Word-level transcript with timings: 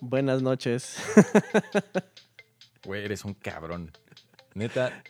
Buenas 0.00 0.42
noches. 0.42 1.02
Güey, 2.84 3.04
eres 3.04 3.24
un 3.24 3.34
cabrón. 3.34 3.92
Neta, 4.54 5.02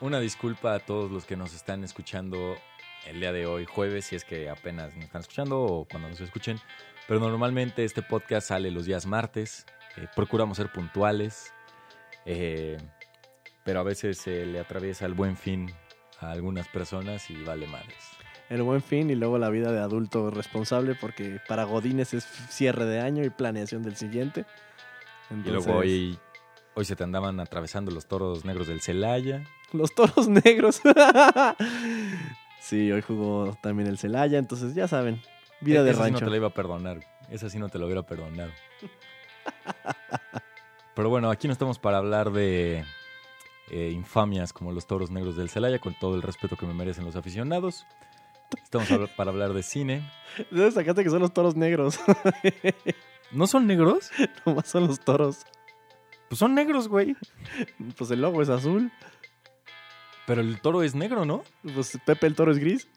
una 0.00 0.18
disculpa 0.20 0.74
a 0.74 0.78
todos 0.80 1.10
los 1.10 1.24
que 1.24 1.36
nos 1.36 1.54
están 1.54 1.84
escuchando 1.84 2.56
el 3.06 3.20
día 3.20 3.32
de 3.32 3.46
hoy, 3.46 3.66
jueves, 3.66 4.06
si 4.06 4.16
es 4.16 4.24
que 4.24 4.48
apenas 4.48 4.94
nos 4.96 5.04
están 5.04 5.20
escuchando 5.20 5.60
o 5.60 5.84
cuando 5.86 6.08
nos 6.08 6.20
escuchen. 6.20 6.58
Pero 7.06 7.20
normalmente 7.20 7.84
este 7.84 8.02
podcast 8.02 8.48
sale 8.48 8.70
los 8.70 8.86
días 8.86 9.06
martes. 9.06 9.66
Eh, 9.96 10.08
procuramos 10.14 10.56
ser 10.56 10.72
puntuales. 10.72 11.52
eh, 12.24 12.76
pero 13.64 13.80
a 13.80 13.82
veces 13.82 14.18
se 14.18 14.46
le 14.46 14.60
atraviesa 14.60 15.06
el 15.06 15.14
buen 15.14 15.36
fin 15.36 15.72
a 16.20 16.30
algunas 16.30 16.68
personas 16.68 17.28
y 17.30 17.42
vale 17.42 17.66
madres. 17.66 18.15
El 18.48 18.62
buen 18.62 18.80
fin 18.80 19.10
y 19.10 19.14
luego 19.16 19.38
la 19.38 19.50
vida 19.50 19.72
de 19.72 19.80
adulto 19.80 20.30
responsable 20.30 20.94
porque 20.94 21.40
para 21.48 21.64
Godines 21.64 22.14
es 22.14 22.24
cierre 22.24 22.84
de 22.84 23.00
año 23.00 23.24
y 23.24 23.30
planeación 23.30 23.82
del 23.82 23.96
siguiente. 23.96 24.44
Y 25.30 25.48
luego 25.48 25.78
hoy, 25.78 26.18
hoy 26.74 26.84
se 26.84 26.94
te 26.94 27.02
andaban 27.02 27.40
atravesando 27.40 27.90
los 27.90 28.06
toros 28.06 28.44
negros 28.44 28.68
del 28.68 28.80
Celaya. 28.80 29.42
Los 29.72 29.94
toros 29.94 30.28
negros. 30.44 30.80
sí, 32.60 32.92
hoy 32.92 33.02
jugó 33.02 33.56
también 33.60 33.88
el 33.88 33.98
Celaya, 33.98 34.38
entonces 34.38 34.74
ya 34.74 34.86
saben. 34.86 35.20
Vida 35.60 35.82
de 35.82 35.90
Esa 35.90 36.04
sí 36.04 36.10
no 36.12 36.18
rancho. 36.18 36.26
te 36.26 36.30
la 36.30 36.36
iba 36.36 36.46
a 36.46 36.54
perdonar. 36.54 37.00
Esa 37.30 37.50
sí 37.50 37.58
no 37.58 37.68
te 37.68 37.78
lo 37.78 37.86
hubiera 37.86 38.02
perdonado. 38.02 38.52
Pero 40.94 41.10
bueno, 41.10 41.30
aquí 41.30 41.48
no 41.48 41.52
estamos 41.52 41.78
para 41.78 41.98
hablar 41.98 42.30
de 42.30 42.84
eh, 43.70 43.90
infamias 43.92 44.52
como 44.52 44.72
los 44.72 44.86
toros 44.86 45.10
negros 45.10 45.36
del 45.36 45.50
Celaya, 45.50 45.78
con 45.78 45.94
todo 45.94 46.14
el 46.14 46.22
respeto 46.22 46.56
que 46.56 46.66
me 46.66 46.74
merecen 46.74 47.04
los 47.04 47.16
aficionados. 47.16 47.84
Estamos 48.62 49.10
para 49.16 49.30
hablar 49.30 49.52
de 49.52 49.62
cine. 49.62 50.10
¿De 50.38 50.44
dónde 50.60 50.72
sacaste 50.72 51.04
que 51.04 51.10
son 51.10 51.20
los 51.20 51.32
toros 51.32 51.56
negros? 51.56 51.98
¿No 53.32 53.46
son 53.46 53.66
negros? 53.66 54.10
Nomás 54.46 54.68
son 54.68 54.86
los 54.86 55.00
toros. 55.00 55.44
Pues 56.28 56.38
son 56.38 56.54
negros, 56.54 56.88
güey. 56.88 57.16
Pues 57.96 58.10
el 58.10 58.20
logo 58.20 58.42
es 58.42 58.48
azul. 58.48 58.90
Pero 60.26 60.40
el 60.40 60.60
toro 60.60 60.82
es 60.82 60.94
negro, 60.94 61.24
¿no? 61.24 61.44
Pues 61.74 61.96
Pepe 62.04 62.26
el 62.26 62.34
toro 62.34 62.50
es 62.52 62.58
gris. 62.58 62.88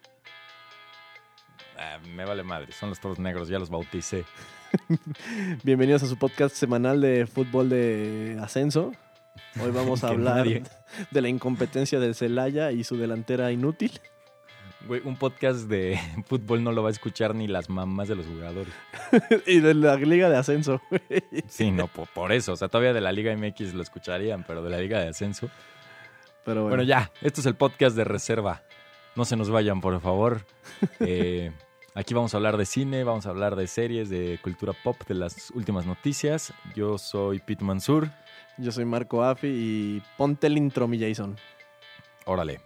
Ah, 1.78 2.00
me 2.14 2.26
vale 2.26 2.44
madre, 2.44 2.72
son 2.73 2.89
los 2.89 3.00
toros 3.00 3.20
negros, 3.20 3.48
ya 3.48 3.59
los 3.59 3.70
bauticé. 3.70 4.26
Bienvenidos 5.64 6.03
a 6.03 6.08
su 6.08 6.17
podcast 6.17 6.55
semanal 6.55 7.00
de 7.00 7.26
fútbol 7.26 7.70
de 7.70 8.38
ascenso. 8.42 8.92
Hoy 9.64 9.72
vamos 9.72 10.03
a 10.03 10.08
hablar 10.09 10.45
nadie- 10.45 10.64
de 11.11 11.22
la 11.22 11.30
incompetencia 11.30 12.00
del 12.00 12.16
Celaya 12.16 12.72
y 12.72 12.83
su 12.83 12.98
delantera 12.98 13.52
inútil. 13.52 13.92
Güey, 14.88 15.02
un 15.03 15.17
podcast 15.17 15.67
de 15.67 15.99
fútbol 16.27 16.63
no 16.63 16.72
lo 16.72 16.81
va 16.83 16.89
a 16.89 16.91
escuchar 16.91 17.35
ni 17.35 17.47
las 17.47 17.69
mamás 17.69 18.08
de 18.08 18.16
los 18.16 18.25
jugadores. 18.25 18.73
y 19.45 19.59
de 19.59 19.73
la 19.73 19.95
liga 19.97 20.30
de 20.30 20.38
ascenso. 20.38 20.81
güey. 20.89 21.02
Sí, 21.47 21.69
no, 21.71 21.88
por, 21.88 22.08
por 22.08 22.31
eso. 22.31 22.53
O 22.53 22.55
sea, 22.55 22.69
todavía 22.69 22.94
de 22.94 23.02
la 23.02 23.11
Liga 23.11 23.36
MX 23.36 23.73
lo 23.73 23.81
escucharían, 23.81 24.44
pero 24.47 24.63
de 24.63 24.69
la 24.69 24.77
Liga 24.77 24.99
de 24.99 25.09
Ascenso. 25.09 25.49
Pero 26.45 26.61
bueno, 26.61 26.77
Bueno, 26.77 26.83
ya, 26.83 27.11
esto 27.21 27.41
es 27.41 27.45
el 27.47 27.55
podcast 27.55 27.95
de 27.95 28.05
reserva. 28.05 28.63
No 29.16 29.25
se 29.25 29.36
nos 29.36 29.49
vayan, 29.49 29.81
por 29.81 29.99
favor. 30.02 30.45
Eh, 31.02 31.52
aquí 31.93 32.14
vamos 32.14 32.33
a 32.33 32.38
hablar 32.38 32.55
de 32.55 32.66
cine, 32.66 33.03
vamos 33.03 33.25
a 33.25 33.30
hablar 33.31 33.55
de 33.58 33.67
series, 33.67 34.09
de 34.09 34.39
cultura 34.41 34.71
pop, 34.83 34.95
de 35.08 35.16
las 35.16 35.52
últimas 35.52 35.86
noticias. 35.86 36.53
Yo 36.73 36.97
soy 36.97 37.39
Pete 37.39 37.66
Mansur. 37.66 38.09
yo 38.58 38.71
soy 38.71 38.86
Marco 38.86 39.23
Affi 39.23 39.47
y 39.47 40.03
ponte 40.17 40.47
el 40.47 40.58
intro, 40.58 40.88
mi 40.88 40.97
Jason. 40.99 41.36
Órale. 42.25 42.61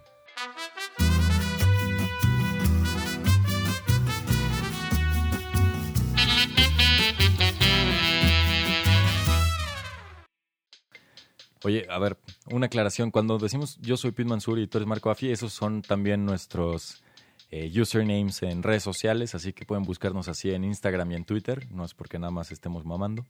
Oye, 11.64 11.86
a 11.90 11.98
ver, 11.98 12.16
una 12.50 12.66
aclaración. 12.66 13.10
Cuando 13.10 13.38
decimos 13.38 13.78
yo 13.80 13.96
soy 13.96 14.12
Pete 14.12 14.28
Mansur 14.28 14.58
y 14.58 14.66
tú 14.66 14.78
eres 14.78 14.86
Marco 14.88 15.10
Affi, 15.10 15.30
esos 15.30 15.52
son 15.52 15.82
también 15.82 16.24
nuestros 16.26 17.02
eh, 17.50 17.70
usernames 17.80 18.42
en 18.42 18.62
redes 18.62 18.82
sociales, 18.82 19.34
así 19.34 19.52
que 19.52 19.64
pueden 19.64 19.84
buscarnos 19.84 20.28
así 20.28 20.50
en 20.50 20.64
Instagram 20.64 21.10
y 21.12 21.14
en 21.16 21.24
Twitter. 21.24 21.66
No 21.70 21.84
es 21.84 21.94
porque 21.94 22.18
nada 22.18 22.30
más 22.30 22.52
estemos 22.52 22.84
mamando. 22.84 23.24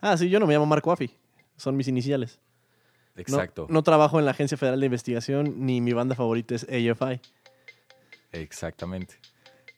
Ah, 0.00 0.16
sí, 0.16 0.28
yo 0.28 0.40
no 0.40 0.46
me 0.46 0.54
llamo 0.54 0.66
Marco 0.66 0.90
Affi. 0.92 1.10
Son 1.56 1.76
mis 1.76 1.88
iniciales. 1.88 2.38
No- 3.14 3.22
Exacto. 3.22 3.66
No, 3.70 3.82
trabajo 3.82 4.18
en 4.18 4.24
la 4.26 4.32
Agencia 4.32 4.58
Federal 4.58 4.80
de 4.80 4.86
Investigación 4.86 5.54
ni 5.64 5.80
mi 5.80 5.92
banda 5.92 6.14
favorita 6.14 6.54
es 6.54 6.64
AFI. 6.64 7.20
Exactamente. 8.32 9.14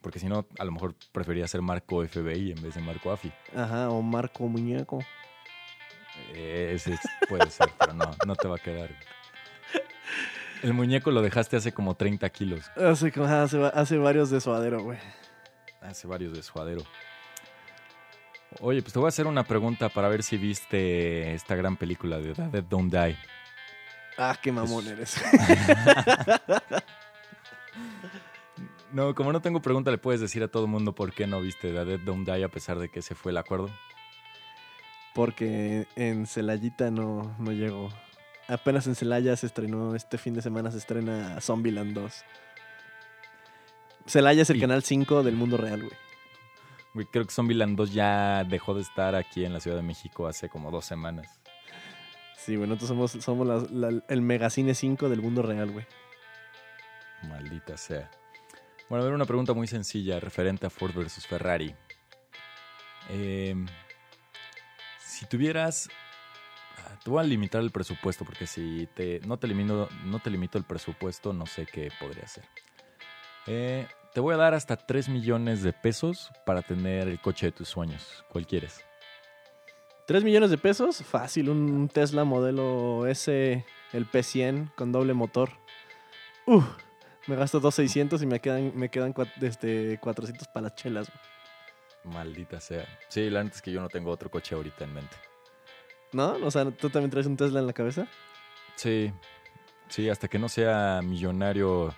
Porque 0.00 0.18
si 0.18 0.26
no, 0.26 0.46
a 0.58 0.64
lo 0.64 0.72
mejor 0.72 0.94
preferiría 1.12 1.46
ser 1.48 1.60
Marco 1.62 2.04
FBI 2.06 2.52
en 2.52 2.62
vez 2.62 2.74
de 2.74 2.80
Marco 2.80 3.10
AFI. 3.10 3.32
Ajá, 3.54 3.90
o 3.90 4.00
Marco 4.02 4.46
Muñeco. 4.46 5.00
Eh, 6.34 6.72
Ese 6.74 6.94
es- 6.94 7.00
puede 7.28 7.50
ser, 7.50 7.68
pero 7.78 7.92
no, 7.94 8.10
no 8.26 8.34
te 8.36 8.48
va 8.48 8.56
a 8.56 8.58
quedar. 8.58 8.90
El 10.62 10.74
muñeco 10.74 11.10
lo 11.12 11.22
dejaste 11.22 11.56
hace 11.56 11.72
como 11.72 11.94
30 11.94 12.28
kilos. 12.30 12.68
Hace, 12.76 13.12
hace, 13.24 13.64
hace 13.74 13.96
varios 13.98 14.30
de 14.30 14.40
suadero, 14.40 14.82
güey. 14.82 14.98
Hace 15.80 16.08
varios 16.08 16.32
de 16.32 16.42
suadero. 16.42 16.82
Oye, 18.60 18.82
pues 18.82 18.92
te 18.92 18.98
voy 18.98 19.06
a 19.06 19.10
hacer 19.10 19.26
una 19.26 19.44
pregunta 19.44 19.88
para 19.88 20.08
ver 20.08 20.22
si 20.22 20.36
viste 20.36 21.34
esta 21.34 21.54
gran 21.54 21.76
película 21.76 22.18
de 22.18 22.34
The 22.34 22.48
Dead 22.48 22.64
Don't 22.64 22.92
Die. 22.92 23.16
Ah, 24.16 24.36
qué 24.42 24.50
mamón 24.50 24.84
Es- 24.88 24.90
eres. 24.90 25.22
No, 28.90 29.14
como 29.14 29.32
no 29.32 29.42
tengo 29.42 29.60
pregunta, 29.60 29.90
le 29.90 29.98
puedes 29.98 30.20
decir 30.20 30.42
a 30.42 30.48
todo 30.48 30.64
el 30.64 30.70
mundo 30.70 30.94
por 30.94 31.12
qué 31.12 31.26
no 31.26 31.40
viste 31.42 31.72
The 31.72 31.84
Dead 31.84 32.00
Don't 32.00 32.26
Die 32.28 32.42
a 32.42 32.48
pesar 32.48 32.78
de 32.78 32.88
que 32.88 33.00
ese 33.00 33.14
fue 33.14 33.32
el 33.32 33.38
acuerdo. 33.38 33.68
Porque 35.14 35.86
en 35.96 36.26
Celayita 36.26 36.90
no, 36.90 37.34
no 37.38 37.52
llegó. 37.52 37.90
Apenas 38.46 38.86
en 38.86 38.94
Celaya 38.94 39.36
se 39.36 39.46
estrenó, 39.46 39.94
este 39.94 40.16
fin 40.16 40.34
de 40.34 40.42
semana 40.42 40.70
se 40.70 40.78
estrena 40.78 41.40
Zombieland 41.40 41.92
2. 41.94 42.24
Celaya 44.06 44.42
es 44.42 44.50
el 44.50 44.60
canal 44.60 44.82
5 44.82 45.22
del 45.22 45.34
mundo 45.34 45.56
real, 45.56 45.80
güey. 45.82 45.92
Güey, 46.94 47.06
creo 47.12 47.24
que 47.26 47.32
Zombieland 47.32 47.76
2 47.76 47.92
ya 47.92 48.44
dejó 48.44 48.74
de 48.74 48.80
estar 48.82 49.14
aquí 49.14 49.44
en 49.44 49.52
la 49.52 49.60
Ciudad 49.60 49.76
de 49.76 49.82
México 49.82 50.26
hace 50.26 50.48
como 50.48 50.70
dos 50.70 50.86
semanas. 50.86 51.40
Sí, 52.36 52.56
güey, 52.56 52.68
nosotros 52.68 52.88
somos, 52.88 53.10
somos 53.24 53.46
la- 53.70 53.90
la- 53.90 54.02
el 54.08 54.22
megacine 54.22 54.74
5 54.74 55.08
del 55.10 55.20
mundo 55.20 55.42
real, 55.42 55.70
güey. 55.70 55.84
Maldita 57.28 57.76
sea. 57.76 58.10
Bueno, 58.88 59.02
a 59.02 59.06
ver, 59.06 59.14
una 59.14 59.26
pregunta 59.26 59.52
muy 59.52 59.66
sencilla 59.66 60.18
referente 60.20 60.66
a 60.66 60.70
Ford 60.70 60.94
versus 60.94 61.26
Ferrari. 61.26 61.74
Eh, 63.10 63.54
si 65.18 65.26
tuvieras... 65.26 65.88
ah, 66.78 66.98
Te 67.02 67.10
voy 67.10 67.20
a 67.20 67.26
limitar 67.26 67.60
el 67.60 67.70
presupuesto 67.70 68.24
porque 68.24 68.46
si 68.46 68.88
te, 68.94 69.20
no, 69.26 69.36
te 69.36 69.48
limito, 69.48 69.88
no 70.04 70.20
te 70.20 70.30
limito 70.30 70.58
el 70.58 70.64
presupuesto, 70.64 71.32
no 71.32 71.46
sé 71.46 71.66
qué 71.66 71.90
podría 71.98 72.24
hacer. 72.24 72.44
Eh, 73.46 73.86
te 74.14 74.20
voy 74.20 74.34
a 74.34 74.36
dar 74.36 74.54
hasta 74.54 74.76
3 74.76 75.08
millones 75.08 75.62
de 75.62 75.72
pesos 75.72 76.30
para 76.46 76.62
tener 76.62 77.08
el 77.08 77.20
coche 77.20 77.46
de 77.46 77.52
tus 77.52 77.68
sueños. 77.68 78.24
¿Cuál 78.28 78.46
quieres? 78.46 78.84
3 80.06 80.24
millones 80.24 80.50
de 80.50 80.58
pesos, 80.58 81.02
fácil, 81.02 81.50
un 81.50 81.88
Tesla 81.88 82.24
modelo 82.24 83.06
S, 83.06 83.64
el 83.92 84.10
P100 84.10 84.74
con 84.74 84.92
doble 84.92 85.14
motor. 85.14 85.50
Uf, 86.46 86.64
me 87.26 87.36
gasto 87.36 87.60
2,600 87.60 88.22
y 88.22 88.26
me 88.26 88.40
quedan, 88.40 88.72
me 88.74 88.88
quedan 88.88 89.14
este, 89.42 89.98
400 90.00 90.48
para 90.48 90.64
las 90.64 90.74
chelas. 90.76 91.12
Maldita 92.04 92.60
sea. 92.60 92.86
Sí, 93.08 93.28
la 93.30 93.42
neta 93.42 93.56
es 93.56 93.62
que 93.62 93.72
yo 93.72 93.80
no 93.80 93.88
tengo 93.88 94.10
otro 94.10 94.30
coche 94.30 94.54
ahorita 94.54 94.84
en 94.84 94.94
mente. 94.94 95.16
¿No? 96.12 96.36
O 96.44 96.50
sea, 96.50 96.70
¿tú 96.70 96.90
también 96.90 97.10
traes 97.10 97.26
un 97.26 97.36
Tesla 97.36 97.60
en 97.60 97.66
la 97.66 97.72
cabeza? 97.72 98.06
Sí, 98.76 99.12
sí, 99.88 100.08
hasta 100.08 100.28
que 100.28 100.38
no 100.38 100.48
sea 100.48 101.00
millonario 101.02 101.94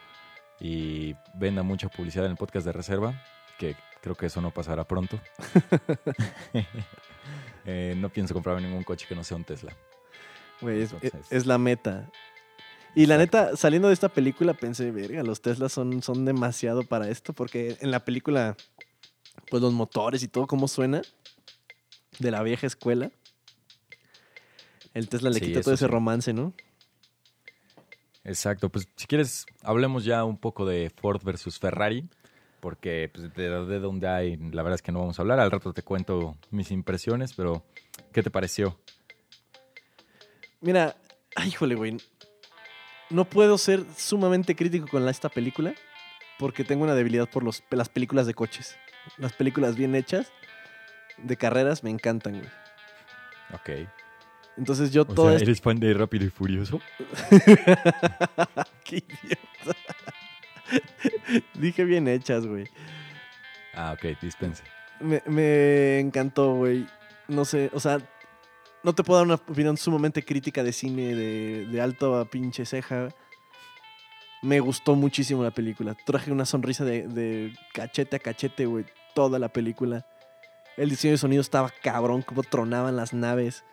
y 0.58 1.14
venda 1.34 1.62
mucha 1.62 1.88
publicidad 1.88 2.24
en 2.26 2.32
el 2.32 2.36
podcast 2.36 2.66
de 2.66 2.72
reserva, 2.72 3.22
que 3.58 3.76
creo 4.00 4.14
que 4.14 4.26
eso 4.26 4.40
no 4.40 4.50
pasará 4.50 4.84
pronto. 4.84 5.20
Eh, 7.66 7.94
no 7.98 8.08
pienso 8.08 8.32
comprarme 8.32 8.62
ningún 8.62 8.82
coche 8.82 9.06
que 9.06 9.14
no 9.14 9.22
sea 9.22 9.36
un 9.36 9.44
Tesla. 9.44 9.76
Güey, 10.62 10.80
es, 10.82 10.94
es 11.30 11.46
la 11.46 11.58
meta. 11.58 12.10
Y 12.94 13.06
la 13.06 13.18
neta, 13.18 13.56
saliendo 13.56 13.88
de 13.88 13.94
esta 13.94 14.08
película, 14.08 14.54
pensé, 14.54 14.90
verga, 14.90 15.22
los 15.22 15.40
Teslas 15.40 15.72
son, 15.72 16.02
son 16.02 16.24
demasiado 16.24 16.82
para 16.82 17.08
esto, 17.08 17.32
porque 17.32 17.76
en 17.80 17.90
la 17.90 18.04
película, 18.04 18.56
pues 19.48 19.62
los 19.62 19.72
motores 19.72 20.22
y 20.22 20.28
todo, 20.28 20.46
cómo 20.46 20.68
suena, 20.68 21.02
de 22.18 22.30
la 22.30 22.42
vieja 22.42 22.66
escuela, 22.66 23.10
el 24.94 25.08
Tesla 25.08 25.30
le 25.30 25.38
Sí, 25.38 25.46
quita 25.46 25.62
todo 25.62 25.74
ese 25.74 25.86
sí. 25.86 25.90
romance, 25.90 26.32
¿no? 26.32 26.52
Exacto, 28.24 28.68
pues 28.68 28.86
si 28.96 29.06
quieres, 29.06 29.46
hablemos 29.62 30.04
ya 30.04 30.24
un 30.24 30.36
poco 30.36 30.66
de 30.66 30.90
Ford 30.90 31.22
versus 31.24 31.58
Ferrari, 31.58 32.06
porque 32.60 33.10
pues, 33.12 33.32
de, 33.34 33.48
de 33.64 33.78
dónde 33.80 34.08
hay, 34.08 34.36
la 34.36 34.62
verdad 34.62 34.74
es 34.74 34.82
que 34.82 34.92
no 34.92 35.00
vamos 35.00 35.18
a 35.18 35.22
hablar. 35.22 35.40
Al 35.40 35.50
rato 35.50 35.72
te 35.72 35.82
cuento 35.82 36.36
mis 36.50 36.70
impresiones, 36.70 37.32
pero 37.32 37.64
¿qué 38.12 38.22
te 38.22 38.30
pareció? 38.30 38.78
Mira, 40.60 40.96
ay, 41.36 41.48
híjole, 41.48 41.74
güey. 41.74 41.96
No 43.08 43.24
puedo 43.24 43.56
ser 43.58 43.84
sumamente 43.96 44.54
crítico 44.54 44.86
con 44.86 45.08
esta 45.08 45.28
película 45.30 45.74
porque 46.38 46.62
tengo 46.64 46.84
una 46.84 46.94
debilidad 46.94 47.28
por 47.28 47.42
los, 47.42 47.62
las 47.70 47.88
películas 47.88 48.26
de 48.26 48.34
coches. 48.34 48.76
Las 49.18 49.32
películas 49.32 49.76
bien 49.76 49.94
hechas 49.94 50.32
de 51.18 51.36
carreras 51.36 51.82
me 51.84 51.90
encantan, 51.90 52.38
güey. 52.38 52.50
Ok. 53.52 53.88
Entonces 54.56 54.92
yo 54.92 55.02
O 55.02 55.06
todo 55.06 55.30
sea, 55.30 55.38
¿eres 55.38 55.60
fan 55.60 55.78
de 55.78 55.94
Rápido 55.94 56.26
y 56.26 56.30
Furioso? 56.30 56.80
Qué 58.84 58.96
idiota. 58.96 59.78
Dije 61.54 61.84
bien 61.84 62.08
hechas, 62.08 62.46
güey. 62.46 62.66
Ah, 63.74 63.92
ok, 63.92 64.18
dispense. 64.20 64.62
Me, 65.00 65.22
me 65.26 66.00
encantó, 66.00 66.54
güey. 66.54 66.86
No 67.28 67.44
sé, 67.44 67.70
o 67.72 67.80
sea, 67.80 67.98
no 68.82 68.94
te 68.94 69.04
puedo 69.04 69.18
dar 69.18 69.26
una 69.26 69.36
opinión 69.36 69.76
sumamente 69.76 70.24
crítica 70.24 70.62
de 70.62 70.72
cine 70.72 71.14
de, 71.14 71.66
de 71.66 71.80
alto 71.80 72.18
a 72.18 72.24
pinche 72.24 72.66
ceja. 72.66 73.08
Me 74.42 74.60
gustó 74.60 74.94
muchísimo 74.94 75.42
la 75.42 75.50
película. 75.50 75.94
Traje 76.06 76.32
una 76.32 76.46
sonrisa 76.46 76.84
de, 76.84 77.52
cachete 77.74 78.16
a 78.16 78.18
cachete, 78.18 78.66
güey. 78.66 78.86
Toda 79.14 79.38
la 79.38 79.48
película. 79.48 80.06
El 80.76 80.88
diseño 80.88 81.12
de 81.12 81.18
sonido 81.18 81.42
estaba 81.42 81.70
cabrón, 81.82 82.22
como 82.22 82.42
tronaban 82.42 82.96
las 82.96 83.12
naves. 83.12 83.64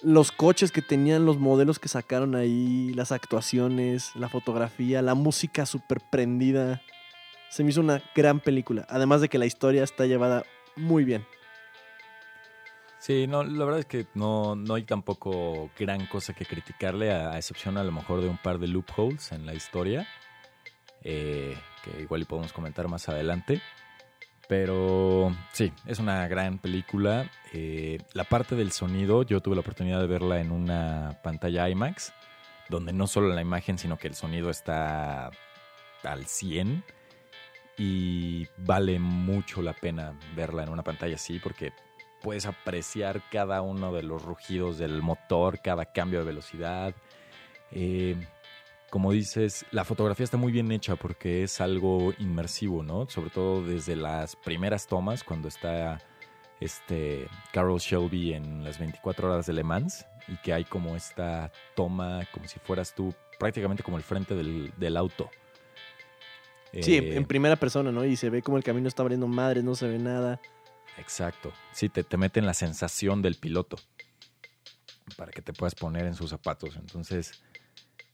Los 0.00 0.30
coches 0.30 0.70
que 0.70 0.82
tenían, 0.82 1.24
los 1.24 1.38
modelos 1.38 1.78
que 1.78 1.88
sacaron 1.88 2.36
ahí, 2.36 2.92
las 2.94 3.10
actuaciones, 3.10 4.10
la 4.14 4.28
fotografía, 4.28 5.02
la 5.02 5.14
música 5.14 5.66
súper 5.66 6.00
prendida. 6.10 6.80
Se 7.50 7.64
me 7.64 7.70
hizo 7.70 7.80
una 7.80 8.02
gran 8.14 8.38
película. 8.38 8.86
Además 8.88 9.22
de 9.22 9.28
que 9.28 9.38
la 9.38 9.46
historia 9.46 9.82
está 9.82 10.06
llevada 10.06 10.44
muy 10.76 11.04
bien. 11.04 11.26
Sí, 13.04 13.26
no, 13.26 13.44
la 13.44 13.66
verdad 13.66 13.80
es 13.80 13.84
que 13.84 14.06
no, 14.14 14.56
no 14.56 14.76
hay 14.76 14.84
tampoco 14.84 15.68
gran 15.78 16.06
cosa 16.06 16.32
que 16.32 16.46
criticarle, 16.46 17.12
a, 17.12 17.32
a 17.32 17.36
excepción 17.36 17.76
a 17.76 17.84
lo 17.84 17.92
mejor 17.92 18.22
de 18.22 18.30
un 18.30 18.38
par 18.38 18.58
de 18.58 18.66
loopholes 18.66 19.30
en 19.32 19.44
la 19.44 19.52
historia, 19.52 20.08
eh, 21.02 21.54
que 21.84 22.00
igual 22.00 22.24
podemos 22.24 22.54
comentar 22.54 22.88
más 22.88 23.06
adelante. 23.10 23.60
Pero 24.48 25.36
sí, 25.52 25.70
es 25.84 25.98
una 25.98 26.26
gran 26.28 26.56
película. 26.56 27.30
Eh, 27.52 27.98
la 28.14 28.24
parte 28.24 28.56
del 28.56 28.72
sonido, 28.72 29.22
yo 29.22 29.42
tuve 29.42 29.56
la 29.56 29.60
oportunidad 29.60 30.00
de 30.00 30.06
verla 30.06 30.40
en 30.40 30.50
una 30.50 31.20
pantalla 31.22 31.68
IMAX, 31.68 32.14
donde 32.70 32.94
no 32.94 33.06
solo 33.06 33.28
la 33.28 33.42
imagen, 33.42 33.76
sino 33.76 33.98
que 33.98 34.08
el 34.08 34.14
sonido 34.14 34.48
está 34.48 35.30
al 36.04 36.24
100 36.24 36.82
y 37.76 38.48
vale 38.56 38.98
mucho 38.98 39.60
la 39.60 39.74
pena 39.74 40.18
verla 40.34 40.62
en 40.62 40.70
una 40.70 40.84
pantalla 40.84 41.16
así 41.16 41.38
porque 41.38 41.74
puedes 42.24 42.46
apreciar 42.46 43.20
cada 43.30 43.60
uno 43.60 43.92
de 43.92 44.02
los 44.02 44.22
rugidos 44.22 44.78
del 44.78 45.02
motor, 45.02 45.60
cada 45.60 45.84
cambio 45.84 46.20
de 46.20 46.24
velocidad. 46.24 46.94
Eh, 47.70 48.16
como 48.88 49.12
dices, 49.12 49.66
la 49.72 49.84
fotografía 49.84 50.24
está 50.24 50.38
muy 50.38 50.50
bien 50.50 50.72
hecha 50.72 50.96
porque 50.96 51.42
es 51.42 51.60
algo 51.60 52.14
inmersivo, 52.18 52.82
¿no? 52.82 53.06
Sobre 53.10 53.28
todo 53.28 53.62
desde 53.62 53.94
las 53.94 54.36
primeras 54.36 54.86
tomas, 54.86 55.22
cuando 55.22 55.48
está 55.48 56.00
este 56.60 57.28
Carol 57.52 57.78
Shelby 57.78 58.32
en 58.32 58.64
las 58.64 58.78
24 58.78 59.30
horas 59.30 59.44
de 59.44 59.52
Le 59.52 59.62
Mans 59.62 60.06
y 60.26 60.36
que 60.38 60.54
hay 60.54 60.64
como 60.64 60.96
esta 60.96 61.52
toma, 61.76 62.22
como 62.32 62.48
si 62.48 62.58
fueras 62.58 62.94
tú 62.94 63.14
prácticamente 63.38 63.82
como 63.82 63.98
el 63.98 64.02
frente 64.02 64.34
del, 64.34 64.72
del 64.78 64.96
auto. 64.96 65.28
Sí, 66.80 66.96
Eh, 66.96 67.16
en 67.16 67.26
primera 67.26 67.56
persona, 67.56 67.92
¿no? 67.92 68.02
Y 68.06 68.16
se 68.16 68.30
ve 68.30 68.40
como 68.40 68.56
el 68.56 68.64
camino 68.64 68.88
está 68.88 69.02
abriendo 69.02 69.28
madre, 69.28 69.62
no 69.62 69.74
se 69.74 69.86
ve 69.88 69.98
nada. 69.98 70.40
Exacto. 70.98 71.52
Sí, 71.72 71.88
te, 71.88 72.04
te 72.04 72.16
meten 72.16 72.46
la 72.46 72.54
sensación 72.54 73.20
del 73.22 73.34
piloto 73.36 73.76
para 75.16 75.30
que 75.32 75.42
te 75.42 75.52
puedas 75.52 75.74
poner 75.74 76.06
en 76.06 76.14
sus 76.14 76.30
zapatos. 76.30 76.76
Entonces, 76.76 77.42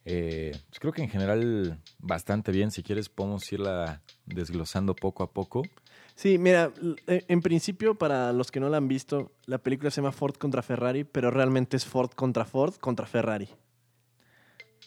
eh, 0.05 0.51
pues 0.69 0.79
creo 0.79 0.91
que 0.93 1.01
en 1.03 1.09
general 1.09 1.79
bastante 1.99 2.51
bien. 2.51 2.71
Si 2.71 2.83
quieres, 2.83 3.09
podemos 3.09 3.51
irla 3.51 4.01
desglosando 4.25 4.95
poco 4.95 5.23
a 5.23 5.31
poco. 5.31 5.63
Sí, 6.15 6.37
mira, 6.37 6.71
en 7.07 7.41
principio, 7.41 7.95
para 7.95 8.33
los 8.33 8.51
que 8.51 8.59
no 8.59 8.69
la 8.69 8.77
han 8.77 8.87
visto, 8.87 9.31
la 9.45 9.57
película 9.59 9.89
se 9.89 10.01
llama 10.01 10.11
Ford 10.11 10.35
contra 10.35 10.61
Ferrari, 10.61 11.03
pero 11.03 11.31
realmente 11.31 11.77
es 11.77 11.85
Ford 11.85 12.11
contra 12.11 12.45
Ford 12.45 12.75
contra 12.75 13.05
Ferrari. 13.07 13.47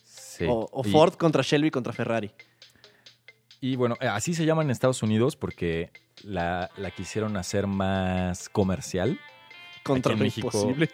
Sí. 0.04 0.44
O, 0.48 0.68
o 0.70 0.86
Y- 0.86 0.90
Ford 0.92 1.14
contra 1.14 1.42
Shelby 1.42 1.70
contra 1.70 1.92
Ferrari. 1.92 2.30
Y 3.60 3.76
bueno, 3.76 3.96
eh, 4.00 4.06
así 4.08 4.34
se 4.34 4.44
llama 4.44 4.62
en 4.62 4.70
Estados 4.70 5.02
Unidos 5.02 5.36
porque 5.36 5.90
la, 6.24 6.70
la 6.76 6.90
quisieron 6.90 7.36
hacer 7.36 7.66
más 7.66 8.48
comercial. 8.48 9.18
Contra 9.82 10.12
lo 10.12 10.18
México- 10.18 10.48
imposible. 10.52 10.90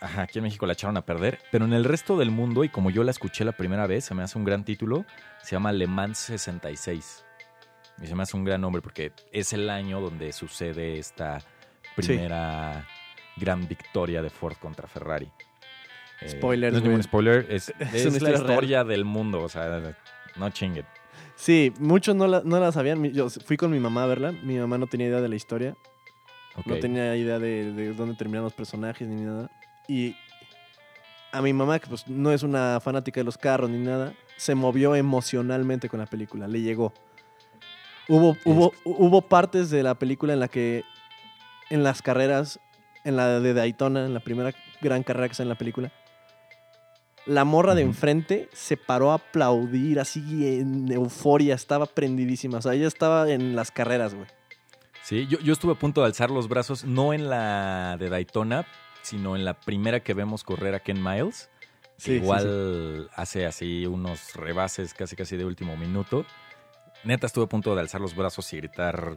Ajá, 0.00 0.22
aquí 0.22 0.38
en 0.38 0.44
México 0.44 0.64
la 0.64 0.72
echaron 0.72 0.96
a 0.96 1.04
perder. 1.04 1.40
Pero 1.52 1.66
en 1.66 1.74
el 1.74 1.84
resto 1.84 2.16
del 2.16 2.30
mundo, 2.30 2.64
y 2.64 2.70
como 2.70 2.90
yo 2.90 3.04
la 3.04 3.10
escuché 3.10 3.44
la 3.44 3.52
primera 3.52 3.86
vez, 3.86 4.04
se 4.06 4.14
me 4.14 4.22
hace 4.22 4.38
un 4.38 4.44
gran 4.44 4.64
título. 4.64 5.04
Se 5.42 5.52
llama 5.52 5.72
Le 5.72 5.86
Mans 5.86 6.16
66. 6.18 7.24
Y 8.02 8.06
se 8.06 8.14
me 8.14 8.22
hace 8.22 8.34
un 8.36 8.44
gran 8.44 8.62
nombre 8.62 8.80
porque 8.80 9.12
es 9.30 9.52
el 9.52 9.68
año 9.68 10.00
donde 10.00 10.32
sucede 10.32 10.98
esta 10.98 11.38
primera 11.94 12.86
gran 13.36 13.68
victoria 13.68 14.22
de 14.22 14.30
Ford 14.30 14.56
contra 14.56 14.88
Ferrari. 14.88 15.30
Eh, 16.22 16.30
Spoilers, 16.30 16.72
No 16.72 16.78
es 16.78 16.84
ningún 16.84 17.02
spoiler, 17.02 17.46
es, 17.50 17.68
Es 17.78 17.92
la 17.92 18.08
historia 18.10 18.28
real. 18.38 18.40
historia 18.50 18.84
del 18.84 19.04
mundo. 19.04 19.42
O 19.42 19.48
sea, 19.50 19.94
no 20.36 20.48
chinguen. 20.50 20.86
Sí, 21.40 21.72
muchos 21.78 22.14
no 22.14 22.26
la, 22.26 22.42
no 22.44 22.60
la 22.60 22.70
sabían. 22.70 23.02
Yo 23.14 23.30
fui 23.30 23.56
con 23.56 23.70
mi 23.70 23.80
mamá 23.80 24.04
a 24.04 24.06
verla. 24.06 24.30
Mi 24.30 24.58
mamá 24.58 24.76
no 24.76 24.86
tenía 24.86 25.06
idea 25.06 25.22
de 25.22 25.28
la 25.30 25.36
historia. 25.36 25.74
No 26.66 26.76
tenía 26.76 27.16
idea 27.16 27.38
de, 27.38 27.72
de 27.72 27.94
dónde 27.94 28.14
terminaron 28.14 28.44
los 28.44 28.52
personajes 28.52 29.08
ni 29.08 29.22
nada. 29.22 29.50
Y 29.88 30.14
a 31.32 31.40
mi 31.40 31.54
mamá, 31.54 31.78
que 31.78 31.86
pues 31.86 32.06
no 32.06 32.30
es 32.30 32.42
una 32.42 32.78
fanática 32.80 33.20
de 33.20 33.24
los 33.24 33.38
carros 33.38 33.70
ni 33.70 33.78
nada, 33.78 34.12
se 34.36 34.54
movió 34.54 34.94
emocionalmente 34.94 35.88
con 35.88 36.00
la 36.00 36.06
película. 36.06 36.46
Le 36.46 36.60
llegó. 36.60 36.92
Hubo, 38.06 38.36
hubo, 38.44 38.74
hubo 38.84 39.22
partes 39.22 39.70
de 39.70 39.82
la 39.82 39.94
película 39.94 40.34
en 40.34 40.40
la 40.40 40.48
que 40.48 40.84
en 41.70 41.82
las 41.82 42.02
carreras, 42.02 42.60
en 43.02 43.16
la 43.16 43.40
de 43.40 43.54
Daytona, 43.54 44.04
en 44.04 44.12
la 44.12 44.20
primera 44.20 44.52
gran 44.82 45.02
carrera 45.02 45.28
que 45.28 45.32
está 45.32 45.44
en 45.44 45.48
la 45.48 45.54
película, 45.54 45.90
la 47.26 47.44
morra 47.44 47.74
de 47.74 47.82
enfrente 47.82 48.48
se 48.52 48.76
paró 48.76 49.12
a 49.12 49.14
aplaudir 49.14 50.00
así 50.00 50.58
en 50.58 50.90
euforia, 50.90 51.54
estaba 51.54 51.86
prendidísima. 51.86 52.58
O 52.58 52.62
sea, 52.62 52.74
ella 52.74 52.88
estaba 52.88 53.30
en 53.30 53.54
las 53.54 53.70
carreras, 53.70 54.14
güey. 54.14 54.26
Sí, 55.02 55.26
yo, 55.28 55.38
yo 55.40 55.52
estuve 55.52 55.72
a 55.72 55.78
punto 55.78 56.02
de 56.02 56.08
alzar 56.08 56.30
los 56.30 56.48
brazos, 56.48 56.84
no 56.84 57.12
en 57.12 57.28
la 57.28 57.96
de 57.98 58.08
Daytona, 58.08 58.66
sino 59.02 59.36
en 59.36 59.44
la 59.44 59.54
primera 59.54 60.00
que 60.00 60.14
vemos 60.14 60.44
correr 60.44 60.74
a 60.74 60.80
Ken 60.80 61.02
Miles. 61.02 61.50
Sí, 61.96 62.12
sí, 62.12 62.12
igual 62.12 63.10
hace 63.14 63.44
así 63.44 63.86
unos 63.86 64.34
rebases 64.34 64.94
casi 64.94 65.16
casi 65.16 65.36
de 65.36 65.44
último 65.44 65.76
minuto. 65.76 66.24
Neta 67.04 67.26
estuve 67.26 67.44
a 67.44 67.48
punto 67.48 67.74
de 67.74 67.80
alzar 67.80 68.00
los 68.00 68.14
brazos 68.14 68.52
y 68.52 68.58
gritar. 68.58 69.16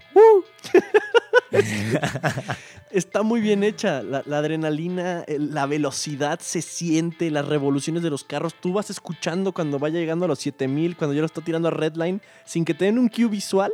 Está 2.92 3.24
muy 3.24 3.42
bien 3.42 3.64
hecha. 3.64 4.04
La, 4.04 4.20
adrenalina, 4.38 5.24
el- 5.28 5.54
la 5.54 5.66
velocidad 5.66 6.40
se 6.40 6.62
siente, 6.62 7.32
las 7.32 7.48
revoluciones 7.48 8.04
de 8.04 8.10
los 8.10 8.24
carros. 8.24 8.54
Tú 8.56 8.74
vas 8.74 8.90
escuchando 8.90 9.52
cuando 9.54 9.80
vaya 9.80 10.00
llegando 10.00 10.26
a 10.26 10.28
los 10.28 10.40
7000, 10.40 10.96
cuando 10.98 11.14
ya 11.14 11.22
lo 11.22 11.26
está 11.26 11.42
tirando 11.42 11.68
a 11.68 11.72
Redline, 11.72 12.22
sin 12.46 12.66
que 12.66 12.74
te 12.74 12.86
den 12.86 13.00
un 13.00 13.08
cue 13.10 13.28
visual. 13.28 13.72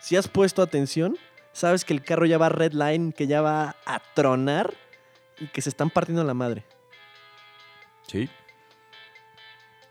Si 0.00 0.16
has 0.16 0.28
puesto 0.28 0.62
atención, 0.62 1.16
sabes 1.52 1.84
que 1.84 1.92
el 1.94 2.02
carro 2.02 2.26
ya 2.26 2.38
va 2.38 2.46
a 2.46 2.50
Redline, 2.50 3.12
que 3.12 3.26
ya 3.26 3.40
va 3.40 3.76
a 3.86 4.00
tronar 4.14 4.74
y 5.38 5.46
que 5.48 5.62
se 5.62 5.68
están 5.70 5.90
partiendo 5.90 6.24
la 6.24 6.34
madre. 6.34 6.64
Sí. 8.06 8.28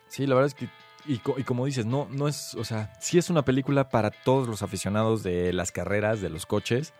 Sí, 0.07 0.27
la 0.27 0.35
verdad 0.35 0.47
es 0.47 0.53
que. 0.53 0.69
Y 1.07 1.17
como 1.17 1.65
dices, 1.65 1.85
no, 1.87 2.07
no 2.11 2.27
es. 2.27 2.53
O 2.55 2.63
sea, 2.63 2.93
sí 3.01 3.17
es 3.17 3.29
una 3.31 3.43
película 3.43 3.89
para 3.89 4.11
todos 4.11 4.47
los 4.47 4.61
aficionados 4.61 5.23
de 5.23 5.51
las 5.51 5.71
carreras, 5.71 6.21
de 6.21 6.29
los 6.29 6.45
coches. 6.45 6.93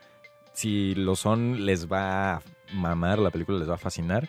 Si 0.54 0.96
lo 0.96 1.16
son, 1.16 1.66
les 1.66 1.92
va 1.92 2.36
a 2.36 2.42
mamar, 2.74 3.20
la 3.20 3.32
película 3.32 3.58
les 3.58 3.70
va 3.70 3.76
a 3.76 3.78
fascinar. 3.78 4.28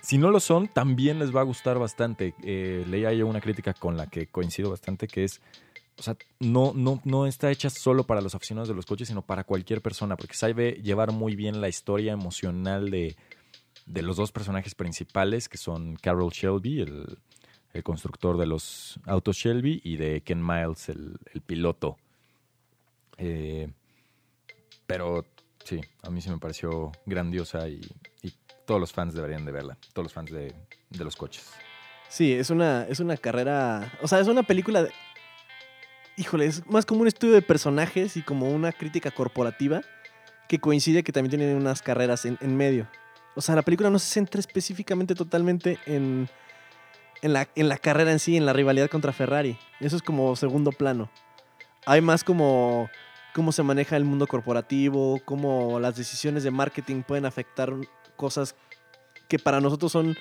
Si 0.00 0.18
no 0.18 0.30
lo 0.30 0.40
son, 0.40 0.68
también 0.68 1.18
les 1.18 1.34
va 1.34 1.40
a 1.40 1.44
gustar 1.44 1.78
bastante. 1.78 2.34
Eh, 2.42 2.84
leía 2.88 3.12
yo 3.12 3.26
una 3.26 3.40
crítica 3.40 3.74
con 3.74 3.96
la 3.96 4.06
que 4.06 4.28
coincido 4.28 4.70
bastante, 4.70 5.08
que 5.08 5.24
es. 5.24 5.40
O 5.98 6.02
sea, 6.02 6.16
no, 6.40 6.72
no, 6.74 7.00
no 7.04 7.26
está 7.26 7.50
hecha 7.50 7.70
solo 7.70 8.04
para 8.04 8.20
los 8.20 8.34
aficionados 8.34 8.68
de 8.68 8.74
los 8.74 8.86
coches, 8.86 9.08
sino 9.08 9.22
para 9.22 9.44
cualquier 9.44 9.80
persona, 9.80 10.16
porque 10.16 10.34
sabe 10.34 10.72
llevar 10.82 11.10
muy 11.10 11.34
bien 11.34 11.60
la 11.60 11.68
historia 11.68 12.12
emocional 12.12 12.90
de, 12.90 13.16
de 13.86 14.02
los 14.02 14.16
dos 14.16 14.30
personajes 14.30 14.74
principales, 14.74 15.48
que 15.48 15.58
son 15.58 15.96
Carol 15.96 16.30
Shelby, 16.30 16.82
el, 16.82 17.18
el 17.72 17.82
constructor 17.82 18.36
de 18.36 18.46
los 18.46 19.00
autos 19.06 19.36
Shelby, 19.36 19.80
y 19.84 19.96
de 19.96 20.20
Ken 20.20 20.44
Miles, 20.44 20.88
el, 20.88 21.16
el 21.32 21.40
piloto. 21.40 21.96
Eh, 23.18 23.70
pero 24.86 25.24
sí, 25.64 25.80
a 26.02 26.10
mí 26.10 26.20
sí 26.20 26.30
me 26.30 26.38
pareció 26.38 26.92
grandiosa 27.06 27.68
y, 27.68 27.80
y 28.22 28.32
todos 28.64 28.80
los 28.80 28.92
fans 28.92 29.14
deberían 29.14 29.44
de 29.44 29.52
verla, 29.52 29.76
todos 29.92 30.04
los 30.06 30.12
fans 30.12 30.30
de, 30.30 30.54
de 30.90 31.04
los 31.04 31.16
coches. 31.16 31.50
Sí, 32.08 32.32
es 32.32 32.50
una, 32.50 32.84
es 32.88 33.00
una 33.00 33.16
carrera. 33.16 33.92
O 34.02 34.08
sea, 34.08 34.20
es 34.20 34.28
una 34.28 34.42
película. 34.44 34.82
de- 34.84 34.92
híjole, 36.16 36.46
es 36.46 36.64
más 36.66 36.86
como 36.86 37.02
un 37.02 37.08
estudio 37.08 37.34
de 37.34 37.42
personajes 37.42 38.16
y 38.16 38.22
como 38.22 38.50
una 38.50 38.72
crítica 38.72 39.10
corporativa 39.10 39.82
que 40.48 40.58
coincide 40.60 41.02
que 41.02 41.12
también 41.12 41.30
tienen 41.38 41.56
unas 41.56 41.82
carreras 41.82 42.24
en, 42.24 42.38
en 42.40 42.56
medio. 42.56 42.88
O 43.34 43.40
sea, 43.40 43.54
la 43.56 43.62
película 43.62 43.90
no 43.90 43.98
se 43.98 44.06
centra 44.06 44.38
específicamente 44.40 45.14
totalmente 45.14 45.78
en, 45.86 46.28
en, 47.22 47.32
la, 47.32 47.48
en 47.54 47.68
la 47.68 47.76
carrera 47.76 48.12
en 48.12 48.18
sí, 48.20 48.36
en 48.36 48.46
la 48.46 48.52
rivalidad 48.52 48.88
contra 48.88 49.12
Ferrari. 49.12 49.58
Eso 49.80 49.96
es 49.96 50.02
como 50.02 50.34
segundo 50.36 50.70
plano. 50.72 51.10
Hay 51.84 52.00
más 52.00 52.24
como 52.24 52.88
cómo 53.36 53.52
se 53.52 53.62
maneja 53.62 53.98
el 53.98 54.04
mundo 54.06 54.26
corporativo, 54.26 55.20
cómo 55.26 55.78
las 55.78 55.94
decisiones 55.94 56.42
de 56.42 56.50
marketing 56.50 57.02
pueden 57.02 57.26
afectar 57.26 57.70
cosas 58.16 58.56
que 59.28 59.38
para 59.38 59.60
nosotros 59.60 59.92
son. 59.92 60.16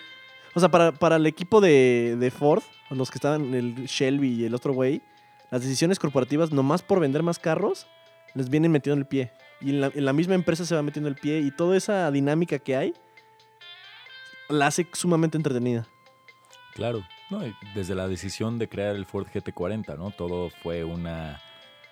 O 0.53 0.59
sea, 0.59 0.67
para, 0.67 0.91
para 0.91 1.15
el 1.15 1.25
equipo 1.25 1.61
de, 1.61 2.17
de 2.19 2.29
Ford, 2.29 2.61
los 2.89 3.09
que 3.09 3.17
estaban, 3.17 3.53
el 3.53 3.85
Shelby 3.85 4.33
y 4.33 4.43
el 4.43 4.53
otro 4.53 4.73
güey, 4.73 5.01
las 5.49 5.61
decisiones 5.61 5.97
corporativas, 5.97 6.51
nomás 6.51 6.81
por 6.81 6.99
vender 6.99 7.23
más 7.23 7.39
carros, 7.39 7.87
les 8.33 8.49
vienen 8.49 8.73
metiendo 8.73 8.99
el 8.99 9.07
pie. 9.07 9.31
Y 9.61 9.69
en 9.69 9.79
la, 9.79 9.91
en 9.95 10.03
la 10.03 10.11
misma 10.11 10.35
empresa 10.35 10.65
se 10.65 10.75
va 10.75 10.81
metiendo 10.81 11.07
el 11.07 11.15
pie 11.15 11.39
y 11.39 11.51
toda 11.51 11.77
esa 11.77 12.11
dinámica 12.11 12.59
que 12.59 12.75
hay 12.75 12.93
la 14.49 14.67
hace 14.67 14.85
sumamente 14.91 15.37
entretenida. 15.37 15.87
Claro. 16.73 17.01
No, 17.29 17.39
desde 17.73 17.95
la 17.95 18.09
decisión 18.09 18.59
de 18.59 18.67
crear 18.67 18.93
el 18.93 19.05
Ford 19.05 19.25
GT40, 19.33 19.97
¿no? 19.97 20.11
Todo 20.11 20.49
fue 20.49 20.83
una, 20.83 21.41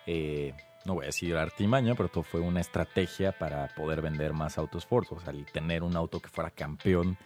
eh, 0.05 0.53
no 0.85 0.93
voy 0.95 1.03
a 1.03 1.07
decir 1.07 1.35
artimaña, 1.37 1.95
pero 1.95 2.09
todo 2.09 2.23
fue 2.23 2.39
una 2.41 2.61
estrategia 2.61 3.31
para 3.31 3.67
poder 3.75 4.01
vender 4.01 4.33
más 4.33 4.57
autos 4.57 4.85
Ford. 4.85 5.05
O 5.11 5.19
sea, 5.19 5.31
el 5.31 5.45
tener 5.45 5.83
un 5.83 5.95
auto 5.95 6.19
que 6.19 6.29
fuera 6.29 6.49
campeón 6.51 7.17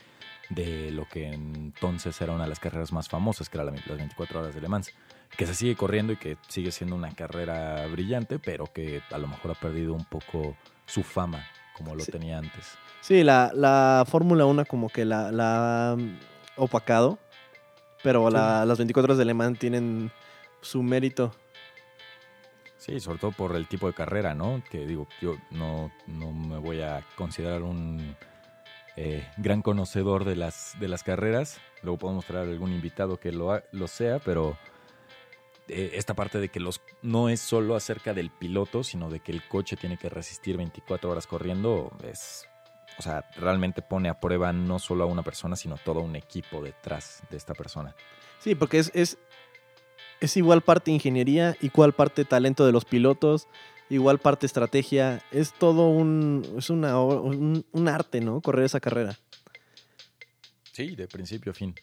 de 0.49 0.91
lo 0.91 1.05
que 1.07 1.27
entonces 1.33 2.19
era 2.21 2.33
una 2.33 2.43
de 2.43 2.49
las 2.49 2.59
carreras 2.59 2.93
más 2.93 3.09
famosas, 3.09 3.49
que 3.49 3.57
era 3.57 3.65
la- 3.65 3.71
las 3.71 3.97
24 3.97 4.39
horas 4.39 4.55
de 4.55 4.61
Le 4.61 4.67
Mans, 4.69 4.91
que 5.35 5.45
se 5.45 5.53
sigue 5.53 5.75
corriendo 5.75 6.13
y 6.13 6.17
que 6.17 6.37
sigue 6.47 6.71
siendo 6.71 6.95
una 6.95 7.11
carrera 7.13 7.85
brillante, 7.87 8.39
pero 8.39 8.65
que 8.71 9.01
a 9.11 9.17
lo 9.17 9.27
mejor 9.27 9.51
ha 9.51 9.55
perdido 9.55 9.93
un 9.93 10.05
poco 10.05 10.55
su 10.85 11.03
fama 11.03 11.45
como 11.75 11.95
lo 11.95 12.03
Sí. 12.03 12.11
tenía 12.11 12.37
antes. 12.37 12.77
Sí, 13.01 13.23
la, 13.23 13.51
la 13.53 14.05
Fórmula 14.07 14.45
1 14.45 14.65
como 14.65 14.87
que 14.89 15.03
la, 15.05 15.31
la 15.31 15.97
opacado, 16.55 17.19
pero 18.03 18.27
Sí. 18.27 18.33
la- 18.33 18.65
las 18.65 18.77
24 18.77 19.05
horas 19.11 19.17
de 19.17 19.25
Le 19.25 19.33
Mans 19.33 19.59
tienen 19.59 20.11
su 20.61 20.81
mérito. 20.81 21.35
Sí, 22.77 22.99
sobre 22.99 23.19
todo 23.19 23.31
por 23.31 23.55
el 23.55 23.67
tipo 23.67 23.87
de 23.87 23.93
carrera, 23.93 24.35
¿no? 24.35 24.61
Que 24.69 24.85
digo, 24.85 25.07
yo 25.21 25.35
no, 25.51 25.91
no 26.05 26.31
me 26.31 26.57
voy 26.57 26.81
a 26.81 27.03
considerar 27.15 27.63
un 27.63 28.15
eh, 28.95 29.27
gran 29.37 29.61
conocedor 29.61 30.25
de 30.25 30.35
las, 30.35 30.75
de 30.79 30.87
las 30.87 31.03
carreras. 31.03 31.59
Luego 31.81 31.97
podemos 31.97 32.25
traer 32.25 32.49
algún 32.49 32.71
invitado 32.71 33.19
que 33.19 33.31
lo, 33.31 33.61
lo 33.71 33.87
sea, 33.87 34.19
pero 34.19 34.57
eh, 35.69 35.91
esta 35.93 36.13
parte 36.13 36.39
de 36.39 36.49
que 36.49 36.59
los 36.59 36.81
no 37.01 37.29
es 37.29 37.41
solo 37.41 37.75
acerca 37.75 38.13
del 38.13 38.29
piloto, 38.29 38.83
sino 38.83 39.09
de 39.09 39.19
que 39.19 39.31
el 39.31 39.45
coche 39.47 39.75
tiene 39.75 39.97
que 39.97 40.09
resistir 40.09 40.55
24 40.55 41.11
horas 41.11 41.27
corriendo, 41.27 41.91
es, 42.03 42.47
o 42.97 43.01
sea, 43.01 43.25
realmente 43.35 43.81
pone 43.81 44.07
a 44.07 44.19
prueba 44.19 44.53
no 44.53 44.79
solo 44.79 45.03
a 45.03 45.07
una 45.07 45.23
persona, 45.23 45.55
sino 45.55 45.75
todo 45.77 45.99
un 45.99 46.15
equipo 46.15 46.61
detrás 46.61 47.21
de 47.29 47.37
esta 47.37 47.53
persona. 47.53 47.95
Sí, 48.39 48.55
porque 48.55 48.79
es, 48.79 48.91
es, 48.93 49.17
es 50.21 50.37
igual 50.37 50.61
parte 50.61 50.91
ingeniería, 50.91 51.55
igual 51.61 51.93
parte 51.93 52.25
talento 52.25 52.65
de 52.65 52.71
los 52.71 52.85
pilotos, 52.85 53.47
igual 53.89 54.19
parte 54.19 54.45
estrategia. 54.45 55.21
Es 55.31 55.53
todo 55.53 55.89
un, 55.89 56.43
es 56.57 56.69
una, 56.69 56.99
un, 57.01 57.65
un 57.71 57.87
arte, 57.87 58.21
¿no? 58.21 58.41
Correr 58.41 58.65
esa 58.65 58.79
carrera. 58.79 59.17
Sí, 60.71 60.95
de 60.95 61.07
principio 61.07 61.51
a 61.51 61.55
fin. 61.55 61.73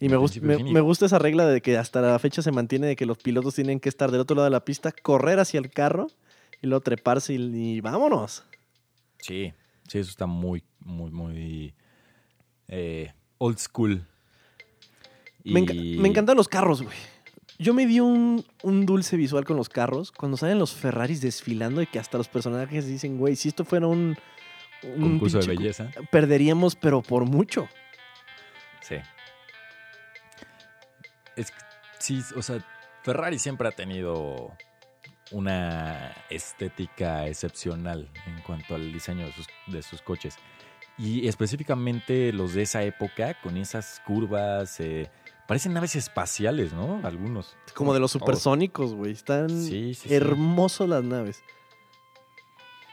Y 0.00 0.08
me, 0.08 0.16
gust- 0.16 0.40
me, 0.40 0.80
gusta 0.80 1.06
esa 1.06 1.18
regla 1.20 1.46
de 1.46 1.60
que 1.60 1.76
hasta 1.78 2.00
la 2.00 2.18
fecha 2.18 2.42
se 2.42 2.50
mantiene 2.50 2.88
de 2.88 2.96
que 2.96 3.06
los 3.06 3.18
pilotos 3.18 3.54
tienen 3.54 3.78
que 3.78 3.88
estar 3.88 4.10
del 4.10 4.20
otro 4.20 4.34
lado 4.34 4.44
de 4.46 4.50
la 4.50 4.64
pista, 4.64 4.90
correr 4.90 5.38
hacia 5.38 5.58
el 5.60 5.70
carro 5.70 6.08
y 6.60 6.66
luego 6.66 6.80
treparse 6.82 7.34
y, 7.34 7.36
y 7.76 7.80
vámonos. 7.80 8.42
Sí, 9.18 9.52
sí, 9.86 9.98
eso 9.98 10.10
está 10.10 10.26
muy, 10.26 10.64
muy, 10.80 11.10
muy 11.12 11.74
eh, 12.66 13.12
old 13.38 13.58
school. 13.58 14.04
Me, 15.44 15.62
me 15.62 16.08
encantan 16.08 16.36
los 16.36 16.48
carros, 16.48 16.82
güey. 16.82 16.96
Yo 17.62 17.74
me 17.74 17.86
di 17.86 18.00
un, 18.00 18.44
un 18.64 18.86
dulce 18.86 19.16
visual 19.16 19.44
con 19.44 19.56
los 19.56 19.68
carros 19.68 20.10
cuando 20.10 20.36
salen 20.36 20.58
los 20.58 20.74
Ferraris 20.74 21.20
desfilando 21.20 21.80
y 21.80 21.86
que 21.86 22.00
hasta 22.00 22.18
los 22.18 22.26
personajes 22.26 22.86
dicen, 22.86 23.18
güey, 23.18 23.36
si 23.36 23.48
esto 23.48 23.64
fuera 23.64 23.86
un, 23.86 24.16
un 24.82 25.00
concurso 25.00 25.38
de 25.38 25.46
pinche 25.46 25.62
belleza. 25.62 25.90
perderíamos, 26.10 26.74
pero 26.74 27.02
por 27.02 27.24
mucho. 27.24 27.68
Sí. 28.80 28.96
Es 31.36 31.52
sí, 32.00 32.20
o 32.34 32.42
sea, 32.42 32.58
Ferrari 33.04 33.38
siempre 33.38 33.68
ha 33.68 33.72
tenido 33.72 34.50
una 35.30 36.12
estética 36.30 37.28
excepcional 37.28 38.10
en 38.26 38.42
cuanto 38.42 38.74
al 38.74 38.92
diseño 38.92 39.26
de 39.26 39.32
sus, 39.32 39.46
de 39.68 39.82
sus 39.82 40.02
coches. 40.02 40.36
Y 40.98 41.28
específicamente 41.28 42.32
los 42.32 42.54
de 42.54 42.62
esa 42.62 42.82
época, 42.82 43.40
con 43.40 43.56
esas 43.56 44.02
curvas, 44.04 44.78
eh, 44.80 45.10
parecen 45.52 45.74
naves 45.74 45.96
espaciales, 45.96 46.72
¿no? 46.72 47.02
Algunos. 47.04 47.58
Como 47.74 47.92
de 47.92 48.00
los 48.00 48.10
supersónicos, 48.10 48.94
güey. 48.94 49.12
Están 49.12 49.50
Sí, 49.50 49.92
sí, 49.92 50.08
sí. 50.08 50.14
hermosos 50.14 50.88
las 50.88 51.04
naves. 51.04 51.42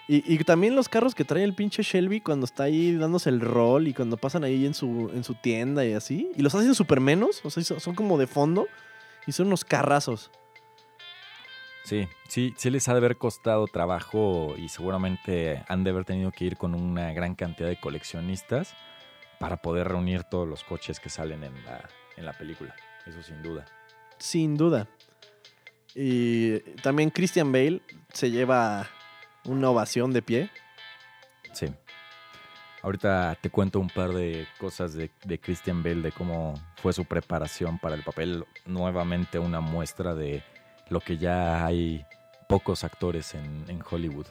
Y, 0.09 0.33
y 0.33 0.37
también 0.39 0.75
los 0.75 0.89
carros 0.89 1.15
que 1.15 1.23
trae 1.23 1.45
el 1.45 1.55
pinche 1.55 1.83
Shelby 1.83 2.19
cuando 2.19 2.43
está 2.45 2.63
ahí 2.63 2.95
dándose 2.97 3.29
el 3.29 3.39
rol 3.39 3.87
y 3.87 3.93
cuando 3.93 4.17
pasan 4.17 4.43
ahí 4.43 4.65
en 4.65 4.73
su, 4.73 5.09
en 5.13 5.23
su 5.23 5.35
tienda 5.35 5.85
y 5.85 5.93
así. 5.93 6.29
Y 6.35 6.41
los 6.41 6.53
hacen 6.53 6.75
súper 6.75 6.99
menos, 6.99 7.39
o 7.45 7.49
sea, 7.49 7.79
son 7.79 7.95
como 7.95 8.17
de 8.17 8.27
fondo 8.27 8.67
y 9.25 9.31
son 9.31 9.47
unos 9.47 9.63
carrazos. 9.63 10.29
Sí, 11.85 12.09
sí, 12.27 12.53
sí 12.57 12.69
les 12.69 12.89
ha 12.89 12.91
de 12.91 12.97
haber 12.97 13.15
costado 13.17 13.67
trabajo 13.67 14.55
y 14.57 14.67
seguramente 14.67 15.63
han 15.69 15.85
de 15.85 15.91
haber 15.91 16.03
tenido 16.03 16.33
que 16.33 16.43
ir 16.43 16.57
con 16.57 16.75
una 16.75 17.13
gran 17.13 17.35
cantidad 17.35 17.69
de 17.69 17.79
coleccionistas 17.79 18.75
para 19.39 19.61
poder 19.61 19.87
reunir 19.87 20.25
todos 20.25 20.45
los 20.45 20.65
coches 20.65 20.99
que 20.99 21.09
salen 21.09 21.45
en 21.45 21.53
la, 21.63 21.87
en 22.19 22.25
la 22.25 22.33
película. 22.33 22.75
Eso 23.07 23.23
sin 23.23 23.41
duda. 23.41 23.65
Sin 24.19 24.57
duda. 24.57 24.87
Y 25.95 26.59
también 26.83 27.09
Christian 27.09 27.51
Bale 27.51 27.81
se 28.13 28.29
lleva 28.29 28.87
una 29.45 29.69
ovación 29.69 30.13
de 30.13 30.21
pie. 30.21 30.51
Sí. 31.53 31.67
Ahorita 32.81 33.37
te 33.41 33.49
cuento 33.49 33.79
un 33.79 33.89
par 33.89 34.11
de 34.11 34.47
cosas 34.59 34.93
de, 34.93 35.09
de 35.25 35.39
Christian 35.39 35.81
Bale, 35.81 36.01
de 36.01 36.11
cómo 36.11 36.53
fue 36.75 36.93
su 36.93 37.05
preparación 37.05 37.79
para 37.79 37.95
el 37.95 38.03
papel. 38.03 38.45
Nuevamente 38.65 39.39
una 39.39 39.61
muestra 39.61 40.13
de 40.13 40.43
lo 40.89 40.99
que 40.99 41.17
ya 41.17 41.65
hay 41.65 42.05
pocos 42.47 42.83
actores 42.83 43.33
en, 43.33 43.65
en 43.67 43.81
Hollywood 43.89 44.27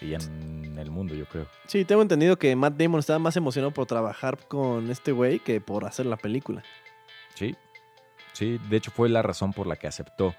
y 0.00 0.14
en 0.14 0.78
el 0.78 0.90
mundo, 0.90 1.14
yo 1.14 1.26
creo. 1.26 1.46
Sí, 1.66 1.84
tengo 1.84 2.02
entendido 2.02 2.38
que 2.38 2.54
Matt 2.54 2.74
Damon 2.74 3.00
estaba 3.00 3.18
más 3.18 3.36
emocionado 3.36 3.72
por 3.72 3.86
trabajar 3.86 4.38
con 4.46 4.90
este 4.90 5.12
güey 5.12 5.38
que 5.38 5.60
por 5.60 5.84
hacer 5.84 6.06
la 6.06 6.16
película. 6.16 6.62
Sí, 7.36 7.54
sí, 8.32 8.58
de 8.68 8.76
hecho 8.78 8.90
fue 8.90 9.08
la 9.08 9.22
razón 9.22 9.52
por 9.52 9.66
la 9.66 9.76
que 9.76 9.86
aceptó 9.86 10.34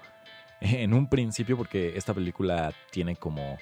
en 0.60 0.92
un 0.92 1.08
principio 1.08 1.56
porque 1.56 1.96
esta 1.96 2.12
película 2.12 2.72
tiene 2.90 3.16
como, 3.16 3.56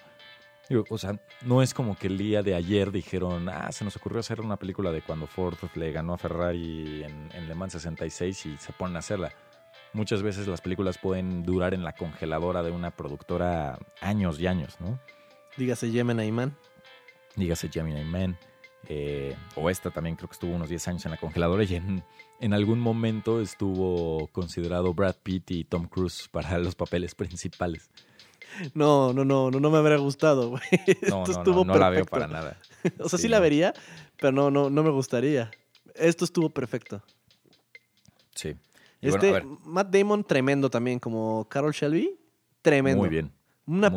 digo, 0.69 0.85
o 0.88 0.99
sea, 0.99 1.21
no 1.43 1.62
es 1.62 1.75
como 1.75 1.97
que 1.97 2.07
el 2.07 2.16
día 2.16 2.43
de 2.43 2.55
ayer 2.55 2.90
dijeron, 2.90 3.49
ah, 3.50 3.71
se 3.71 3.85
nos 3.85 3.95
ocurrió 3.97 4.21
hacer 4.21 4.40
una 4.40 4.57
película 4.57 4.90
de 4.90 5.02
cuando 5.02 5.26
Ford 5.26 5.59
le 5.75 5.93
ganó 5.93 6.14
a 6.14 6.19
Ferrari 6.19 7.05
en, 7.05 7.31
en 7.35 7.47
Le 7.49 7.55
Mans 7.55 7.75
66 7.75 8.47
y 8.47 8.57
se 8.57 8.73
ponen 8.73 8.97
a 8.97 9.00
hacerla. 9.00 9.33
Muchas 9.93 10.23
veces 10.23 10.47
las 10.47 10.61
películas 10.61 10.99
pueden 10.99 11.43
durar 11.43 11.75
en 11.75 11.85
la 11.85 11.93
congeladora 11.93 12.62
de 12.62 12.71
una 12.71 12.90
productora 12.90 13.78
años 14.00 14.40
y 14.40 14.47
años, 14.47 14.81
¿no? 14.81 14.99
Dígase 15.57 15.90
Gemini 15.90 16.33
Man. 16.33 16.57
dígase 17.35 17.69
Gemini 17.69 18.05
Man, 18.05 18.38
eh, 18.88 19.37
o 19.55 19.69
esta 19.71 19.90
también 19.90 20.16
creo 20.16 20.28
que 20.28 20.35
estuvo 20.35 20.55
unos 20.55 20.69
10 20.69 20.88
años 20.88 21.05
en 21.05 21.11
la 21.11 21.16
congeladora 21.16 21.64
y 21.64 21.75
en, 21.75 22.02
en 22.40 22.52
algún 22.52 22.78
momento 22.78 23.40
estuvo 23.40 24.28
considerado 24.28 24.95
Brad 24.95 25.16
Pitt 25.23 25.50
y 25.50 25.64
Tom 25.64 25.87
Cruise 25.88 26.28
para 26.31 26.59
los 26.59 26.75
papeles 26.75 27.14
principales. 27.14 27.90
No, 28.75 29.12
no, 29.12 29.25
no, 29.25 29.50
no, 29.50 29.61
no 29.61 29.71
me 29.71 29.78
habría 29.78 29.97
gustado, 29.97 30.50
güey. 30.50 30.62
No, 30.87 30.87
Esto 31.02 31.16
no, 31.16 31.25
estuvo 31.25 31.64
no, 31.64 31.75
no 31.75 31.78
la 31.78 31.90
veo 31.90 32.07
para 32.07 32.26
nada. 32.26 32.59
O 33.00 33.09
sea, 33.09 33.19
sí, 33.19 33.25
Sí, 33.25 33.28
la 33.28 33.40
vería, 33.40 33.75
pero 34.16 34.31
no, 34.31 34.50
no, 34.50 34.71
no 34.71 34.83
me 34.85 34.90
gustaría. 34.90 35.50
Esto 35.97 36.25
estuvo 36.25 36.50
perfecto. 36.50 37.02
Sí. 38.35 38.55
Y 39.00 39.09
Este, 39.09 39.43
Matt 39.64 39.90
Damon, 39.90 40.23
tremendo 40.23 40.71
también, 40.71 41.00
como 41.00 41.49
Carol 41.49 41.73
Shelby, 41.73 42.16
tremendo. 42.62 43.00
muy 43.00 43.09
bien. 43.09 43.33
Una 43.66 43.90
muy 43.90 43.97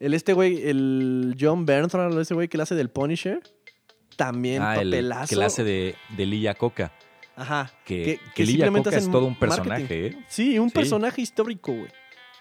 El 0.00 0.14
este 0.14 0.32
güey, 0.34 0.68
el 0.68 1.36
John 1.40 1.64
Bernthal, 1.66 2.18
ese 2.20 2.34
güey 2.34 2.48
que 2.48 2.56
le 2.56 2.62
hace 2.64 2.74
del 2.74 2.90
Punisher, 2.90 3.40
también 4.16 4.62
Ah, 4.62 4.74
el 4.80 4.90
papelazo. 4.90 5.28
que 5.28 5.36
la 5.36 5.46
hace 5.46 5.64
de, 5.64 5.94
de 6.16 6.26
Lilla 6.26 6.54
Coca. 6.54 6.92
Ajá. 7.34 7.70
Que, 7.84 8.02
Que- 8.02 8.18
que, 8.18 8.30
que 8.34 8.44
Lilla 8.44 8.70
Coca 8.70 8.96
es 8.96 9.10
todo 9.10 9.26
un 9.26 9.38
personaje, 9.38 10.06
¿eh? 10.08 10.18
Sí, 10.28 10.58
un 10.58 10.68
Sí. 10.70 10.74
personaje 10.74 11.20
histórico, 11.22 11.72
güey. 11.72 11.88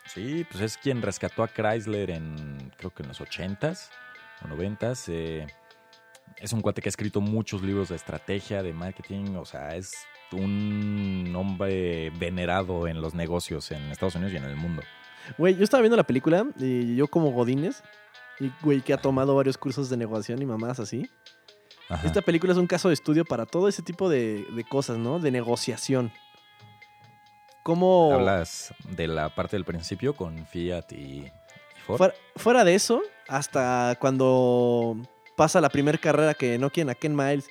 Sí, 0.07 0.45
pues 0.51 0.61
es 0.63 0.77
quien 0.77 1.01
rescató 1.01 1.43
a 1.43 1.47
Chrysler 1.47 2.11
en, 2.11 2.71
creo 2.77 2.91
que 2.93 3.01
en 3.03 3.09
los 3.09 3.19
80s 3.21 3.89
o 4.43 4.47
90s. 4.47 5.05
eh, 5.09 5.47
es 6.37 6.53
un 6.53 6.61
cuate 6.61 6.81
que 6.81 6.89
ha 6.89 6.91
escrito 6.91 7.21
muchos 7.21 7.61
libros 7.63 7.89
de 7.89 7.95
estrategia, 7.95 8.61
de 8.61 8.73
marketing, 8.73 9.35
o 9.35 9.45
sea, 9.45 9.75
es 9.75 9.91
un 10.31 11.33
hombre 11.35 12.09
venerado 12.19 12.87
en 12.87 13.01
los 13.01 13.13
negocios 13.15 13.71
en 13.71 13.81
Estados 13.91 14.15
Unidos 14.15 14.33
y 14.33 14.37
en 14.37 14.43
el 14.43 14.55
mundo. 14.55 14.81
Güey, 15.37 15.55
yo 15.55 15.63
estaba 15.63 15.81
viendo 15.81 15.97
la 15.97 16.03
película 16.03 16.45
y 16.59 16.95
yo 16.95 17.07
como 17.07 17.31
Godínez, 17.31 17.83
y 18.39 18.51
güey 18.61 18.81
que 18.81 18.93
ha 18.93 18.97
tomado 18.97 19.35
varios 19.35 19.57
cursos 19.57 19.89
de 19.89 19.97
negociación 19.97 20.41
y 20.41 20.45
mamadas 20.45 20.79
así. 20.79 21.09
Ajá. 21.89 22.05
Esta 22.07 22.21
película 22.21 22.51
es 22.53 22.57
un 22.57 22.67
caso 22.67 22.87
de 22.87 22.95
estudio 22.95 23.25
para 23.25 23.45
todo 23.45 23.67
ese 23.67 23.83
tipo 23.83 24.09
de, 24.09 24.45
de 24.55 24.63
cosas, 24.63 24.97
¿no? 24.97 25.19
De 25.19 25.31
negociación. 25.31 26.11
Cómo... 27.63 28.11
Hablas 28.13 28.73
de 28.89 29.07
la 29.07 29.33
parte 29.33 29.55
del 29.55 29.65
principio 29.65 30.15
con 30.15 30.45
Fiat 30.47 30.91
y, 30.91 30.95
y 30.95 31.31
Ford. 31.85 31.97
Fuera, 31.97 32.13
fuera 32.35 32.63
de 32.63 32.75
eso, 32.75 33.01
hasta 33.27 33.97
cuando 33.99 34.97
pasa 35.35 35.61
la 35.61 35.69
primera 35.69 35.97
carrera 35.97 36.33
que 36.33 36.57
no 36.57 36.69
quieren 36.71 36.89
a 36.89 36.95
Ken 36.95 37.15
Miles 37.15 37.49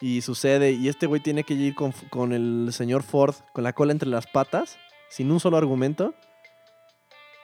y 0.00 0.22
sucede 0.22 0.72
y 0.72 0.88
este 0.88 1.06
güey 1.06 1.20
tiene 1.20 1.44
que 1.44 1.54
ir 1.54 1.74
con, 1.74 1.92
con 2.10 2.32
el 2.32 2.70
señor 2.72 3.02
Ford 3.02 3.34
con 3.52 3.64
la 3.64 3.72
cola 3.72 3.92
entre 3.92 4.08
las 4.08 4.26
patas, 4.26 4.78
sin 5.10 5.30
un 5.30 5.40
solo 5.40 5.56
argumento 5.56 6.14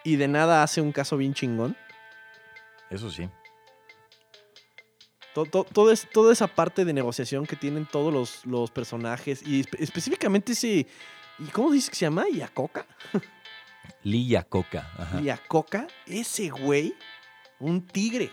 y 0.06 0.16
de 0.16 0.28
nada 0.28 0.62
hace 0.62 0.80
un 0.80 0.92
caso 0.92 1.16
bien 1.16 1.34
chingón. 1.34 1.76
Eso 2.90 3.10
sí. 3.10 3.28
To- 5.34 5.44
to- 5.44 5.64
todo 5.64 5.90
es- 5.92 6.08
toda 6.10 6.32
esa 6.32 6.46
parte 6.46 6.84
de 6.84 6.92
negociación 6.92 7.46
que 7.46 7.56
tienen 7.56 7.84
todos 7.86 8.12
los, 8.12 8.46
los 8.46 8.70
personajes 8.70 9.42
y 9.46 9.62
espe- 9.64 9.76
específicamente 9.80 10.52
ese... 10.52 10.86
¿Y 11.38 11.44
cómo 11.52 11.70
dice 11.70 11.90
que 11.90 11.96
se 11.96 12.06
llama? 12.06 12.25
¿Yacoca? 12.32 12.86
Lilla 14.02 14.42
Coca. 14.48 14.90
Ajá. 14.96 15.20
Yacoca, 15.20 15.86
ese 16.06 16.48
güey, 16.48 16.94
un 17.58 17.86
tigre. 17.86 18.30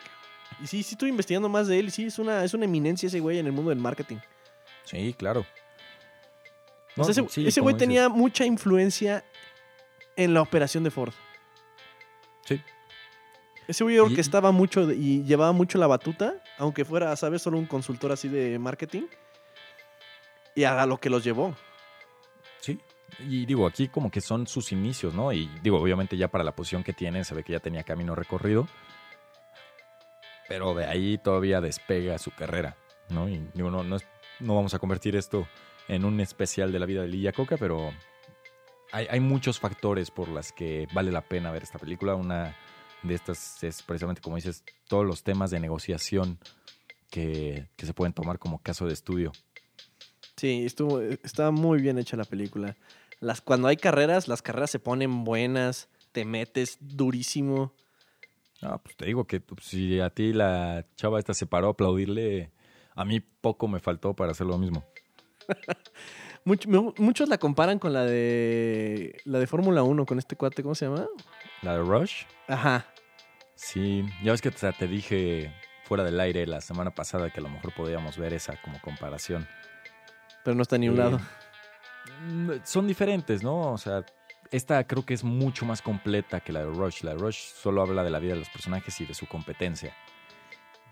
Y 0.62 0.68
sí, 0.68 0.82
sí 0.84 0.94
estuve 0.94 1.10
investigando 1.10 1.50
más 1.50 1.68
de 1.68 1.80
él 1.80 1.88
y 1.88 1.92
sí, 1.92 2.06
es 2.06 2.20
una, 2.20 2.44
es 2.46 2.54
una 2.54 2.64
eminencia 2.66 3.08
ese 3.08 3.20
güey 3.20 3.40
en 3.40 3.48
el 3.48 3.52
mundo 3.52 3.70
del 3.72 3.80
marketing. 3.80 4.18
Sí, 4.86 5.14
claro. 5.18 5.42
O 5.42 5.46
No, 6.98 7.04
sea, 7.04 7.12
ese, 7.12 7.26
sí, 7.30 7.46
ese 7.48 7.60
como 7.60 7.66
güey 7.66 7.74
dices. 7.76 7.88
tenía 7.88 8.08
mucha 8.08 8.46
influencia 8.46 9.26
en 10.16 10.34
la 10.34 10.42
operación 10.42 10.84
de 10.86 10.92
Ford. 10.92 11.12
Sí. 12.46 12.62
Ese 13.68 13.84
güey 13.84 13.96
Y- 13.96 14.00
orquestaba 14.00 14.52
mucho 14.52 14.92
y 14.92 15.24
llevaba 15.24 15.52
mucho 15.54 15.78
la 15.78 15.88
batuta, 15.88 16.34
aunque 16.58 16.84
fuera, 16.86 17.16
¿sabes? 17.16 17.42
Solo 17.42 17.58
un 17.58 17.66
consultor 17.66 18.12
así 18.12 18.28
de 18.28 18.60
marketing. 18.60 19.04
Y 20.56 20.66
a 20.66 20.86
lo 20.86 20.98
que 21.00 21.10
los 21.10 21.24
llevó. 21.24 21.56
Sí. 22.60 22.80
Y 23.20 23.46
digo, 23.46 23.66
aquí 23.68 23.88
como 23.88 24.12
que 24.12 24.22
son 24.22 24.48
sus 24.48 24.72
inicios, 24.72 25.14
¿no? 25.14 25.32
Y 25.32 25.50
digo, 25.62 25.80
obviamente 25.80 26.18
ya 26.18 26.28
para 26.28 26.44
la 26.44 26.56
posición 26.56 26.84
que 26.84 26.94
tiene, 26.94 27.24
se 27.24 27.34
ve 27.36 27.44
que 27.44 27.54
ya 27.54 27.60
tenía 27.60 27.84
camino 27.84 28.16
recorrido. 28.16 28.68
Pero 30.48 30.74
de 30.74 30.86
ahí 30.86 31.18
todavía 31.18 31.62
despega 31.62 32.18
su 32.18 32.32
carrera, 32.32 32.76
¿no? 33.10 33.30
Y 33.30 33.48
digo, 33.54 33.72
no, 33.72 33.84
no, 33.84 33.96
es- 33.96 34.06
no 34.40 34.56
vamos 34.56 34.74
a 34.74 34.80
convertir 34.80 35.16
esto 35.16 35.48
en 35.88 36.06
un 36.06 36.20
especial 36.20 36.72
de 36.72 36.80
la 36.80 36.86
vida 36.86 37.02
de 37.02 37.08
Lilla 37.08 37.32
Coca, 37.32 37.56
pero 37.58 37.92
hay, 38.94 39.08
hay 39.10 39.20
muchos 39.20 39.60
factores 39.60 40.12
por 40.12 40.30
las 40.30 40.52
que 40.54 40.88
vale 40.94 41.12
la 41.12 41.22
pena 41.22 41.52
ver 41.52 41.64
esta 41.64 41.80
película. 41.80 42.16
Una 42.16 42.56
de 43.02 43.16
estas 43.16 43.64
es 43.64 43.82
precisamente, 43.82 44.22
como 44.22 44.36
dices, 44.36 44.64
todos 44.88 45.06
los 45.06 45.24
temas 45.24 45.50
de 45.50 45.60
negociación 45.60 46.38
que, 47.10 47.68
que 47.76 47.86
se 47.88 47.94
pueden 47.94 48.14
tomar 48.14 48.38
como 48.38 48.62
caso 48.62 48.86
de 48.86 48.94
estudio. 48.94 49.32
Sí, 50.38 50.64
estuvo, 50.64 51.02
estaba 51.02 51.52
muy 51.52 51.82
bien 51.82 51.98
hecha 51.98 52.16
la 52.16 52.24
película. 52.24 52.78
Las, 53.20 53.42
cuando 53.42 53.68
hay 53.68 53.78
carreras, 53.78 54.28
las 54.28 54.44
carreras 54.44 54.70
se 54.70 54.80
ponen 54.80 55.24
buenas, 55.24 55.90
te 56.12 56.24
metes 56.24 56.78
durísimo. 56.80 57.74
No, 58.62 58.78
pues 58.78 58.96
te 58.96 59.06
digo 59.06 59.26
que 59.26 59.42
pues, 59.42 59.66
si 59.66 60.00
a 60.00 60.12
ti 60.12 60.34
la 60.34 60.86
chava 60.96 61.18
esta 61.18 61.34
se 61.34 61.48
paró 61.48 61.68
a 61.68 61.72
aplaudirle, 61.72 62.52
a 62.94 63.06
mí 63.06 63.20
poco 63.20 63.68
me 63.68 63.80
faltó 63.80 64.16
para 64.16 64.34
hacer 64.34 64.46
lo 64.46 64.60
mismo. 64.60 64.86
Much- 66.46 66.68
muchos 67.00 67.30
la 67.30 67.38
comparan 67.38 67.80
con 67.80 67.94
la 67.94 68.04
de 68.04 69.22
la 69.26 69.40
de 69.40 69.48
Fórmula 69.48 69.84
1, 69.84 70.06
con 70.06 70.20
este 70.20 70.36
cuate, 70.36 70.62
¿cómo 70.62 70.76
se 70.76 70.86
llama? 70.86 71.08
La 71.62 71.74
de 71.74 71.80
Rush, 71.80 72.24
Ajá. 72.48 72.86
sí, 73.56 74.06
ya 74.24 74.32
ves 74.32 74.42
que 74.42 74.52
te, 74.52 74.72
te 74.74 74.88
dije 74.88 75.54
fuera 75.86 76.04
del 76.04 76.20
aire 76.20 76.46
la 76.46 76.60
semana 76.62 76.92
pasada 76.92 77.30
que 77.30 77.40
a 77.40 77.44
lo 77.44 77.50
mejor 77.50 77.74
podíamos 77.74 78.18
ver 78.18 78.34
esa 78.34 78.62
como 78.62 78.80
comparación. 78.82 79.48
Pero 80.44 80.56
no 80.56 80.62
está 80.64 80.78
ni 80.78 80.90
un 80.90 80.96
Eh, 80.96 80.98
lado. 80.98 81.20
mm, 82.28 82.52
Son 82.66 82.88
diferentes, 82.88 83.42
¿no? 83.44 83.72
O 83.72 83.78
sea, 83.78 84.06
esta 84.52 84.86
creo 84.86 85.06
que 85.06 85.14
es 85.14 85.24
mucho 85.24 85.66
más 85.66 85.82
completa 85.82 86.42
que 86.42 86.52
la 86.52 86.60
de 86.60 86.66
Rush. 86.66 87.04
La 87.04 87.12
de 87.14 87.18
Rush 87.20 87.38
solo 87.38 87.82
habla 87.82 88.04
de 88.04 88.10
la 88.10 88.20
vida 88.20 88.34
de 88.34 88.40
los 88.40 88.50
personajes 88.50 89.00
y 89.00 89.06
de 89.06 89.14
su 89.14 89.28
competencia. 89.28 89.96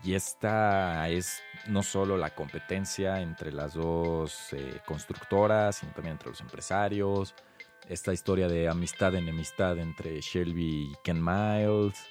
Y 0.03 0.15
esta 0.15 1.07
es 1.09 1.43
no 1.67 1.83
solo 1.83 2.17
la 2.17 2.31
competencia 2.31 3.21
entre 3.21 3.51
las 3.51 3.75
dos 3.75 4.51
eh, 4.53 4.81
constructoras, 4.85 5.77
sino 5.77 5.93
también 5.93 6.13
entre 6.13 6.29
los 6.29 6.41
empresarios. 6.41 7.35
Esta 7.87 8.13
historia 8.13 8.47
de 8.47 8.67
amistad, 8.67 9.13
enemistad 9.15 9.77
entre 9.77 10.19
Shelby 10.21 10.91
y 10.91 10.95
Ken 11.03 11.23
Miles. 11.23 12.07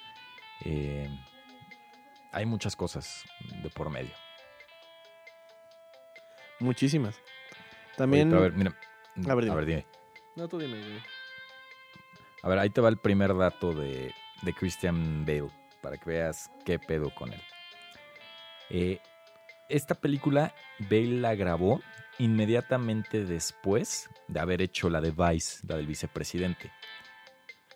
Eh, 0.64 1.08
hay 2.32 2.46
muchas 2.46 2.76
cosas 2.76 3.24
de 3.62 3.70
por 3.70 3.90
medio. 3.90 4.12
Muchísimas. 6.60 7.16
También. 7.96 8.28
Oye, 8.28 8.38
a 8.38 8.42
ver, 8.42 8.52
mira. 8.52 8.76
A 9.28 9.34
ver, 9.34 9.44
dime. 9.44 9.52
a 9.52 9.56
ver, 9.56 9.66
dime. 9.66 9.86
No, 10.36 10.46
tú 10.46 10.58
dime, 10.58 10.78
güey. 10.78 11.02
A 12.42 12.48
ver, 12.48 12.58
ahí 12.58 12.70
te 12.70 12.80
va 12.80 12.88
el 12.88 12.98
primer 12.98 13.36
dato 13.36 13.72
de, 13.72 14.14
de 14.42 14.54
Christian 14.54 15.26
Bale, 15.26 15.50
para 15.82 15.96
que 15.98 16.08
veas 16.08 16.50
qué 16.64 16.78
pedo 16.78 17.12
con 17.14 17.32
él. 17.32 17.42
Eh, 18.70 19.00
esta 19.68 19.94
película 19.94 20.54
Bale 20.78 21.20
la 21.20 21.34
grabó 21.34 21.80
inmediatamente 22.18 23.24
después 23.24 24.08
de 24.28 24.40
haber 24.40 24.62
hecho 24.62 24.90
la 24.90 25.00
de 25.00 25.10
Vice, 25.10 25.60
la 25.66 25.76
del 25.76 25.86
vicepresidente, 25.86 26.70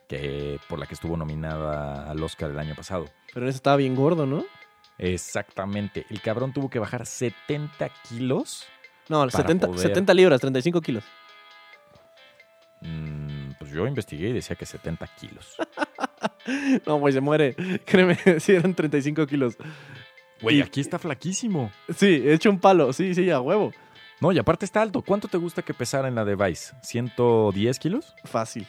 que, 0.09 0.59
por 0.69 0.79
la 0.79 0.87
que 0.87 0.95
estuvo 0.95 1.17
nominada 1.17 2.11
al 2.11 2.23
Oscar 2.23 2.51
el 2.51 2.59
año 2.59 2.75
pasado. 2.75 3.07
Pero 3.33 3.49
ese 3.49 3.57
estaba 3.57 3.77
bien 3.77 3.95
gordo, 3.95 4.27
¿no? 4.27 4.45
Exactamente. 4.99 6.07
El 6.11 6.21
cabrón 6.21 6.53
tuvo 6.53 6.69
que 6.71 6.79
bajar 6.79 7.07
70 7.07 7.89
kilos. 8.09 8.67
No, 9.09 9.19
Para 9.21 9.31
70, 9.31 9.67
poder- 9.67 9.81
70 9.89 10.15
libras, 10.15 10.41
35 10.41 10.81
kilos. 10.81 11.05
Mm, 12.81 13.53
pues 13.59 13.71
yo 13.73 13.87
investigué 13.87 14.29
y 14.29 14.33
decía 14.33 14.57
que 14.57 14.67
70 14.67 15.07
kilos. 15.17 15.55
No, 16.87 16.97
güey, 16.97 17.15
se 17.15 17.23
muere. 17.23 17.57
Créeme, 17.87 18.17
sí, 18.39 18.53
eran 18.53 18.75
35 18.75 19.27
kilos. 19.27 19.57
Güey, 20.43 20.61
aquí 20.61 20.81
está 20.81 20.99
flaquísimo. 20.99 21.71
Sí, 21.97 22.07
he 22.25 22.35
hecho 22.35 22.51
un 22.51 22.59
palo. 22.61 22.93
Sí, 22.93 23.15
sí, 23.15 23.31
a 23.31 23.41
huevo. 23.41 23.73
No, 24.21 24.33
y 24.33 24.39
aparte 24.39 24.65
está 24.65 24.83
alto. 24.83 25.03
¿Cuánto 25.03 25.29
te 25.29 25.39
gusta 25.39 25.63
que 25.63 25.75
pesara 25.75 26.09
en 26.09 26.15
la 26.15 26.25
device? 26.25 26.75
¿110 26.83 27.79
kilos? 27.79 28.15
Fácil. 28.25 28.67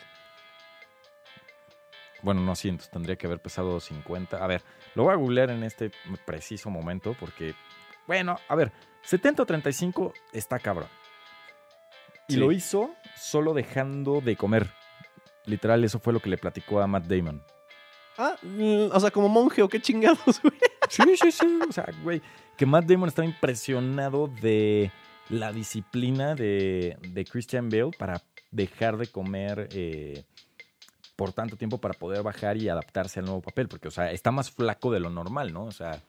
Bueno, 2.21 2.41
no 2.41 2.55
100, 2.55 2.79
tendría 2.91 3.15
que 3.17 3.27
haber 3.27 3.39
pesado 3.39 3.79
50. 3.79 4.43
A 4.43 4.47
ver, 4.47 4.63
lo 4.95 5.03
voy 5.03 5.13
a 5.13 5.17
googlear 5.17 5.51
en 5.51 5.63
este 5.63 5.91
preciso 6.25 6.69
momento 6.69 7.15
porque, 7.19 7.53
bueno, 8.07 8.37
a 8.47 8.55
ver, 8.55 8.71
70 9.03 9.43
o 9.43 9.45
35 9.45 10.13
está 10.33 10.57
cabrón. 10.59 10.89
Y 12.27 12.33
Sí. 12.33 12.39
lo 12.39 12.51
hizo 12.51 12.89
solo 13.15 13.53
dejando 13.53 14.21
de 14.21 14.35
comer. 14.35 14.71
Literal, 15.45 15.83
eso 15.83 15.99
fue 15.99 16.13
lo 16.13 16.19
que 16.19 16.29
le 16.29 16.37
platicó 16.39 16.81
a 16.81 16.87
Matt 16.87 17.05
Damon. 17.05 17.43
Ah, 18.17 18.35
mm, 18.41 18.87
o 18.91 18.99
sea, 18.99 19.11
como 19.11 19.29
monje 19.29 19.61
o 19.61 19.69
qué 19.69 19.79
chingados, 19.79 20.17
güey. 20.41 20.53
Sí, 20.89 21.03
sí, 21.21 21.31
sí. 21.31 21.59
O 21.67 21.71
sea, 21.71 21.87
güey, 22.03 22.21
que 22.57 22.65
Matt 22.65 22.85
Damon 22.85 23.09
estaba 23.09 23.27
impresionado 23.27 24.27
de 24.41 24.91
la 25.29 25.51
disciplina 25.51 26.35
de, 26.35 26.97
de 27.01 27.25
Christian 27.25 27.69
Bale 27.69 27.91
para 27.97 28.21
dejar 28.51 28.97
de 28.97 29.07
comer 29.07 29.67
eh, 29.71 30.23
por 31.15 31.33
tanto 31.33 31.57
tiempo 31.57 31.79
para 31.79 31.93
poder 31.93 32.23
bajar 32.23 32.57
y 32.57 32.69
adaptarse 32.69 33.19
al 33.19 33.25
nuevo 33.25 33.41
papel. 33.41 33.67
Porque, 33.67 33.87
o 33.87 33.91
sea, 33.91 34.11
está 34.11 34.31
más 34.31 34.51
flaco 34.51 34.91
de 34.91 34.99
lo 34.99 35.09
normal, 35.09 35.53
¿no? 35.53 35.65
O 35.65 35.71
sea, 35.71 36.01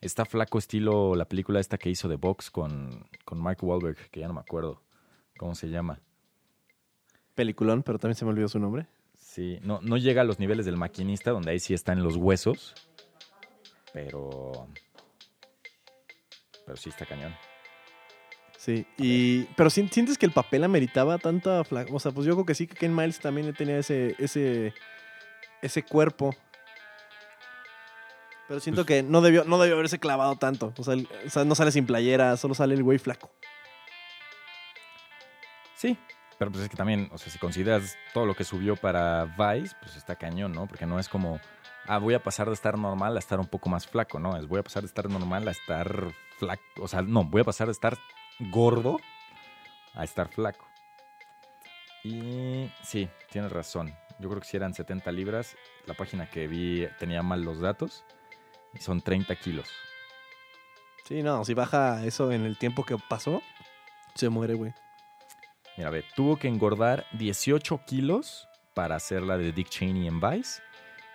está 0.00 0.24
flaco 0.24 0.58
estilo 0.58 1.14
la 1.14 1.26
película 1.26 1.60
esta 1.60 1.78
que 1.78 1.90
hizo 1.90 2.08
de 2.08 2.16
Box 2.16 2.50
con, 2.50 3.06
con 3.24 3.40
Mark 3.40 3.58
Wahlberg, 3.62 4.10
que 4.10 4.20
ya 4.20 4.28
no 4.28 4.34
me 4.34 4.40
acuerdo 4.40 4.82
cómo 5.36 5.54
se 5.54 5.68
llama. 5.68 6.00
Peliculón, 7.34 7.82
pero 7.82 7.98
también 7.98 8.16
se 8.16 8.24
me 8.24 8.30
olvidó 8.30 8.48
su 8.48 8.58
nombre. 8.58 8.86
Sí, 9.18 9.58
no, 9.62 9.80
no 9.82 9.96
llega 9.98 10.22
a 10.22 10.24
los 10.24 10.38
niveles 10.38 10.64
del 10.64 10.76
maquinista, 10.76 11.30
donde 11.30 11.50
ahí 11.50 11.60
sí 11.60 11.74
están 11.74 12.02
los 12.02 12.16
huesos. 12.16 12.74
Pero. 13.96 14.68
Pero 16.66 16.76
sí 16.76 16.90
está 16.90 17.06
cañón. 17.06 17.34
Sí, 18.58 18.86
y... 18.98 19.44
Pero 19.56 19.70
si- 19.70 19.88
¿sientes 19.88 20.18
que 20.18 20.26
el 20.26 20.32
papel 20.32 20.64
ameritaba 20.64 21.16
tanta 21.18 21.62
fla- 21.64 21.86
O 21.92 21.98
sea, 22.00 22.12
pues 22.12 22.26
yo 22.26 22.34
creo 22.34 22.44
que 22.44 22.54
sí 22.54 22.66
que 22.66 22.74
Ken 22.76 22.94
Miles 22.94 23.20
también 23.20 23.54
tenía 23.54 23.78
ese, 23.78 24.14
ese, 24.18 24.74
ese 25.62 25.82
cuerpo. 25.84 26.34
Pero 28.48 28.60
siento 28.60 28.84
Pues- 28.84 28.98
que 28.98 29.02
no 29.02 29.22
debió, 29.22 29.44
no 29.44 29.56
debió 29.58 29.76
haberse 29.76 29.98
clavado 29.98 30.36
tanto. 30.36 30.74
O 30.76 30.84
sea, 30.84 30.92
el- 30.92 31.08
o 31.26 31.30
sea, 31.30 31.44
no 31.44 31.54
sale 31.54 31.70
sin 31.72 31.86
playera, 31.86 32.36
solo 32.36 32.54
sale 32.54 32.74
el 32.74 32.82
güey 32.82 32.98
flaco. 32.98 33.30
Sí. 35.76 35.96
Pero 36.38 36.50
pues 36.50 36.64
es 36.64 36.68
que 36.68 36.76
también, 36.76 37.08
o 37.12 37.18
sea, 37.18 37.32
si 37.32 37.38
consideras 37.38 37.96
todo 38.12 38.26
lo 38.26 38.34
que 38.34 38.44
subió 38.44 38.76
para 38.76 39.24
Vice, 39.24 39.74
pues 39.80 39.96
está 39.96 40.16
cañón, 40.16 40.52
¿no? 40.52 40.66
Porque 40.66 40.84
no 40.84 40.98
es 40.98 41.08
como, 41.08 41.40
ah, 41.88 41.98
voy 41.98 42.14
a 42.14 42.22
pasar 42.22 42.48
de 42.48 42.54
estar 42.54 42.78
normal 42.78 43.16
a 43.16 43.18
estar 43.18 43.40
un 43.40 43.46
poco 43.46 43.68
más 43.68 43.86
flaco, 43.86 44.18
¿no? 44.18 44.36
Es 44.36 44.46
voy 44.46 44.60
a 44.60 44.62
pasar 44.62 44.82
de 44.82 44.88
estar 44.88 45.08
normal 45.08 45.46
a 45.48 45.50
estar 45.50 46.12
flaco. 46.38 46.62
O 46.80 46.88
sea, 46.88 47.02
no, 47.02 47.24
voy 47.24 47.42
a 47.42 47.44
pasar 47.44 47.66
de 47.66 47.72
estar 47.72 47.98
gordo 48.38 48.98
a 49.94 50.04
estar 50.04 50.28
flaco. 50.28 50.66
Y 52.04 52.70
sí, 52.82 53.08
tienes 53.30 53.50
razón. 53.50 53.94
Yo 54.18 54.28
creo 54.28 54.40
que 54.40 54.46
si 54.46 54.56
eran 54.56 54.74
70 54.74 55.10
libras, 55.12 55.56
la 55.86 55.94
página 55.94 56.30
que 56.30 56.46
vi 56.46 56.86
tenía 56.98 57.22
mal 57.22 57.42
los 57.42 57.60
datos. 57.60 58.04
Y 58.74 58.78
son 58.78 59.00
30 59.00 59.34
kilos. 59.36 59.68
Sí, 61.04 61.22
no, 61.22 61.44
si 61.44 61.54
baja 61.54 62.04
eso 62.04 62.32
en 62.32 62.44
el 62.44 62.58
tiempo 62.58 62.84
que 62.84 62.96
pasó, 63.08 63.42
se 64.14 64.28
muere, 64.28 64.54
güey. 64.54 64.74
Mira, 65.76 65.90
ve, 65.90 66.04
tuvo 66.14 66.36
que 66.36 66.48
engordar 66.48 67.06
18 67.12 67.82
kilos 67.86 68.48
para 68.74 68.96
hacer 68.96 69.22
la 69.22 69.36
de 69.36 69.52
Dick 69.52 69.68
Cheney 69.68 70.06
en 70.06 70.20
Vice. 70.20 70.62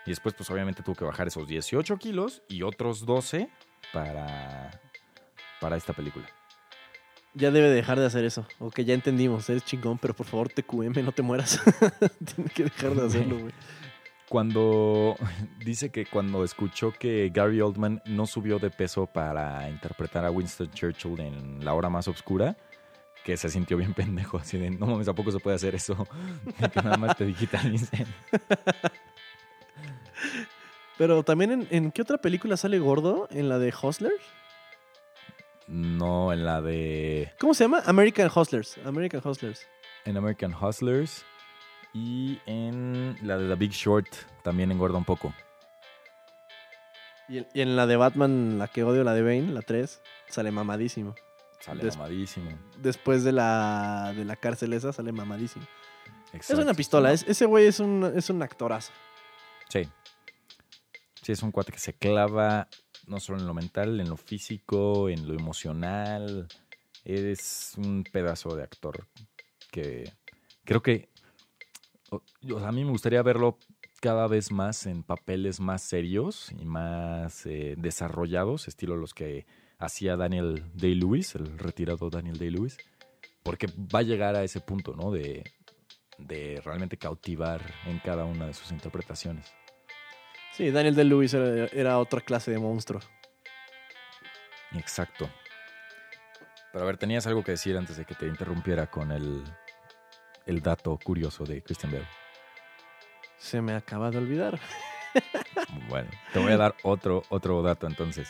Y 0.05 0.11
después, 0.11 0.33
pues 0.35 0.49
obviamente 0.49 0.83
tuvo 0.83 0.95
que 0.95 1.05
bajar 1.05 1.27
esos 1.27 1.47
18 1.47 1.97
kilos 1.97 2.41
y 2.47 2.63
otros 2.63 3.05
12 3.05 3.49
para, 3.93 4.81
para 5.59 5.77
esta 5.77 5.93
película. 5.93 6.27
Ya 7.33 7.51
debe 7.51 7.69
dejar 7.69 7.99
de 7.99 8.05
hacer 8.05 8.25
eso. 8.25 8.45
Ok, 8.59 8.81
ya 8.81 8.93
entendimos, 8.93 9.49
eres 9.49 9.63
chingón, 9.63 9.97
pero 9.97 10.13
por 10.13 10.25
favor, 10.25 10.49
TQM, 10.49 11.03
no 11.03 11.11
te 11.13 11.21
mueras. 11.21 11.61
Tiene 12.35 12.49
que 12.49 12.63
dejar 12.63 12.93
de 12.93 13.05
hacerlo, 13.05 13.39
güey. 13.39 13.53
Cuando 14.27 15.15
dice 15.65 15.91
que 15.91 16.05
cuando 16.05 16.43
escuchó 16.43 16.91
que 16.91 17.29
Gary 17.33 17.61
Oldman 17.61 18.01
no 18.05 18.25
subió 18.25 18.59
de 18.59 18.69
peso 18.69 19.05
para 19.05 19.69
interpretar 19.69 20.25
a 20.25 20.31
Winston 20.31 20.71
Churchill 20.71 21.19
en 21.19 21.63
La 21.63 21.73
Hora 21.73 21.89
Más 21.89 22.07
Oscura, 22.07 22.57
que 23.23 23.37
se 23.37 23.49
sintió 23.49 23.77
bien 23.77 23.93
pendejo, 23.95 24.37
así 24.37 24.57
de, 24.57 24.69
no 24.69 24.87
mames, 24.87 25.07
¿a 25.07 25.13
poco 25.13 25.31
se 25.31 25.39
puede 25.39 25.55
hacer 25.55 25.75
eso? 25.75 26.07
que 26.73 26.81
nada 26.81 26.97
más 26.97 27.15
te 27.15 27.25
digitalicen. 27.25 28.07
Pero 31.01 31.23
también, 31.23 31.51
en, 31.51 31.67
¿en 31.71 31.91
qué 31.91 32.03
otra 32.03 32.19
película 32.19 32.55
sale 32.57 32.77
gordo? 32.77 33.27
¿En 33.31 33.49
la 33.49 33.57
de 33.57 33.73
Hustlers? 33.73 34.21
No, 35.65 36.31
en 36.31 36.45
la 36.45 36.61
de... 36.61 37.33
¿Cómo 37.39 37.55
se 37.55 37.63
llama? 37.63 37.81
American 37.87 38.29
Hustlers. 38.29 38.77
American 38.85 39.19
Hustlers. 39.25 39.65
En 40.05 40.15
American 40.15 40.53
Hustlers 40.53 41.25
y 41.95 42.37
en 42.45 43.17
la 43.23 43.39
de 43.39 43.47
The 43.47 43.55
Big 43.55 43.71
Short 43.71 44.09
también 44.43 44.71
engorda 44.71 44.99
un 44.99 45.03
poco. 45.05 45.33
Y 47.27 47.47
en, 47.59 47.75
la 47.75 47.87
de 47.87 47.95
Batman, 47.95 48.59
la 48.59 48.67
que 48.67 48.83
odio, 48.83 49.03
la 49.03 49.15
de 49.15 49.23
Bane, 49.23 49.51
la 49.53 49.63
3, 49.63 50.03
sale 50.29 50.51
mamadísimo. 50.51 51.15
Sale 51.61 51.83
Des- 51.83 51.97
mamadísimo. 51.97 52.51
Después 52.77 53.23
de 53.23 53.31
la, 53.31 54.13
de 54.15 54.23
la 54.23 54.35
cárcel 54.35 54.71
esa, 54.73 54.93
sale 54.93 55.11
mamadísimo. 55.11 55.65
Es 56.27 56.35
Exacto. 56.35 56.61
una 56.61 56.75
pistola. 56.75 57.11
es- 57.11 57.25
ese 57.27 57.47
güey 57.47 57.65
es 57.65 57.79
un, 57.79 58.11
es 58.15 58.29
un 58.29 58.43
actorazo. 58.43 58.91
Sí. 59.67 59.89
Sí, 61.21 61.31
es 61.31 61.43
un 61.43 61.51
cuate 61.51 61.71
que 61.71 61.79
se 61.79 61.93
clava 61.93 62.67
no 63.07 63.19
solo 63.19 63.39
en 63.39 63.47
lo 63.47 63.53
mental, 63.53 63.99
en 63.99 64.09
lo 64.09 64.17
físico, 64.17 65.09
en 65.09 65.27
lo 65.27 65.33
emocional. 65.33 66.47
Es 67.03 67.73
un 67.77 68.03
pedazo 68.03 68.55
de 68.55 68.63
actor 68.63 69.07
que 69.71 70.11
creo 70.63 70.81
que 70.81 71.09
a 72.63 72.71
mí 72.71 72.83
me 72.83 72.91
gustaría 72.91 73.21
verlo 73.21 73.57
cada 74.01 74.27
vez 74.27 74.51
más 74.51 74.85
en 74.87 75.03
papeles 75.03 75.59
más 75.59 75.83
serios 75.83 76.51
y 76.59 76.65
más 76.65 77.45
eh, 77.45 77.75
desarrollados, 77.77 78.67
estilo 78.67 78.97
los 78.97 79.13
que 79.13 79.45
hacía 79.77 80.17
Daniel 80.17 80.63
Day-Lewis, 80.73 81.35
el 81.35 81.57
retirado 81.57 82.09
Daniel 82.09 82.37
Day-Lewis, 82.37 82.77
porque 83.43 83.67
va 83.67 83.99
a 83.99 84.03
llegar 84.03 84.35
a 84.35 84.43
ese 84.43 84.59
punto, 84.59 84.95
¿no? 84.95 85.11
De, 85.11 85.43
de 86.17 86.61
realmente 86.63 86.97
cautivar 86.97 87.61
en 87.85 87.99
cada 87.99 88.25
una 88.25 88.47
de 88.47 88.53
sus 88.53 88.71
interpretaciones. 88.71 89.53
Sí, 90.53 90.69
Daniel 90.71 90.95
de 90.95 91.03
Lewis 91.05 91.33
era, 91.33 91.65
era 91.67 91.97
otra 91.97 92.21
clase 92.21 92.51
de 92.51 92.59
monstruo. 92.59 93.01
Exacto. 94.73 95.29
Pero 96.71 96.83
a 96.83 96.87
ver, 96.87 96.97
tenías 96.97 97.27
algo 97.27 97.43
que 97.43 97.51
decir 97.51 97.77
antes 97.77 97.97
de 97.97 98.05
que 98.05 98.15
te 98.15 98.27
interrumpiera 98.27 98.87
con 98.87 99.11
el, 99.11 99.43
el 100.45 100.61
dato 100.61 100.97
curioso 101.03 101.43
de 101.43 101.61
Christian 101.61 101.91
Bale. 101.91 102.07
Se 103.37 103.61
me 103.61 103.73
acaba 103.73 104.11
de 104.11 104.17
olvidar. 104.17 104.59
Bueno, 105.89 106.09
te 106.31 106.39
voy 106.39 106.53
a 106.53 106.57
dar 106.57 106.75
otro, 106.83 107.23
otro 107.27 107.61
dato 107.61 107.85
entonces. 107.85 108.29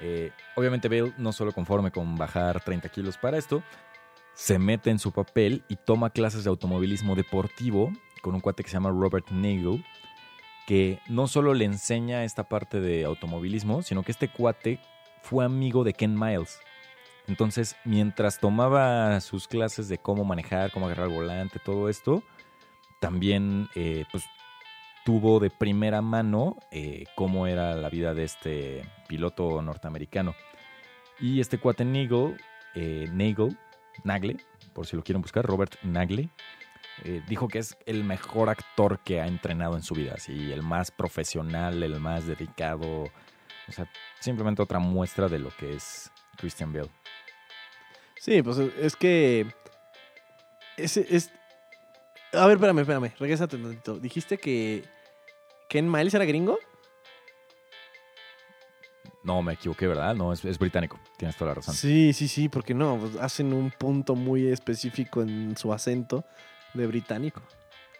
Eh, 0.00 0.30
obviamente 0.54 0.88
Bale 0.88 1.12
no 1.18 1.32
solo 1.32 1.50
conforme 1.50 1.90
con 1.90 2.14
bajar 2.16 2.62
30 2.62 2.88
kilos 2.90 3.18
para 3.18 3.36
esto, 3.36 3.64
se 4.34 4.60
mete 4.60 4.90
en 4.90 5.00
su 5.00 5.10
papel 5.10 5.64
y 5.68 5.74
toma 5.74 6.10
clases 6.10 6.44
de 6.44 6.50
automovilismo 6.50 7.16
deportivo 7.16 7.92
con 8.22 8.36
un 8.36 8.40
cuate 8.40 8.62
que 8.62 8.70
se 8.70 8.74
llama 8.74 8.90
Robert 8.90 9.28
Nagel, 9.30 9.84
que 10.66 11.00
no 11.08 11.26
solo 11.26 11.54
le 11.54 11.64
enseña 11.64 12.24
esta 12.24 12.44
parte 12.44 12.80
de 12.80 13.04
automovilismo, 13.04 13.82
sino 13.82 14.02
que 14.02 14.12
este 14.12 14.28
cuate 14.28 14.78
fue 15.22 15.44
amigo 15.44 15.84
de 15.84 15.94
Ken 15.94 16.18
Miles. 16.18 16.60
Entonces, 17.28 17.76
mientras 17.84 18.40
tomaba 18.40 19.20
sus 19.20 19.46
clases 19.46 19.88
de 19.88 19.98
cómo 19.98 20.24
manejar, 20.24 20.72
cómo 20.72 20.86
agarrar 20.86 21.08
el 21.08 21.14
volante, 21.14 21.60
todo 21.64 21.88
esto, 21.88 22.22
también 23.00 23.68
eh, 23.74 24.04
pues, 24.10 24.24
tuvo 25.04 25.40
de 25.40 25.50
primera 25.50 26.02
mano 26.02 26.56
eh, 26.70 27.04
cómo 27.14 27.46
era 27.46 27.74
la 27.74 27.90
vida 27.90 28.14
de 28.14 28.24
este 28.24 28.88
piloto 29.08 29.62
norteamericano. 29.62 30.34
Y 31.20 31.40
este 31.40 31.58
cuate 31.58 31.84
Nagel, 31.84 32.36
eh, 32.74 33.08
Nagle, 34.04 34.36
por 34.72 34.86
si 34.86 34.96
lo 34.96 35.04
quieren 35.04 35.22
buscar, 35.22 35.44
Robert 35.44 35.74
Nagle, 35.82 36.28
eh, 37.04 37.22
dijo 37.26 37.48
que 37.48 37.58
es 37.58 37.76
el 37.86 38.04
mejor 38.04 38.48
actor 38.48 39.00
que 39.00 39.20
ha 39.20 39.26
entrenado 39.26 39.76
en 39.76 39.82
su 39.82 39.94
vida, 39.94 40.12
así, 40.14 40.52
el 40.52 40.62
más 40.62 40.90
profesional, 40.90 41.82
el 41.82 41.98
más 42.00 42.26
dedicado, 42.26 43.04
o 43.68 43.72
sea, 43.72 43.90
simplemente 44.20 44.62
otra 44.62 44.78
muestra 44.78 45.28
de 45.28 45.38
lo 45.38 45.50
que 45.50 45.74
es 45.74 46.10
Christian 46.36 46.72
Bale. 46.72 46.90
Sí, 48.20 48.42
pues 48.42 48.58
es 48.58 48.94
que. 48.96 49.46
Ese 50.76 51.06
es. 51.10 51.30
A 52.32 52.46
ver, 52.46 52.54
espérame, 52.54 52.78
espérame. 52.78 53.12
Regrésate 53.18 53.56
un 53.56 53.62
tantito. 53.62 53.98
Dijiste 53.98 54.38
que. 54.38 54.84
¿Ken 55.68 55.90
Miles 55.90 56.14
era 56.14 56.24
gringo? 56.24 56.58
No, 59.24 59.42
me 59.42 59.54
equivoqué, 59.54 59.86
¿verdad? 59.86 60.14
No, 60.14 60.32
es, 60.32 60.44
es 60.44 60.58
británico, 60.58 60.98
tienes 61.16 61.36
toda 61.36 61.50
la 61.50 61.54
razón. 61.54 61.74
Sí, 61.74 62.12
sí, 62.12 62.28
sí, 62.28 62.48
porque 62.48 62.74
no, 62.74 62.98
pues 62.98 63.16
hacen 63.16 63.52
un 63.52 63.70
punto 63.70 64.16
muy 64.16 64.48
específico 64.48 65.22
en 65.22 65.56
su 65.56 65.72
acento 65.72 66.24
de 66.74 66.86
británico. 66.86 67.42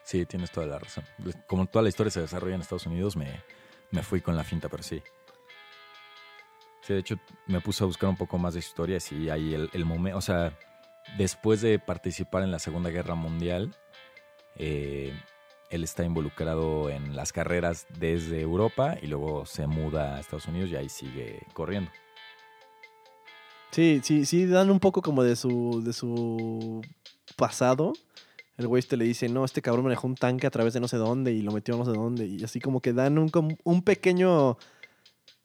Sí, 0.05 0.27
tienes 0.27 0.51
toda 0.51 0.67
la 0.67 0.79
razón. 0.79 1.05
Como 1.47 1.67
toda 1.67 1.83
la 1.83 1.89
historia 1.89 2.11
se 2.11 2.21
desarrolla 2.21 2.55
en 2.55 2.61
Estados 2.61 2.87
Unidos, 2.87 3.17
me, 3.17 3.43
me 3.91 4.03
fui 4.03 4.21
con 4.21 4.37
la 4.37 4.45
finta, 4.45 4.69
pero 4.69 4.83
sí. 4.83 5.03
Sí, 6.83 6.95
de 6.95 6.99
hecho, 6.99 7.17
me 7.47 7.61
puse 7.61 7.85
a 7.85 7.87
buscar 7.87 8.09
un 8.09 8.17
poco 8.17 8.39
más 8.39 8.55
de 8.55 8.63
su 8.63 8.69
historia. 8.69 8.99
Sí, 8.99 9.31
hay 9.31 9.55
el, 9.55 9.71
el 9.73 9.85
momento. 9.85 10.19
O 10.19 10.21
sea, 10.21 10.59
después 11.17 11.61
de 11.61 11.79
participar 11.79 12.43
en 12.43 12.51
la 12.51 12.59
Segunda 12.59 12.91
Guerra 12.91 13.15
Mundial, 13.15 13.77
eh, 14.57 15.13
él 15.71 15.85
está 15.85 16.05
involucrado 16.05 16.91
en 16.91 17.17
las 17.17 17.33
carreras 17.33 17.87
desde 17.99 18.41
Europa 18.41 18.97
y 19.01 19.07
luego 19.07 19.47
se 19.47 19.67
muda 19.67 20.17
a 20.17 20.21
Estados 20.21 20.47
Unidos 20.47 20.71
y 20.71 20.77
ahí 20.77 20.89
sigue 20.89 21.47
corriendo. 21.55 21.91
Sí, 23.71 24.01
sí, 24.05 24.27
sí, 24.27 24.45
dan 24.45 24.71
un 24.71 24.81
poco 24.81 25.01
como 25.01 25.23
de 25.23 25.35
su, 25.35 25.83
de 25.83 25.95
su 25.95 26.83
pasado. 27.37 27.95
El 28.63 28.69
güey 28.69 28.81
este 28.81 28.97
le 28.97 29.05
dice, 29.05 29.29
no, 29.29 29.45
este 29.45 29.61
cabrón 29.61 29.85
manejó 29.85 30.07
un 30.07 30.15
tanque 30.15 30.47
a 30.47 30.51
través 30.51 30.73
de 30.73 30.81
no 30.81 30.89
sé 30.89 30.97
dónde 30.97 31.33
y 31.33 31.43
lo 31.43 31.53
metió 31.53 31.75
a 31.75 31.79
no 31.79 31.85
sé 31.85 31.91
dónde. 31.93 32.27
Y 32.27 32.43
así 32.45 32.61
como 32.61 32.81
que 32.81 32.93
dan 32.93 33.19
un, 33.19 33.31
un 33.65 33.83
pequeño 33.83 34.57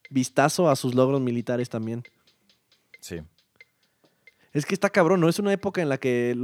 vistazo 0.10 0.70
a 0.70 0.76
sus 0.76 0.96
logros 0.96 1.20
militares 1.22 1.70
también. 1.70 2.04
Sí. 3.00 3.22
Es 4.54 4.66
que 4.66 4.74
está 4.74 4.90
cabrón, 4.90 5.20
¿no? 5.20 5.30
Es 5.30 5.40
una 5.40 5.52
época 5.54 5.82
en 5.82 5.90
la 5.90 5.98
que 5.98 6.36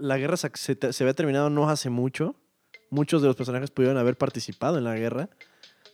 la 0.00 0.18
guerra 0.18 0.36
se, 0.36 0.50
se 0.54 0.74
te- 0.76 0.92
se 0.92 1.04
había 1.04 1.14
terminado 1.14 1.48
no 1.50 1.68
hace 1.70 1.88
mucho. 1.90 2.34
Muchos 2.90 3.22
de 3.22 3.28
los 3.28 3.36
personajes 3.36 3.70
pudieron 3.70 3.96
haber 3.98 4.16
participado 4.18 4.76
en 4.78 4.84
la 4.84 4.94
guerra. 4.96 5.28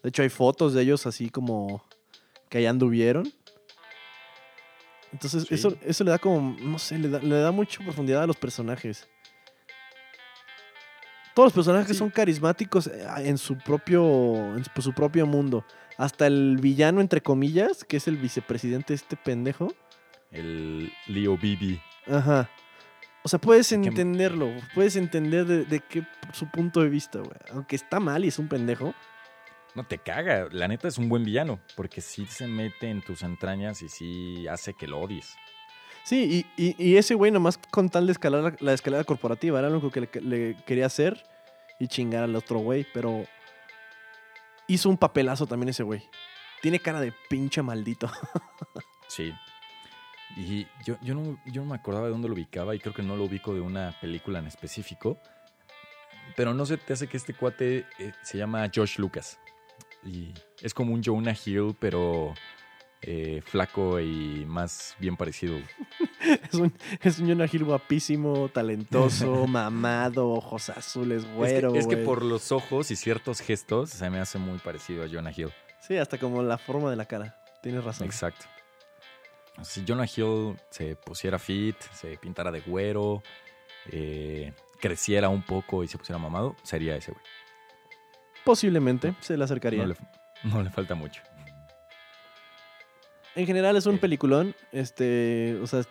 De 0.03 0.09
hecho, 0.09 0.23
hay 0.23 0.29
fotos 0.31 0.73
de 0.75 0.83
ellos 0.83 1.07
así 1.07 1.29
como 1.31 1.85
que 2.49 2.59
allá 2.59 2.71
anduvieron. 2.71 3.33
Entonces, 5.12 5.45
Sí. 5.49 5.55
eso, 5.55 5.75
eso 5.83 6.05
le 6.05 6.11
da 6.11 6.19
como, 6.19 6.57
no 6.61 6.79
sé, 6.79 6.99
le 6.99 7.09
da, 7.09 7.19
le 7.21 7.37
da 7.37 7.51
mucha 7.53 7.83
profundidad 7.83 8.23
a 8.23 8.27
los 8.27 8.37
personajes. 8.37 9.09
Todos 11.40 11.57
los 11.57 11.64
personajes 11.64 11.92
Sí. 11.92 11.98
son 11.98 12.11
carismáticos 12.11 12.87
eh, 12.88 13.03
en 13.24 13.38
su 13.38 13.57
propio, 13.57 14.05
en 14.59 14.62
su- 14.62 14.83
su 14.83 14.92
propio 14.92 15.26
mundo. 15.26 15.64
Hasta 15.96 16.26
el 16.26 16.59
villano, 16.61 17.00
entre 17.00 17.22
comillas, 17.22 17.83
que 17.85 17.96
es 17.96 18.07
el 18.09 18.18
vicepresidente 18.18 18.92
este 18.92 19.16
pendejo. 19.16 19.72
El 20.31 20.92
Leo 21.07 21.38
Bibi. 21.38 21.81
Ajá. 22.07 22.50
O 23.22 23.29
sea, 23.31 23.38
puedes 23.38 23.72
entenderlo, 23.72 24.50
puedes 24.74 24.96
entender 24.96 25.46
de, 25.46 25.64
de 25.64 25.81
qué 25.81 26.07
su 26.35 26.46
punto 26.50 26.83
de 26.83 26.90
vista, 26.90 27.20
güey. 27.20 27.33
Aunque 27.53 27.74
está 27.76 28.00
mal 28.00 28.22
y 28.24 28.29
es 28.29 28.38
un 28.38 28.48
pendejo. 28.48 28.94
No 29.74 29.85
te 29.87 29.96
caga, 29.96 30.46
la 30.53 30.68
neta 30.68 30.88
es 30.88 30.98
un 30.98 31.09
buen 31.09 31.24
villano, 31.24 31.59
porque 31.74 32.03
sí 32.03 32.26
se 32.26 32.46
mete 32.48 32.90
en 32.90 33.00
tus 33.03 33.22
entrañas 33.22 33.81
y 33.81 33.88
sí 33.88 34.46
hace 34.46 34.74
que 34.74 34.87
lo 34.87 34.98
odies. 35.00 35.35
Sí, 36.05 36.45
y, 36.57 36.63
y- 36.71 36.83
y 36.93 36.97
ese 36.97 37.15
güey 37.15 37.31
nomás 37.31 37.59
con 37.71 37.89
tal 37.89 38.07
de 38.07 38.13
escalar 38.13 38.43
la, 38.43 38.55
la 38.61 38.73
escalera 38.73 39.05
corporativa, 39.05 39.59
era 39.59 39.69
lo 39.69 39.79
único 39.79 39.91
que 39.91 40.01
le, 40.01 40.21
le 40.23 40.57
quería 40.65 40.87
hacer 40.87 41.23
y 41.79 41.89
chingar 41.89 42.25
al 42.25 42.35
otro 42.37 42.59
güey, 42.59 42.87
pero 42.93 43.25
hizo 44.67 44.89
un 44.89 44.97
papelazo 44.97 45.47
también 45.47 45.69
ese 45.71 45.83
güey. 45.83 46.03
Tiene 46.63 46.79
cara 46.81 47.01
de 47.01 47.13
pinche 47.29 47.63
maldito. 47.63 48.11
Sí. 49.09 49.35
Y 50.37 50.69
yo, 50.87 50.97
yo, 51.03 51.17
no, 51.17 51.37
yo 51.47 51.63
no 51.63 51.71
me 51.71 51.75
acordaba 51.75 52.05
de 52.07 52.13
dónde 52.13 52.29
lo 52.29 52.35
ubicaba 52.35 52.77
y 52.77 52.79
creo 52.79 52.95
que 52.95 53.03
no 53.03 53.17
lo 53.17 53.25
ubico 53.25 53.53
de 53.53 53.61
una 53.61 53.93
película 54.01 54.39
en 54.39 54.47
específico. 54.47 55.19
Pero 56.37 56.55
no 56.55 56.65
se 56.65 56.77
te 56.77 56.93
hace 56.93 57.09
que 57.09 57.17
este 57.17 57.35
cuate 57.35 57.87
eh, 57.99 58.13
se 58.23 58.39
llama 58.39 58.71
Josh 58.73 58.99
Lucas. 58.99 59.41
Y 60.05 60.33
es 60.63 60.73
como 60.75 60.95
un 60.95 61.03
Jonah 61.03 61.35
Hill, 61.45 61.75
pero 61.81 62.33
eh, 63.03 63.43
flaco 63.45 63.99
y 63.99 64.45
más 64.47 64.95
bien 65.01 65.17
parecido. 65.17 65.59
es 66.49 66.55
un, 66.55 66.73
es 67.03 67.19
un 67.19 67.29
Jonah 67.29 67.47
Hill 67.51 67.65
guapísimo, 67.65 68.49
talentoso, 68.49 69.47
mamado, 69.49 70.29
ojos 70.31 70.71
azules, 70.71 71.23
Es 71.23 71.29
que- 71.29 71.35
güero, 71.35 71.75
es 71.75 71.87
que, 71.87 71.97
por 71.99 72.23
los 72.25 72.53
ojos 72.53 72.91
y 72.91 72.97
ciertos 72.97 73.41
gestos 73.41 73.91
se 73.91 74.11
me 74.11 74.19
hace 74.21 74.39
muy 74.39 74.59
parecido 74.59 75.05
a 75.05 75.09
Jonah 75.09 75.33
Hill. 75.37 75.51
Sí, 75.81 75.97
hasta 75.97 76.19
como 76.19 76.43
la 76.43 76.59
forma 76.59 76.91
de 76.91 76.97
la 76.97 77.05
cara. 77.07 77.37
tienes 77.63 77.83
razón. 77.85 78.07
Exacto. 78.07 78.47
Si 79.63 79.85
Jonah 79.87 80.07
Hill 80.07 80.57
se 80.71 80.97
pusiera 80.97 81.39
fit, 81.39 81.77
se 81.93 82.17
pintara 82.17 82.51
de 82.51 82.61
güero, 82.61 83.23
eh, 83.91 84.53
creciera 84.81 85.29
un 85.29 85.43
poco 85.43 85.83
y 85.85 85.89
se 85.89 85.99
pusiera 85.99 86.19
mamado, 86.19 86.57
sería 86.63 86.97
ese 86.97 87.13
güey. 87.13 87.23
Posiblemente 88.45 89.15
se 89.21 89.37
le 89.37 89.45
acercaría. 89.45 89.83
No 89.83 89.89
le, 89.89 89.97
no 90.45 90.63
le 90.63 90.71
falta 90.71 90.95
mucho. 90.95 91.23
En 93.35 93.47
general 93.47 93.77
es 93.77 93.87
un 93.87 93.99
peliculón. 93.99 94.55
Este, 94.73 95.59
o 95.62 95.66
sea, 95.66 95.83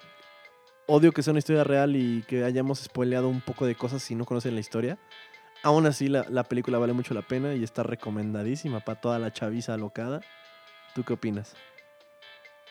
odio 0.87 1.11
que 1.11 1.23
sea 1.23 1.31
una 1.31 1.39
historia 1.39 1.63
real 1.63 1.95
y 1.95 2.23
que 2.23 2.43
hayamos 2.43 2.79
spoileado 2.79 3.29
un 3.29 3.41
poco 3.41 3.65
de 3.65 3.75
cosas 3.75 4.03
si 4.03 4.15
no 4.15 4.25
conocen 4.25 4.55
la 4.55 4.61
historia. 4.61 4.97
Aún 5.63 5.85
así, 5.85 6.07
la, 6.07 6.25
la 6.29 6.43
película 6.43 6.77
vale 6.77 6.93
mucho 6.93 7.13
la 7.13 7.21
pena 7.21 7.53
y 7.53 7.63
está 7.63 7.83
recomendadísima 7.83 8.79
para 8.79 8.99
toda 8.99 9.19
la 9.19 9.31
chaviza 9.31 9.73
alocada. 9.73 10.21
¿Tú 10.95 11.03
qué 11.03 11.13
opinas? 11.13 11.55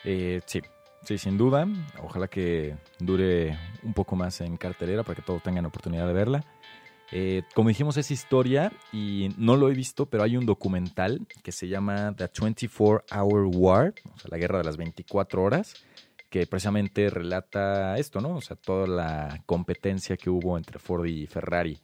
Eh, 0.03 0.41
sí, 0.45 0.61
sí, 1.03 1.17
sin 1.17 1.37
duda. 1.37 1.67
Ojalá 2.01 2.27
que 2.27 2.77
dure 2.99 3.57
un 3.83 3.93
poco 3.93 4.15
más 4.15 4.41
en 4.41 4.57
cartelera 4.57 5.03
para 5.03 5.15
que 5.15 5.21
todos 5.21 5.43
tengan 5.43 5.65
oportunidad 5.65 6.07
de 6.07 6.13
verla. 6.13 6.43
Eh, 7.11 7.43
como 7.55 7.69
dijimos, 7.69 7.97
es 7.97 8.11
historia 8.11 8.71
y 8.91 9.29
no 9.37 9.57
lo 9.57 9.69
he 9.69 9.73
visto, 9.73 10.05
pero 10.05 10.23
hay 10.23 10.37
un 10.37 10.45
documental 10.45 11.25
que 11.43 11.51
se 11.51 11.67
llama 11.67 12.13
The 12.15 12.29
24 12.39 13.05
Hour 13.11 13.49
War, 13.55 13.93
o 14.13 14.19
sea, 14.19 14.29
la 14.29 14.37
guerra 14.37 14.59
de 14.59 14.65
las 14.65 14.77
24 14.77 15.41
horas, 15.41 15.75
que 16.29 16.45
precisamente 16.45 17.09
relata 17.09 17.97
esto, 17.97 18.21
¿no? 18.21 18.35
O 18.35 18.41
sea, 18.41 18.55
toda 18.55 18.85
la 18.85 19.41
competencia 19.47 20.17
que 20.17 20.29
hubo 20.29 20.57
entre 20.57 20.77
Ford 20.77 21.05
y 21.05 21.25
Ferrari. 21.25 21.79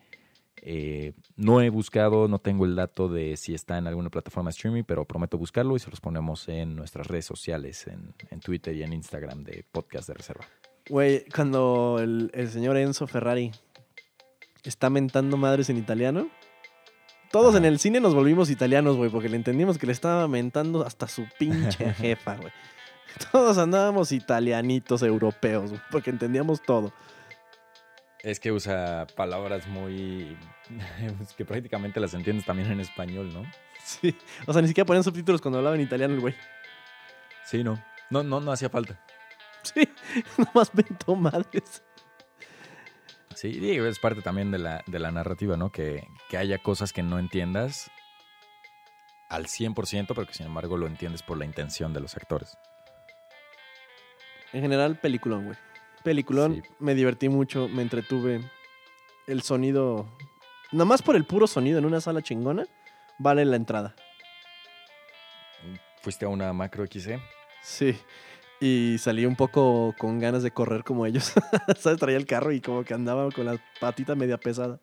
Eh, 0.67 1.13
no 1.35 1.61
he 1.61 1.69
buscado, 1.69 2.27
no 2.27 2.39
tengo 2.39 2.65
el 2.65 2.75
dato 2.75 3.07
de 3.07 3.37
si 3.37 3.53
está 3.53 3.77
en 3.77 3.87
alguna 3.87 4.09
plataforma 4.09 4.49
de 4.49 4.55
streaming, 4.55 4.83
pero 4.83 5.05
prometo 5.05 5.37
buscarlo 5.37 5.75
y 5.75 5.79
se 5.79 5.89
los 5.89 6.01
ponemos 6.01 6.47
en 6.49 6.75
nuestras 6.75 7.07
redes 7.07 7.25
sociales, 7.25 7.87
en, 7.87 8.39
Twitter 8.41 8.75
y 8.75 8.83
en 8.83 8.93
Instagram 8.93 9.43
de 9.43 9.65
Podcast 9.71 10.07
de 10.07 10.13
Reserva. 10.15 10.45
Güey, 10.87 11.25
cuando 11.35 11.97
el 11.99 12.49
señor 12.49 12.77
Enzo 12.77 13.07
Ferrari 13.07 13.51
está 14.69 14.89
mentando 14.89 15.37
madres 15.37 15.69
en 15.69 15.77
italiano. 15.77 16.29
Todos 17.31 17.49
Ajá. 17.49 17.57
en 17.57 17.65
el 17.65 17.79
cine 17.79 17.99
nos 17.99 18.15
volvimos 18.15 18.49
italianos, 18.49 18.95
güey, 18.95 19.09
porque 19.09 19.29
le 19.29 19.35
entendimos 19.35 19.77
que 19.77 19.85
le 19.85 19.91
estaba 19.91 20.27
mentando 20.27 20.85
hasta 20.85 21.07
su 21.07 21.25
pinche 21.37 21.93
jefa, 21.95 22.35
güey. 22.35 22.51
Todos 23.31 23.57
andábamos 23.57 24.11
italianitos 24.11 25.01
europeos, 25.01 25.71
porque 25.91 26.09
entendíamos 26.09 26.61
todo. 26.61 26.93
Es 28.23 28.39
que 28.39 28.51
usa 28.51 29.05
palabras 29.15 29.67
muy... 29.67 30.37
que 31.37 31.45
prácticamente 31.45 31.99
las 31.99 32.13
entiendes 32.13 32.45
también 32.45 32.71
en 32.71 32.79
español, 32.79 33.31
¿no? 33.33 33.43
Sí. 33.83 34.17
O 34.47 34.53
sea, 34.53 34.61
ni 34.61 34.67
siquiera 34.67 34.85
ponían 34.85 35.03
subtítulos 35.03 35.41
cuando 35.41 35.59
hablaba 35.59 35.75
en 35.75 35.81
italiano 35.83 36.15
el 36.15 36.19
güey. 36.19 36.33
Sí, 37.45 37.63
no. 37.63 37.79
No, 38.09 38.23
no, 38.23 38.39
no 38.39 38.51
hacía 38.51 38.69
falta. 38.69 38.99
Sí, 39.61 39.87
nomás 40.37 40.73
mentó 40.73 41.15
madres. 41.15 41.83
Sí, 43.35 43.51
digo, 43.59 43.85
es 43.85 43.99
parte 43.99 44.21
también 44.21 44.49
de 44.51 44.57
la, 44.57 44.83
de 44.87 44.97
la 44.99 45.11
narrativa, 45.11 45.57
¿no? 45.57 45.71
Que, 45.71 46.07
que 46.29 46.37
haya 46.37 46.57
cosas 46.57 46.91
que 46.93 47.03
no 47.03 47.19
entiendas 47.19 47.91
al 49.29 49.45
100%, 49.47 50.07
pero 50.07 50.25
que 50.25 50.33
sin 50.33 50.45
embargo 50.47 50.77
lo 50.77 50.87
entiendes 50.87 51.21
por 51.21 51.37
la 51.37 51.45
intención 51.45 51.93
de 51.93 51.99
los 51.99 52.15
actores. 52.15 52.57
En 54.53 54.61
general, 54.61 54.97
peliculón, 54.99 55.45
güey. 55.45 55.57
Peliculón, 56.03 56.55
Sí. 56.63 56.69
me 56.79 56.95
divertí 56.95 57.27
mucho, 57.29 57.67
me 57.67 57.81
entretuve. 57.81 58.39
El 59.27 59.41
sonido, 59.41 60.07
nomás 60.71 61.01
por 61.01 61.15
el 61.15 61.25
puro 61.25 61.47
sonido 61.47 61.79
en 61.79 61.85
una 61.85 61.99
sala 61.99 62.21
chingona, 62.21 62.65
vale 63.17 63.43
la 63.43 63.55
entrada. 63.57 63.95
¿Fuiste 66.01 66.25
a 66.25 66.29
una 66.29 66.53
macro 66.53 66.85
XC? 66.85 67.19
Sí. 67.63 67.97
Y 68.59 68.97
salí 68.99 69.25
un 69.25 69.35
poco 69.35 69.93
con 69.97 70.19
ganas 70.19 70.43
de 70.43 70.51
correr 70.51 70.83
como 70.83 71.05
ellos. 71.05 71.33
¿Sabes? 71.77 71.99
Traía 71.99 72.17
el 72.17 72.25
carro 72.25 72.51
y 72.51 72.61
como 72.61 72.83
que 72.83 72.93
andaba 72.93 73.29
con 73.31 73.45
la 73.45 73.57
patita 73.79 74.15
media 74.15 74.37
pesada. 74.37 74.79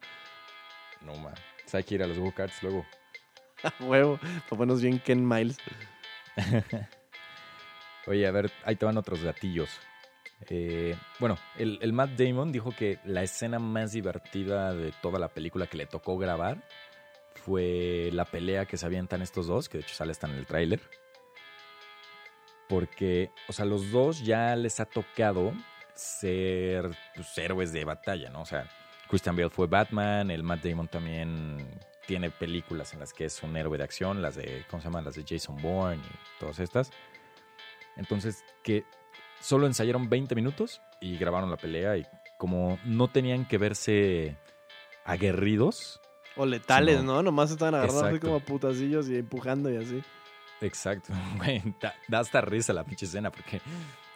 No, 1.01 1.17
man. 1.17 1.35
Pues 1.63 1.75
Hay 1.75 1.85
que 1.85 1.95
ir 1.95 2.03
a 2.03 2.07
los 2.07 2.19
go-karts 2.19 2.63
luego. 2.63 2.85
A 3.63 3.73
huevo. 3.85 4.19
Para 4.19 4.49
ponernos 4.49 4.83
bien 4.83 4.99
Ken 4.99 5.27
Miles. 5.27 5.59
Oye, 8.07 8.27
a 8.27 8.31
ver, 8.31 8.51
ahí 8.65 8.77
te 8.77 8.85
van 8.85 8.99
otros 8.99 9.23
gatillos. 9.23 9.71
Eh, 10.49 10.97
bueno, 11.21 11.39
el, 11.57 11.79
el 11.83 11.93
Matt 11.93 12.11
Damon 12.11 12.51
dijo 12.51 12.75
que 12.77 12.99
la 13.05 13.23
escena 13.23 13.61
más 13.61 13.93
divertida 13.93 14.75
de 14.75 14.93
toda 15.01 15.21
la 15.21 15.29
película 15.29 15.69
que 15.69 15.77
le 15.77 15.87
tocó 15.87 16.19
grabar 16.19 16.65
fue 17.35 18.11
la 18.13 18.25
pelea 18.25 18.67
que 18.67 18.77
se 18.77 18.87
avientan 18.87 19.23
estos 19.23 19.47
dos, 19.47 19.69
que 19.69 19.79
de 19.79 19.85
hecho 19.85 19.95
sale 19.95 20.13
hasta 20.13 20.29
en 20.29 20.35
el 20.35 20.47
tráiler. 20.47 20.81
Porque, 22.73 23.31
o 23.49 23.53
sea, 23.53 23.67
los 23.67 23.91
dos 23.91 24.25
ya 24.25 24.57
les 24.57 24.81
ha 24.81 24.87
tocado 24.87 25.53
ser 25.95 26.91
pues, 27.15 27.37
héroes 27.37 27.71
de 27.71 27.85
batalla, 27.85 28.31
¿no? 28.31 28.41
O 28.41 28.47
sea, 28.47 28.67
Christian 29.11 29.37
Bale 29.37 29.51
fue 29.51 29.67
Batman, 29.67 30.31
el 30.31 30.43
Matt 30.43 30.65
Damon 30.65 30.89
también 30.89 31.69
tiene 32.07 32.31
películas 32.31 32.95
en 32.95 33.01
las 33.01 33.13
que 33.13 33.27
es 33.27 33.43
un 33.43 33.55
héroe 33.59 33.77
de 33.77 33.85
acción, 33.85 34.23
las 34.23 34.37
de, 34.37 34.65
¿cómo 34.71 34.81
se 34.81 34.89
llaman? 34.89 35.05
Las 35.05 35.17
de 35.17 35.25
Jason 35.29 35.61
Bourne 35.61 36.03
y 36.03 36.41
todas 36.41 36.61
estas. 36.61 36.91
Entonces, 37.99 38.43
que 38.63 38.87
solo 39.39 39.67
ensayaron 39.67 40.09
20 40.09 40.35
minutos 40.35 40.81
y 40.99 41.19
grabaron 41.19 41.51
la 41.51 41.59
pelea 41.59 41.99
y 41.99 42.07
como 42.39 42.79
no 42.87 43.09
tenían 43.09 43.47
que 43.47 43.59
verse 43.59 44.39
aguerridos, 45.05 46.01
O 46.37 46.47
letales, 46.47 47.05
no. 47.05 47.17
¿no? 47.17 47.23
Nomás 47.25 47.51
estaban 47.51 47.75
agarrando 47.75 48.07
así 48.07 48.19
como 48.19 48.37
a 48.37 48.41
putacillos 48.41 49.11
y 49.11 49.19
empujando 49.19 49.71
y 49.71 49.77
así. 49.77 50.03
Exacto, 50.63 51.13
güey, 51.37 51.63
da, 51.81 51.95
da 52.09 52.21
hasta 52.21 52.41
risa 52.41 52.73
la 52.73 52.85
pinche 52.85 53.05
escena 53.07 53.31
porque 53.31 53.61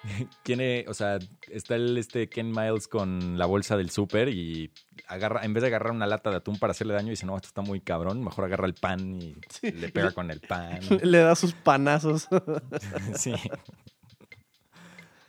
tiene, 0.42 0.85
o 0.88 0.94
sea, 0.94 1.18
está 1.50 1.74
el 1.74 1.98
este 1.98 2.28
Ken 2.28 2.50
Miles 2.50 2.88
con 2.88 3.37
la 3.37 3.46
bolsa 3.46 3.76
del 3.76 3.90
súper 3.90 4.28
y 4.28 4.70
agarra, 5.09 5.44
en 5.44 5.52
vez 5.52 5.62
de 5.62 5.66
agarrar 5.68 5.92
una 5.92 6.06
lata 6.06 6.30
de 6.30 6.37
atún 6.37 6.59
para 6.59 6.70
hacerle 6.70 6.94
daño, 6.94 7.11
dice, 7.11 7.26
no, 7.26 7.37
esto 7.37 7.48
está 7.48 7.62
muy 7.62 7.80
cabrón, 7.80 8.22
mejor 8.22 8.44
agarra 8.44 8.66
el 8.66 8.74
pan 8.74 9.20
y 9.20 9.35
Sí. 9.50 9.72
le 9.72 9.88
pega 9.90 10.12
con 10.12 10.30
el 10.30 10.40
pan. 10.40 10.78
Le 11.02 11.18
da 11.18 11.35
sus 11.35 11.52
panazos. 11.54 12.28
sí. 13.14 13.35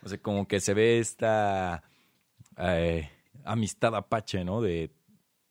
O 0.02 0.08
sea, 0.08 0.18
como 0.22 0.46
que 0.46 0.60
se 0.60 0.74
ve 0.74 0.98
esta 1.00 1.82
eh, 2.56 3.10
amistad 3.44 3.94
apache, 3.96 4.44
¿no? 4.44 4.60
De, 4.60 4.90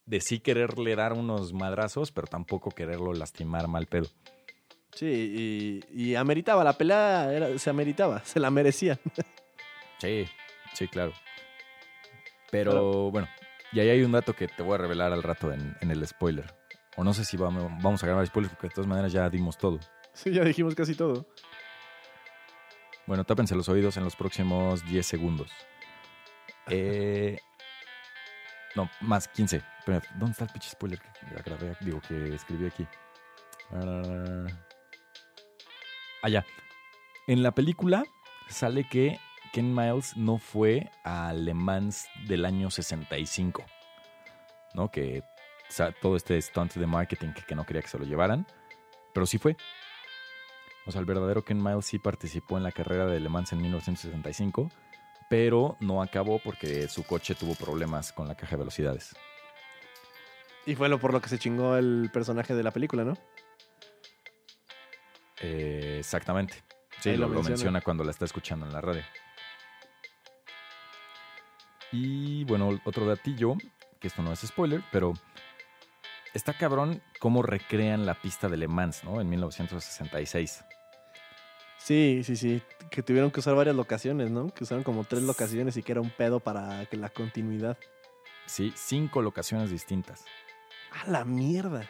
de 0.05 0.21
sí 0.21 0.39
quererle 0.39 0.95
dar 0.95 1.13
unos 1.13 1.51
madrazos, 1.53 2.11
pero 2.11 2.27
tampoco 2.27 2.71
quererlo 2.71 3.13
lastimar 3.13 3.67
mal 3.67 3.87
pedo. 3.87 4.07
Sí, 4.97 5.81
y, 5.93 6.09
y 6.09 6.15
ameritaba, 6.15 6.63
la 6.63 6.73
pelea 6.73 7.31
era- 7.31 7.59
se 7.59 7.69
ameritaba, 7.69 8.23
se 8.25 8.39
la 8.39 8.49
merecía. 8.49 8.97
Sí, 9.99 10.25
sí, 10.73 10.87
claro. 10.87 11.13
Pero 12.49 13.11
bueno, 13.11 13.27
y 13.71 13.79
ahí 13.79 13.89
hay 13.89 14.01
un 14.03 14.11
dato 14.11 14.33
que 14.33 14.47
te 14.47 14.63
voy 14.63 14.75
a 14.75 14.77
revelar 14.79 15.13
al 15.13 15.21
rato 15.21 15.53
en, 15.53 15.75
en 15.81 15.91
el 15.91 16.05
spoiler. 16.07 16.51
O 16.95 17.03
no 17.03 17.13
sé 17.13 17.25
si 17.25 17.37
vamos, 17.37 17.63
vamos 17.83 18.01
a 18.03 18.07
grabar 18.07 18.25
spoilers 18.25 18.53
porque 18.55 18.69
de 18.69 18.73
todas 18.73 18.87
maneras 18.87 19.11
ya 19.11 19.29
dimos 19.29 19.57
todo. 19.57 19.79
Sí, 20.13 20.31
ya 20.31 20.43
dijimos 20.43 20.73
casi 20.73 20.95
todo. 20.95 21.27
Bueno, 23.05 23.23
tápense 23.23 23.55
los 23.55 23.69
oídos 23.69 23.97
en 23.97 24.03
los 24.03 24.15
próximos 24.15 24.83
10 24.85 25.05
segundos. 25.05 25.51
Eh, 26.69 27.39
no, 28.75 28.89
más 28.99 29.29
15. 29.29 29.63
Espera, 29.79 30.01
¿Dónde 30.15 30.31
está 30.33 30.43
el 30.43 30.49
pinche 30.51 30.69
spoiler 30.69 30.99
que 30.99 31.09
grabé? 31.45 31.77
Digo, 31.79 32.01
que 32.01 32.33
escribí 32.35 32.65
aquí. 32.67 32.85
Ah, 33.71 34.45
Allá. 36.21 36.45
En 37.27 37.43
la 37.43 37.51
película 37.51 38.05
sale 38.49 38.87
que 38.87 39.19
Ken 39.53 39.73
Miles 39.73 40.15
no 40.17 40.37
fue 40.37 40.89
a 41.03 41.33
Le 41.33 41.53
Mans 41.53 42.07
del 42.27 42.45
año 42.45 42.69
65. 42.69 43.63
¿No? 44.73 44.91
Que 44.91 45.23
todo 46.01 46.15
este 46.15 46.41
stunt 46.41 46.73
de 46.73 46.87
marketing 46.87 47.33
que, 47.33 47.41
que 47.41 47.55
no 47.55 47.65
quería 47.65 47.81
que 47.81 47.87
se 47.87 47.99
lo 47.99 48.05
llevaran. 48.05 48.47
Pero 49.13 49.25
sí 49.25 49.37
fue. 49.37 49.57
O 50.85 50.91
sea, 50.91 50.99
el 50.99 51.05
verdadero 51.05 51.43
Ken 51.43 51.61
Miles 51.61 51.85
sí 51.85 51.99
participó 51.99 52.57
en 52.57 52.63
la 52.63 52.71
carrera 52.71 53.05
de 53.05 53.19
Le 53.19 53.29
Mans 53.29 53.51
en 53.51 53.61
1965, 53.61 54.69
pero 55.29 55.75
no 55.81 56.01
acabó 56.01 56.39
porque 56.39 56.87
su 56.87 57.03
coche 57.03 57.35
tuvo 57.35 57.55
problemas 57.55 58.13
con 58.13 58.27
la 58.27 58.35
caja 58.35 58.51
de 58.51 58.59
velocidades. 58.59 59.13
Y 60.65 60.75
fue 60.75 60.87
lo 60.87 60.99
por 60.99 61.13
lo 61.13 61.21
que 61.21 61.29
se 61.29 61.39
chingó 61.39 61.75
el 61.77 62.09
personaje 62.13 62.53
de 62.53 62.63
la 62.63 62.71
película, 62.71 63.03
¿no? 63.03 63.15
Eh, 65.41 65.97
exactamente. 65.99 66.63
Sí, 66.99 67.11
lo, 67.11 67.17
lo 67.17 67.27
lo 67.27 67.33
menciona. 67.35 67.49
menciona 67.49 67.81
cuando 67.81 68.03
la 68.03 68.11
está 68.11 68.25
escuchando 68.25 68.65
en 68.65 68.73
la 68.73 68.81
radio. 68.81 69.03
Y 71.91 72.43
bueno, 72.45 72.69
otro 72.83 73.05
datillo, 73.05 73.55
que 73.99 74.07
esto 74.07 74.21
no 74.21 74.33
es 74.33 74.39
spoiler, 74.41 74.83
pero 74.91 75.13
está 76.33 76.53
cabrón 76.53 77.01
cómo 77.19 77.43
recrean 77.43 78.05
la 78.05 78.15
pista 78.15 78.49
de 78.49 78.57
Le 78.57 78.67
Mans, 78.67 79.03
¿no? 79.03 79.21
En 79.21 79.29
1966. 79.29 80.63
Sí, 81.77 82.21
sí, 82.25 82.35
sí. 82.35 82.61
Que 82.89 83.01
tuvieron 83.03 83.31
que 83.31 83.39
usar 83.39 83.55
varias 83.55 83.75
locaciones, 83.75 84.29
¿no? 84.29 84.49
Que 84.53 84.63
usaron 84.63 84.83
como 84.83 85.03
tres 85.05 85.23
locaciones 85.23 85.77
y 85.77 85.83
que 85.83 85.93
era 85.93 86.01
un 86.01 86.09
pedo 86.09 86.39
para 86.39 86.85
que 86.87 86.97
la 86.97 87.09
continuidad. 87.09 87.77
Sí, 88.45 88.73
cinco 88.75 89.21
locaciones 89.21 89.69
distintas. 89.71 90.25
¡A 90.91 91.09
la 91.09 91.23
mierda! 91.23 91.87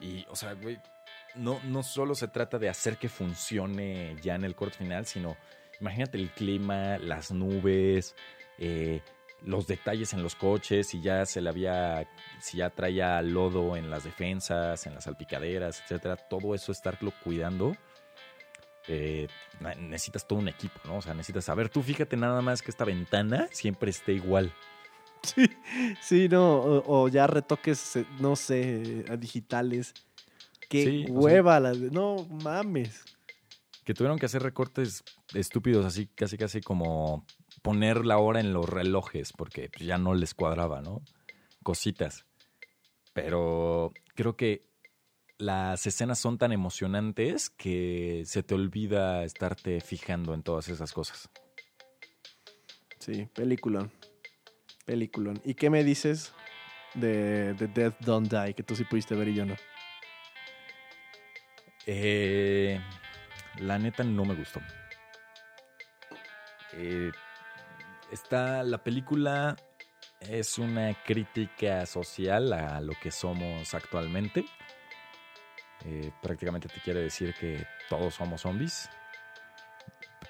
Y, 0.00 0.24
o 0.28 0.36
sea, 0.36 0.54
güey, 0.54 0.78
no, 1.34 1.60
no 1.64 1.82
solo 1.82 2.14
se 2.14 2.28
trata 2.28 2.58
de 2.58 2.68
hacer 2.68 2.98
que 2.98 3.08
funcione 3.08 4.16
ya 4.22 4.34
en 4.34 4.44
el 4.44 4.54
corte 4.54 4.78
final, 4.78 5.06
sino 5.06 5.36
imagínate 5.80 6.18
el 6.18 6.30
clima, 6.30 6.98
las 6.98 7.30
nubes, 7.32 8.14
eh, 8.58 9.00
los 9.44 9.66
detalles 9.66 10.12
en 10.12 10.22
los 10.22 10.36
coches, 10.36 10.88
si 10.88 11.00
ya 11.00 11.26
se 11.26 11.40
le 11.40 11.48
había, 11.50 12.08
si 12.40 12.58
ya 12.58 12.70
traía 12.70 13.20
lodo 13.22 13.76
en 13.76 13.90
las 13.90 14.04
defensas, 14.04 14.86
en 14.86 14.94
las 14.94 15.04
salpicaderas, 15.04 15.80
etcétera, 15.82 16.16
todo 16.16 16.54
eso 16.54 16.70
estarlo 16.72 17.12
cuidando. 17.24 17.76
eh, 18.88 19.28
necesitas 19.78 20.26
todo 20.26 20.38
un 20.40 20.48
equipo, 20.48 20.80
¿no? 20.84 20.96
O 20.98 21.02
sea, 21.02 21.14
necesitas 21.14 21.44
saber, 21.44 21.68
tú 21.68 21.82
fíjate 21.82 22.16
nada 22.16 22.42
más 22.42 22.62
que 22.62 22.70
esta 22.70 22.84
ventana 22.84 23.48
siempre 23.52 23.90
esté 23.90 24.12
igual. 24.12 24.52
Sí, 25.22 25.48
sí, 26.00 26.28
no, 26.28 26.58
o, 26.84 27.08
ya 27.08 27.26
retoques, 27.28 27.96
eh, 27.96 28.06
no 28.18 28.34
sé, 28.34 29.04
digitales. 29.18 29.94
Qué 30.72 30.84
Sí, 30.86 31.04
o 31.04 31.06
sea- 31.08 31.14
hueva, 31.14 31.60
no 31.60 32.26
mames. 32.42 33.04
Que 33.84 33.92
tuvieron 33.92 34.18
que 34.18 34.24
hacer 34.26 34.42
recortes 34.42 35.04
estúpidos, 35.34 35.84
así 35.84 36.06
casi 36.06 36.38
casi 36.38 36.62
como 36.62 37.26
poner 37.60 38.06
la 38.06 38.16
hora 38.16 38.40
en 38.40 38.54
los 38.54 38.66
relojes, 38.68 39.32
porque 39.34 39.68
pues, 39.68 39.84
ya 39.84 39.98
no 39.98 40.14
les 40.14 40.32
cuadraba, 40.32 40.80
¿no? 40.80 41.02
Cositas. 41.62 42.24
Pero 43.12 43.92
creo 44.14 44.34
que 44.36 44.64
las 45.36 45.86
escenas 45.86 46.18
son 46.18 46.38
tan 46.38 46.52
emocionantes 46.52 47.50
que 47.50 48.22
se 48.24 48.42
te 48.42 48.54
olvida 48.54 49.24
estarte 49.24 49.80
fijando 49.82 50.32
en 50.32 50.42
todas 50.42 50.68
esas 50.68 50.92
cosas. 50.92 51.28
Sí, 52.98 53.26
peliculón. 53.34 53.92
Peliculón. 54.86 55.42
¿Y 55.44 55.52
qué 55.54 55.68
me 55.68 55.84
dices 55.84 56.32
de, 56.94 57.52
de 57.54 57.66
Death 57.68 57.98
Don't 58.00 58.30
Die, 58.32 58.54
que 58.54 58.62
tú 58.62 58.74
sí 58.74 58.84
pudiste 58.84 59.14
ver 59.14 59.28
y 59.28 59.34
yo 59.34 59.44
no? 59.44 59.56
Eh, 61.86 62.80
la 63.58 63.78
neta 63.78 64.04
no 64.04 64.24
me 64.24 64.34
gustó. 64.34 64.60
Eh, 66.74 67.10
está, 68.10 68.62
la 68.62 68.78
película 68.78 69.56
es 70.20 70.58
una 70.58 70.94
crítica 71.04 71.84
social 71.86 72.52
a 72.52 72.80
lo 72.80 72.92
que 73.00 73.10
somos 73.10 73.74
actualmente. 73.74 74.44
Eh, 75.84 76.12
prácticamente 76.22 76.68
te 76.68 76.80
quiere 76.80 77.00
decir 77.00 77.34
que 77.34 77.66
todos 77.88 78.14
somos 78.14 78.42
zombies. 78.42 78.88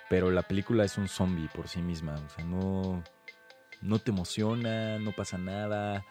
Pero 0.08 0.30
la 0.30 0.42
película 0.42 0.84
es 0.84 0.98
un 0.98 1.08
zombie 1.08 1.48
por 1.48 1.68
sí 1.68 1.80
misma. 1.80 2.14
O 2.14 2.28
sea, 2.28 2.44
no, 2.44 3.02
no 3.80 3.98
te 3.98 4.10
emociona, 4.10 4.98
no 4.98 5.12
pasa 5.12 5.38
nada. 5.38 6.04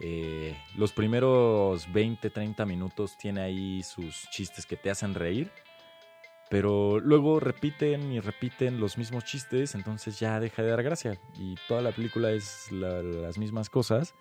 Eh, 0.00 0.56
los 0.76 0.92
primeros 0.92 1.92
20, 1.92 2.30
30 2.30 2.64
minutos 2.64 3.16
tiene 3.18 3.42
ahí 3.42 3.82
sus 3.82 4.28
chistes 4.30 4.66
que 4.66 4.76
te 4.76 4.90
hacen 4.90 5.14
reír. 5.14 5.50
Pero 6.48 6.98
luego 6.98 7.38
repiten 7.38 8.10
y 8.10 8.18
repiten 8.18 8.80
los 8.80 8.98
mismos 8.98 9.24
chistes, 9.24 9.76
entonces 9.76 10.18
ya 10.18 10.40
deja 10.40 10.62
de 10.62 10.70
dar 10.70 10.82
gracia. 10.82 11.16
Y 11.38 11.54
toda 11.68 11.80
la 11.80 11.92
película 11.92 12.32
es 12.32 12.72
la- 12.72 13.02
las 13.02 13.38
mismas 13.38 13.70
cosas 13.70 14.14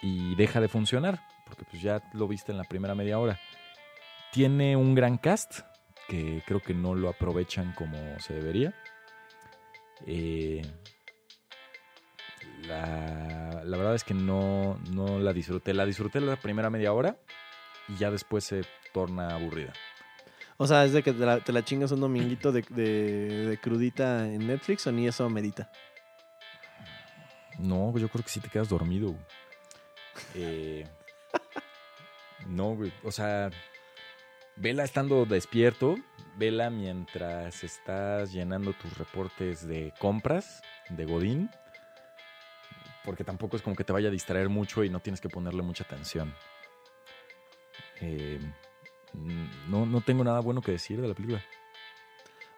y 0.00 0.36
deja 0.36 0.60
de 0.60 0.68
funcionar, 0.68 1.20
porque 1.46 1.64
pues 1.64 1.82
ya 1.82 2.02
lo 2.12 2.28
viste 2.28 2.52
en 2.52 2.58
la 2.58 2.64
primera 2.64 2.94
media 2.94 3.18
hora. 3.18 3.40
Tiene 4.32 4.76
un 4.76 4.94
gran 4.94 5.18
cast, 5.18 5.60
que 6.08 6.42
creo 6.46 6.60
que 6.60 6.74
no 6.74 6.94
lo 6.94 7.08
aprovechan 7.08 7.72
como 7.72 7.96
se 8.20 8.34
debería. 8.34 8.72
Eh, 10.06 10.62
la, 12.66 13.62
la 13.64 13.76
verdad 13.76 13.94
es 13.94 14.04
que 14.04 14.14
no, 14.14 14.78
no 14.92 15.18
la 15.18 15.32
disfruté. 15.32 15.74
La 15.74 15.86
disfruté 15.86 16.20
la 16.20 16.36
primera 16.36 16.70
media 16.70 16.92
hora 16.92 17.16
y 17.88 17.96
ya 17.96 18.10
después 18.10 18.44
se 18.44 18.62
torna 18.92 19.34
aburrida. 19.34 19.72
O 20.56 20.66
sea, 20.66 20.84
¿es 20.84 20.92
de 20.92 21.02
que 21.02 21.12
te 21.12 21.24
la, 21.26 21.40
te 21.40 21.52
la 21.52 21.64
chingas 21.64 21.90
un 21.92 22.00
dominguito 22.00 22.52
de, 22.52 22.62
de- 22.70 23.46
de 23.48 23.58
crudita 23.58 24.26
en 24.26 24.46
Netflix 24.46 24.86
o 24.86 24.92
ni 24.92 25.08
eso 25.08 25.28
medita? 25.28 25.70
No, 27.58 27.96
yo 27.98 28.08
creo 28.08 28.22
que 28.24 28.30
sí 28.30 28.40
te 28.40 28.48
quedas 28.48 28.68
dormido. 28.68 29.08
güey. 29.08 29.20
Eh, 30.34 30.88
no, 32.46 32.74
güey. 32.76 32.92
O 33.02 33.10
sea, 33.12 33.50
vela 34.56 34.84
estando 34.84 35.24
despierto, 35.26 35.96
vela 36.36 36.70
mientras 36.70 37.62
estás 37.64 38.32
llenando 38.32 38.72
tus 38.74 38.96
reportes 38.98 39.66
de 39.66 39.92
compras 39.98 40.62
de 40.88 41.04
Godín. 41.04 41.50
Porque 43.04 43.24
tampoco 43.24 43.56
es 43.56 43.62
como 43.62 43.76
que 43.76 43.84
te 43.84 43.92
vaya 43.92 44.08
a 44.08 44.12
distraer 44.12 44.48
mucho 44.48 44.82
y 44.82 44.90
no 44.90 45.00
tienes 45.00 45.20
que 45.20 45.28
ponerle 45.28 45.62
mucha 45.62 45.84
atención. 45.84 46.34
Eh, 48.00 48.40
no, 49.68 49.86
no 49.86 50.00
tengo 50.00 50.24
nada 50.24 50.40
bueno 50.40 50.60
que 50.62 50.72
decir 50.72 51.00
de 51.00 51.08
la 51.08 51.14
película. 51.14 51.42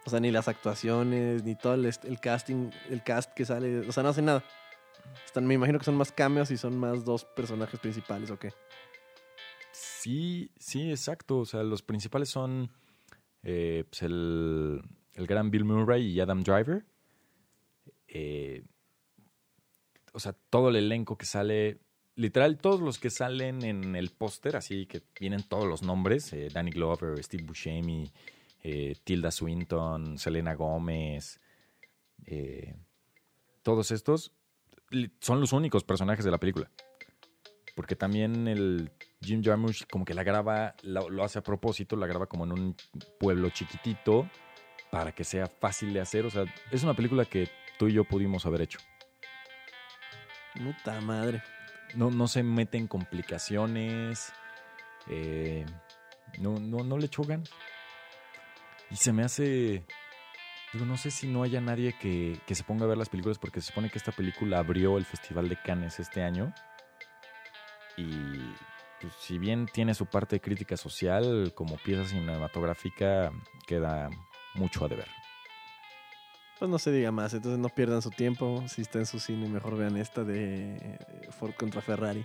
O 0.05 0.11
sea, 0.11 0.21
ni 0.21 0.31
las 0.31 0.47
actuaciones, 0.47 1.43
ni 1.43 1.57
todo 1.57 1.75
el, 1.75 1.85
el 1.85 2.21
casting, 2.21 2.71
el 2.91 3.03
cast 3.03 3.33
que 3.35 3.45
sale. 3.45 3.81
O 3.89 3.93
sea, 3.93 4.05
no 4.05 4.11
hace 4.11 4.23
nada. 4.23 4.45
Están, 5.25 5.47
me 5.47 5.55
imagino 5.55 5.79
que 5.79 5.85
son 5.85 5.97
más 5.97 6.13
cameos 6.13 6.51
y 6.51 6.57
son 6.57 6.79
más 6.79 7.05
dos 7.05 7.25
personajes 7.25 7.81
principales, 7.81 8.31
¿o 8.31 8.39
qué? 8.39 8.53
Sí, 9.73 10.51
sí, 10.59 10.91
exacto. 10.91 11.39
O 11.39 11.45
sea, 11.45 11.65
los 11.65 11.83
principales 11.83 12.29
son 12.29 12.71
eh, 13.43 13.85
pues, 13.91 14.03
el, 14.03 14.81
el 15.15 15.27
gran 15.27 15.51
Bill 15.51 15.65
Murray 15.65 16.07
y 16.07 16.21
Adam 16.21 16.43
Driver. 16.43 16.87
Eh, 18.07 18.65
o 20.17 20.19
sea, 20.19 20.35
todo 20.49 20.71
el 20.71 20.77
elenco 20.77 21.19
que 21.19 21.27
sale, 21.27 21.79
literal, 22.15 22.57
todos 22.57 22.81
los 22.81 22.99
que 22.99 23.11
salen 23.11 23.63
en 23.63 23.95
el 23.95 24.09
póster, 24.09 24.57
así 24.57 24.87
que 24.87 25.03
vienen 25.21 25.43
todos 25.43 25.67
los 25.67 25.83
nombres: 25.83 26.33
eh, 26.33 26.49
Danny 26.51 26.71
Glover, 26.71 27.23
Steve 27.23 27.43
Buscemi, 27.43 28.11
eh, 28.63 28.97
Tilda 29.05 29.31
Swinton, 29.31 30.17
Selena 30.17 30.55
Gómez. 30.55 31.39
eh, 32.25 32.75
todos 33.63 33.91
estos 33.91 34.33
son 35.21 35.41
los 35.41 35.53
únicos 35.53 35.85
personajes 35.85 36.25
de 36.25 36.31
la 36.31 36.39
película. 36.39 36.71
Porque 37.75 37.95
también 37.95 38.49
el 38.49 38.91
Jim 39.21 39.43
Jarmusch 39.45 39.87
como 39.91 40.05
que 40.07 40.15
la 40.15 40.23
graba, 40.23 40.77
lo 40.83 41.25
hace 41.25 41.41
a 41.41 41.43
propósito, 41.43 41.97
la 41.97 42.07
graba 42.07 42.27
como 42.27 42.45
en 42.45 42.53
un 42.53 42.77
pueblo 43.19 43.51
chiquitito 43.51 44.31
para 44.91 45.13
que 45.13 45.25
sea 45.25 45.47
fácil 45.47 45.93
de 45.93 46.01
hacer. 46.01 46.25
O 46.25 46.31
sea, 46.31 46.45
es 46.71 46.85
una 46.85 46.95
película 46.95 47.25
que 47.27 47.51
tú 47.77 47.89
y 47.89 47.93
yo 47.93 48.05
pudimos 48.05 48.47
haber 48.47 48.63
hecho. 48.63 48.79
Puta 50.57 51.01
madre. 51.01 51.43
No, 51.95 52.11
no 52.11 52.29
se 52.29 52.43
mete 52.43 52.79
en 52.79 52.89
complicaciones. 52.89 54.33
eh, 55.09 55.65
no, 56.39 56.59
no, 56.59 56.85
no 56.85 56.99
le 56.99 57.09
chocan. 57.09 57.45
Y 58.91 58.97
se 58.97 59.13
me 59.13 59.25
hace. 59.25 59.85
Digo, 60.73 60.85
no 60.85 60.97
sé 60.97 61.11
si 61.11 61.27
no 61.27 61.43
haya 61.43 61.61
nadie 61.61 61.97
que, 61.99 62.41
que 62.47 62.55
se 62.55 62.65
ponga 62.65 62.85
a 62.85 62.89
ver 62.89 62.99
las 62.99 63.09
películas 63.09 63.39
porque 63.39 63.61
se 63.61 63.69
supone 63.69 63.89
que 63.89 63.99
esta 63.99 64.13
película 64.13 64.59
abrió 64.59 64.99
el 64.99 65.05
Festival 65.05 65.49
de 65.49 65.57
Cannes 65.57 66.01
este 66.01 66.23
año. 66.23 66.53
Y 67.97 68.07
pues, 69.01 69.15
si 69.21 69.39
bien 69.39 69.67
tiene 69.67 69.95
su 69.95 70.07
parte 70.07 70.37
de 70.37 70.41
crítica 70.41 70.77
social, 70.77 71.53
como 71.55 71.77
pieza 71.77 72.05
cinematográfica 72.05 73.33
queda 73.67 74.11
mucho 74.55 74.85
a 74.85 74.89
deber. 74.89 75.09
Pues 76.59 76.71
no 76.71 76.79
se 76.79 76.91
diga 76.91 77.13
más, 77.13 77.35
entonces 77.35 77.59
no 77.59 77.69
pierdan 77.69 78.01
su 78.01 78.11
tiempo. 78.11 78.65
Si 78.69 78.81
está 78.83 78.99
en 78.99 79.07
su 79.07 79.21
cine, 79.21 79.47
mejor 79.49 79.77
vean 79.77 79.97
esta 79.97 80.25
de 80.25 80.99
Ford 81.39 81.53
contra 81.55 81.83
Ferrari. 81.83 82.25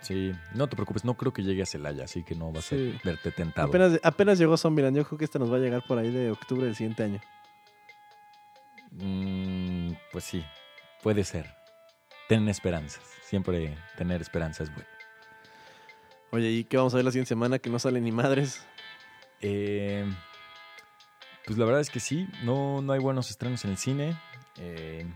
Sí, 0.00 0.32
no 0.54 0.66
te 0.68 0.76
preocupes, 0.76 1.04
no 1.04 1.14
creo 1.14 1.32
que 1.32 1.42
llegue 1.42 1.62
a 1.62 1.66
Celaya, 1.66 2.04
así 2.04 2.22
que 2.24 2.34
no 2.34 2.52
vas 2.52 2.64
Sí. 2.66 2.94
a 3.02 3.06
verte 3.06 3.30
tentado. 3.32 3.68
Apenas, 3.68 4.00
apenas 4.02 4.38
llegó 4.38 4.56
Zombieland, 4.56 4.96
yo 4.96 5.04
creo 5.04 5.18
que 5.18 5.24
esta 5.24 5.38
nos 5.38 5.50
va 5.52 5.56
a 5.56 5.60
llegar 5.60 5.82
por 5.86 5.98
ahí 5.98 6.10
de 6.10 6.30
octubre 6.30 6.64
del 6.66 6.74
siguiente 6.76 7.02
año. 7.04 7.20
Mm, 8.92 9.92
pues 10.12 10.24
sí, 10.24 10.44
puede 11.02 11.24
ser. 11.24 11.46
Ten 12.28 12.48
esperanzas. 12.48 13.02
Siempre 13.26 13.76
tener 13.96 14.20
esperanza 14.20 14.62
es 14.62 14.70
bueno. 14.72 14.88
Oye, 16.30 16.50
¿y 16.50 16.64
qué 16.64 16.76
vamos 16.76 16.94
a 16.94 16.96
ver 16.96 17.04
la 17.04 17.10
siguiente 17.10 17.28
semana? 17.28 17.58
Que 17.58 17.70
no 17.70 17.78
sale 17.78 18.00
ni 18.00 18.12
madres. 18.12 18.64
Eh, 19.40 20.04
pues 21.46 21.58
la 21.58 21.64
verdad 21.64 21.80
es 21.80 21.90
que 21.90 22.00
sí, 22.00 22.28
no, 22.42 22.80
no 22.82 22.92
hay 22.92 23.00
buenos 23.00 23.30
estrenos 23.30 23.64
en 23.64 23.72
el 23.72 23.76
cine. 23.78 24.16
Eh, 24.58 25.06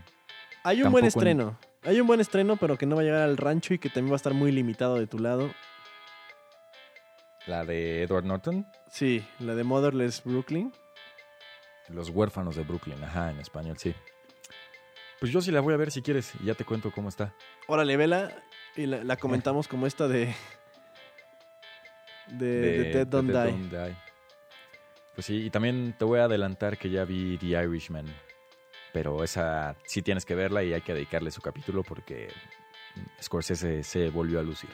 Hay 0.63 0.81
un 0.83 0.91
buen 0.91 1.03
en- 1.05 1.07
estreno. 1.09 1.57
Hay 1.83 1.99
un 2.01 2.07
buen 2.07 2.19
estreno, 2.19 2.57
pero 2.57 2.77
que 2.77 2.85
no 2.85 2.95
va 2.97 3.01
a 3.01 3.05
llegar 3.05 3.21
al 3.21 3.37
rancho 3.37 3.73
y 3.73 3.79
que 3.79 3.89
también 3.89 4.11
va 4.11 4.15
a 4.15 4.17
estar 4.17 4.33
muy 4.33 4.51
limitado 4.51 4.95
de 4.95 5.07
tu 5.07 5.17
lado. 5.19 5.51
la 7.47 7.65
de 7.65 8.03
Edward 8.03 8.25
Norton, 8.25 8.67
Sí, 8.91 9.25
la 9.39 9.55
de 9.55 9.63
Motherless 9.63 10.23
Brooklyn. 10.23 10.71
Los 11.87 12.09
huérfanos 12.09 12.55
de 12.55 12.63
Brooklyn, 12.63 13.03
ajá, 13.03 13.31
en 13.31 13.39
español, 13.39 13.77
sí. 13.79 13.95
Pues 15.19 15.31
yo 15.31 15.41
sí 15.41 15.51
la 15.51 15.59
voy 15.61 15.73
a 15.73 15.77
ver 15.77 15.89
si 15.91 16.01
quieres 16.03 16.31
y 16.39 16.45
ya 16.45 16.53
te 16.53 16.63
cuento 16.65 16.91
cómo 16.91 17.09
está. 17.09 17.33
Órale, 17.67 17.97
vela. 17.97 18.31
Y 18.75 18.85
la, 18.85 19.03
la 19.03 19.15
comentamos 19.17 19.67
como 19.67 19.87
esta 19.87 20.07
de. 20.07 20.35
De, 22.27 22.45
de 22.45 22.83
Dead 22.93 23.07
Don't 23.07 23.31
de 23.31 23.51
Die. 23.51 23.69
Die. 23.69 23.95
Pues 25.15 25.25
sí, 25.25 25.45
y 25.45 25.49
también 25.49 25.95
te 25.97 26.05
voy 26.05 26.19
a 26.19 26.25
adelantar 26.25 26.77
que 26.77 26.89
ya 26.89 27.05
vi 27.05 27.37
The 27.37 27.47
Irishman. 27.63 28.05
Pero 28.93 29.23
esa 29.23 29.75
sí 29.85 30.01
tienes 30.01 30.25
que 30.25 30.35
verla 30.35 30.63
y 30.63 30.73
hay 30.73 30.81
que 30.81 30.93
dedicarle 30.93 31.31
su 31.31 31.41
capítulo 31.41 31.83
porque 31.83 32.29
Scorsese 33.21 33.83
se 33.83 34.09
volvió 34.09 34.39
a 34.39 34.43
lucir. 34.43 34.71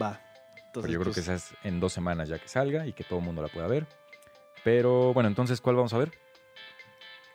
Va. 0.00 0.20
Pero 0.20 0.66
Entonces, 0.66 0.92
yo 0.92 1.00
creo 1.00 1.12
que 1.12 1.20
pues, 1.20 1.28
esa 1.28 1.34
es 1.34 1.54
en 1.64 1.80
dos 1.80 1.92
semanas 1.92 2.28
ya 2.28 2.38
que 2.38 2.48
salga 2.48 2.86
y 2.86 2.92
que 2.92 3.04
todo 3.04 3.18
el 3.18 3.24
mundo 3.24 3.42
la 3.42 3.48
pueda 3.48 3.66
ver. 3.66 3.86
Pero 4.64 5.12
bueno, 5.14 5.28
entonces, 5.28 5.60
¿cuál 5.60 5.76
vamos 5.76 5.92
a 5.92 5.98
ver? 5.98 6.12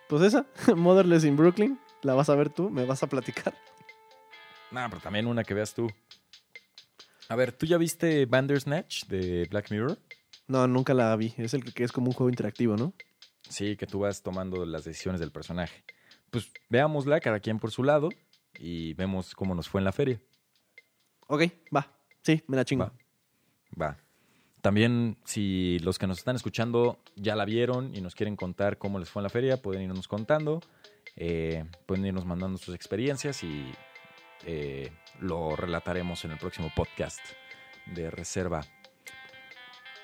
pues 0.08 0.22
esa, 0.22 0.46
Motherless 0.76 1.24
in 1.24 1.36
Brooklyn, 1.36 1.80
la 2.02 2.14
vas 2.14 2.30
a 2.30 2.36
ver 2.36 2.50
tú, 2.50 2.70
me 2.70 2.86
vas 2.86 3.04
a 3.04 3.08
platicar. 3.08 3.54
Nah, 4.72 4.88
pero 4.90 5.02
también 5.02 5.28
una 5.28 5.44
que 5.44 5.54
veas 5.54 5.74
tú. 5.74 5.92
A 7.30 7.36
ver, 7.36 7.52
¿tú 7.52 7.66
ya 7.66 7.78
viste 7.78 8.26
Bandersnatch 8.26 9.06
de 9.06 9.48
Black 9.50 9.72
Mirror? 9.72 9.98
No, 10.48 10.68
nunca 10.68 10.94
la 10.94 11.16
vi. 11.16 11.34
Es 11.38 11.54
el 11.54 11.64
que, 11.74 11.84
es 11.84 11.92
como 11.92 12.08
un 12.08 12.14
juego 12.14 12.30
interactivo, 12.30 12.76
¿no? 12.78 12.94
Sí, 13.50 13.76
que 13.78 13.88
tú 13.88 14.00
vas 14.00 14.22
tomando 14.22 14.66
las 14.66 14.84
decisiones 14.84 15.20
del 15.20 15.32
personaje. 15.32 15.84
Pues 16.30 16.52
veámosla, 16.70 17.20
cada 17.20 17.40
quien 17.40 17.60
por 17.60 17.72
su 17.72 17.84
lado, 17.84 18.10
y 18.60 18.94
vemos 18.94 19.36
cómo 19.36 19.56
nos 19.56 19.70
fue 19.70 19.82
en 19.82 19.86
la 19.86 19.92
feria. 19.92 20.20
Ok, 21.28 21.44
va. 21.76 21.92
Sí, 22.22 22.44
me 22.48 22.58
la 22.58 22.66
chingo. 22.66 22.86
Va. 22.86 22.94
Va. 23.80 23.98
También, 24.62 25.18
si 25.26 25.78
los 25.80 26.00
que 26.00 26.08
nos 26.08 26.18
están 26.18 26.36
escuchando 26.36 26.98
ya 27.16 27.36
la 27.36 27.46
vieron 27.46 27.96
y 27.96 28.02
nos 28.02 28.16
quieren 28.16 28.36
contar 28.36 28.80
cómo 28.80 28.98
les 28.98 29.10
fue 29.10 29.20
en 29.20 29.26
la 29.26 29.30
feria, 29.30 29.62
pueden 29.62 29.84
irnos 29.84 30.08
contando, 30.08 30.60
eh, 31.16 31.66
pueden 31.86 32.06
irnos 32.06 32.26
mandando 32.26 32.58
sus 32.58 32.74
experiencias 32.74 33.44
y 33.44 33.72
eh, 34.44 34.92
lo 35.20 35.56
relataremos 35.56 36.26
en 36.26 36.32
el 36.32 36.40
próximo 36.40 36.72
podcast 36.76 37.20
de 37.86 38.10
Reserva. 38.10 38.66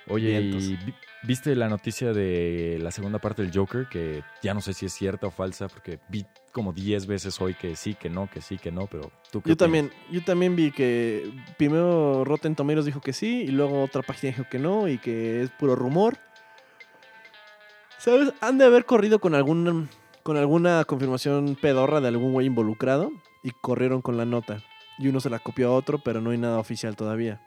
Oye. 0.07 0.41
¿y 0.41 0.75
vi- 0.77 0.93
viste 1.23 1.55
la 1.55 1.69
noticia 1.69 2.11
de 2.13 2.77
la 2.81 2.91
segunda 2.91 3.19
parte 3.19 3.41
del 3.43 3.51
Joker? 3.55 3.87
Que 3.89 4.23
ya 4.41 4.53
no 4.53 4.61
sé 4.61 4.73
si 4.73 4.85
es 4.87 4.93
cierta 4.93 5.27
o 5.27 5.31
falsa, 5.31 5.67
porque 5.67 5.99
vi 6.09 6.25
como 6.51 6.73
10 6.73 7.05
veces 7.07 7.39
hoy 7.39 7.53
que 7.53 7.75
sí, 7.75 7.93
que 7.95 8.09
no, 8.09 8.29
que 8.29 8.41
sí, 8.41 8.57
que 8.57 8.71
no, 8.71 8.87
pero 8.87 9.03
tú 9.31 9.41
qué 9.41 9.49
Yo 9.49 9.53
opinas? 9.53 9.57
también, 9.57 9.91
yo 10.11 10.23
también 10.23 10.55
vi 10.55 10.71
que 10.71 11.31
primero 11.57 12.25
Rotten 12.25 12.55
Tomatoes 12.55 12.85
dijo 12.85 12.99
que 12.99 13.13
sí 13.13 13.43
y 13.43 13.47
luego 13.51 13.81
otra 13.83 14.01
página 14.01 14.33
dijo 14.35 14.49
que 14.49 14.59
no 14.59 14.87
y 14.89 14.97
que 14.97 15.41
es 15.43 15.49
puro 15.51 15.75
rumor. 15.75 16.17
¿Sabes? 17.97 18.33
Han 18.41 18.57
de 18.57 18.65
haber 18.65 18.85
corrido 18.85 19.19
con 19.19 19.35
algún 19.35 19.89
con 20.23 20.37
alguna 20.37 20.83
confirmación 20.85 21.55
pedorra 21.59 21.99
de 22.01 22.07
algún 22.07 22.33
güey 22.33 22.45
involucrado 22.47 23.11
y 23.43 23.51
corrieron 23.51 24.01
con 24.01 24.17
la 24.17 24.25
nota. 24.25 24.61
Y 24.99 25.07
uno 25.07 25.19
se 25.19 25.29
la 25.31 25.39
copió 25.39 25.69
a 25.69 25.71
otro, 25.71 25.97
pero 25.99 26.21
no 26.21 26.29
hay 26.31 26.37
nada 26.37 26.59
oficial 26.59 26.95
todavía. 26.95 27.41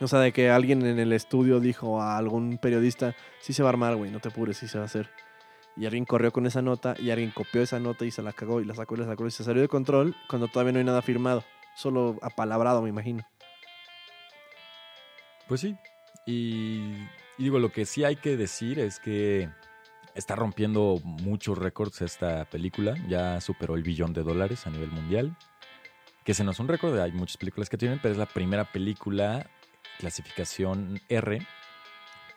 O 0.00 0.08
sea, 0.08 0.20
de 0.20 0.32
que 0.32 0.50
alguien 0.50 0.84
en 0.86 0.98
el 0.98 1.12
estudio 1.12 1.60
dijo 1.60 2.00
a 2.00 2.16
algún 2.16 2.56
periodista, 2.56 3.14
sí 3.40 3.52
se 3.52 3.62
va 3.62 3.68
a 3.68 3.72
armar, 3.72 3.96
güey, 3.96 4.10
no 4.10 4.20
te 4.20 4.28
apures, 4.28 4.56
sí 4.56 4.66
se 4.66 4.78
va 4.78 4.84
a 4.84 4.86
hacer. 4.86 5.10
Y 5.76 5.84
alguien 5.84 6.04
corrió 6.04 6.32
con 6.32 6.46
esa 6.46 6.62
nota 6.62 6.94
y 6.98 7.10
alguien 7.10 7.30
copió 7.30 7.62
esa 7.62 7.78
nota 7.78 8.04
y 8.04 8.10
se 8.10 8.22
la 8.22 8.32
cagó 8.32 8.60
y 8.60 8.64
la 8.64 8.74
sacó 8.74 8.94
y 8.94 8.98
la 8.98 9.06
sacó 9.06 9.26
y 9.26 9.30
se 9.30 9.44
salió 9.44 9.60
de 9.60 9.68
control 9.68 10.16
cuando 10.28 10.48
todavía 10.48 10.72
no 10.72 10.78
hay 10.78 10.84
nada 10.84 11.02
firmado. 11.02 11.44
Solo 11.76 12.18
apalabrado, 12.22 12.82
me 12.82 12.88
imagino. 12.88 13.26
Pues 15.48 15.60
sí. 15.60 15.76
Y, 16.26 16.94
y 17.38 17.44
digo, 17.44 17.58
lo 17.58 17.70
que 17.70 17.84
sí 17.84 18.04
hay 18.04 18.16
que 18.16 18.36
decir 18.36 18.78
es 18.78 19.00
que 19.00 19.50
está 20.14 20.34
rompiendo 20.34 21.00
muchos 21.04 21.58
récords 21.58 22.02
esta 22.02 22.46
película. 22.46 22.94
Ya 23.08 23.40
superó 23.40 23.74
el 23.74 23.82
billón 23.82 24.12
de 24.12 24.22
dólares 24.22 24.66
a 24.66 24.70
nivel 24.70 24.90
mundial. 24.90 25.36
Que 26.24 26.32
ese 26.32 26.44
no 26.44 26.50
es 26.50 26.60
un 26.60 26.68
récord, 26.68 26.98
hay 26.98 27.12
muchas 27.12 27.36
películas 27.36 27.70
que 27.70 27.78
tienen, 27.78 27.98
pero 28.02 28.12
es 28.12 28.18
la 28.18 28.26
primera 28.26 28.70
película 28.70 29.46
clasificación 30.00 30.98
R, 31.10 31.46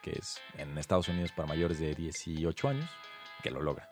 que 0.01 0.11
es 0.11 0.39
en 0.57 0.77
Estados 0.77 1.07
Unidos 1.07 1.31
para 1.31 1.47
mayores 1.47 1.79
de 1.79 1.95
18 1.95 2.67
años, 2.67 2.89
que 3.41 3.49
lo 3.51 3.61
logra. 3.61 3.89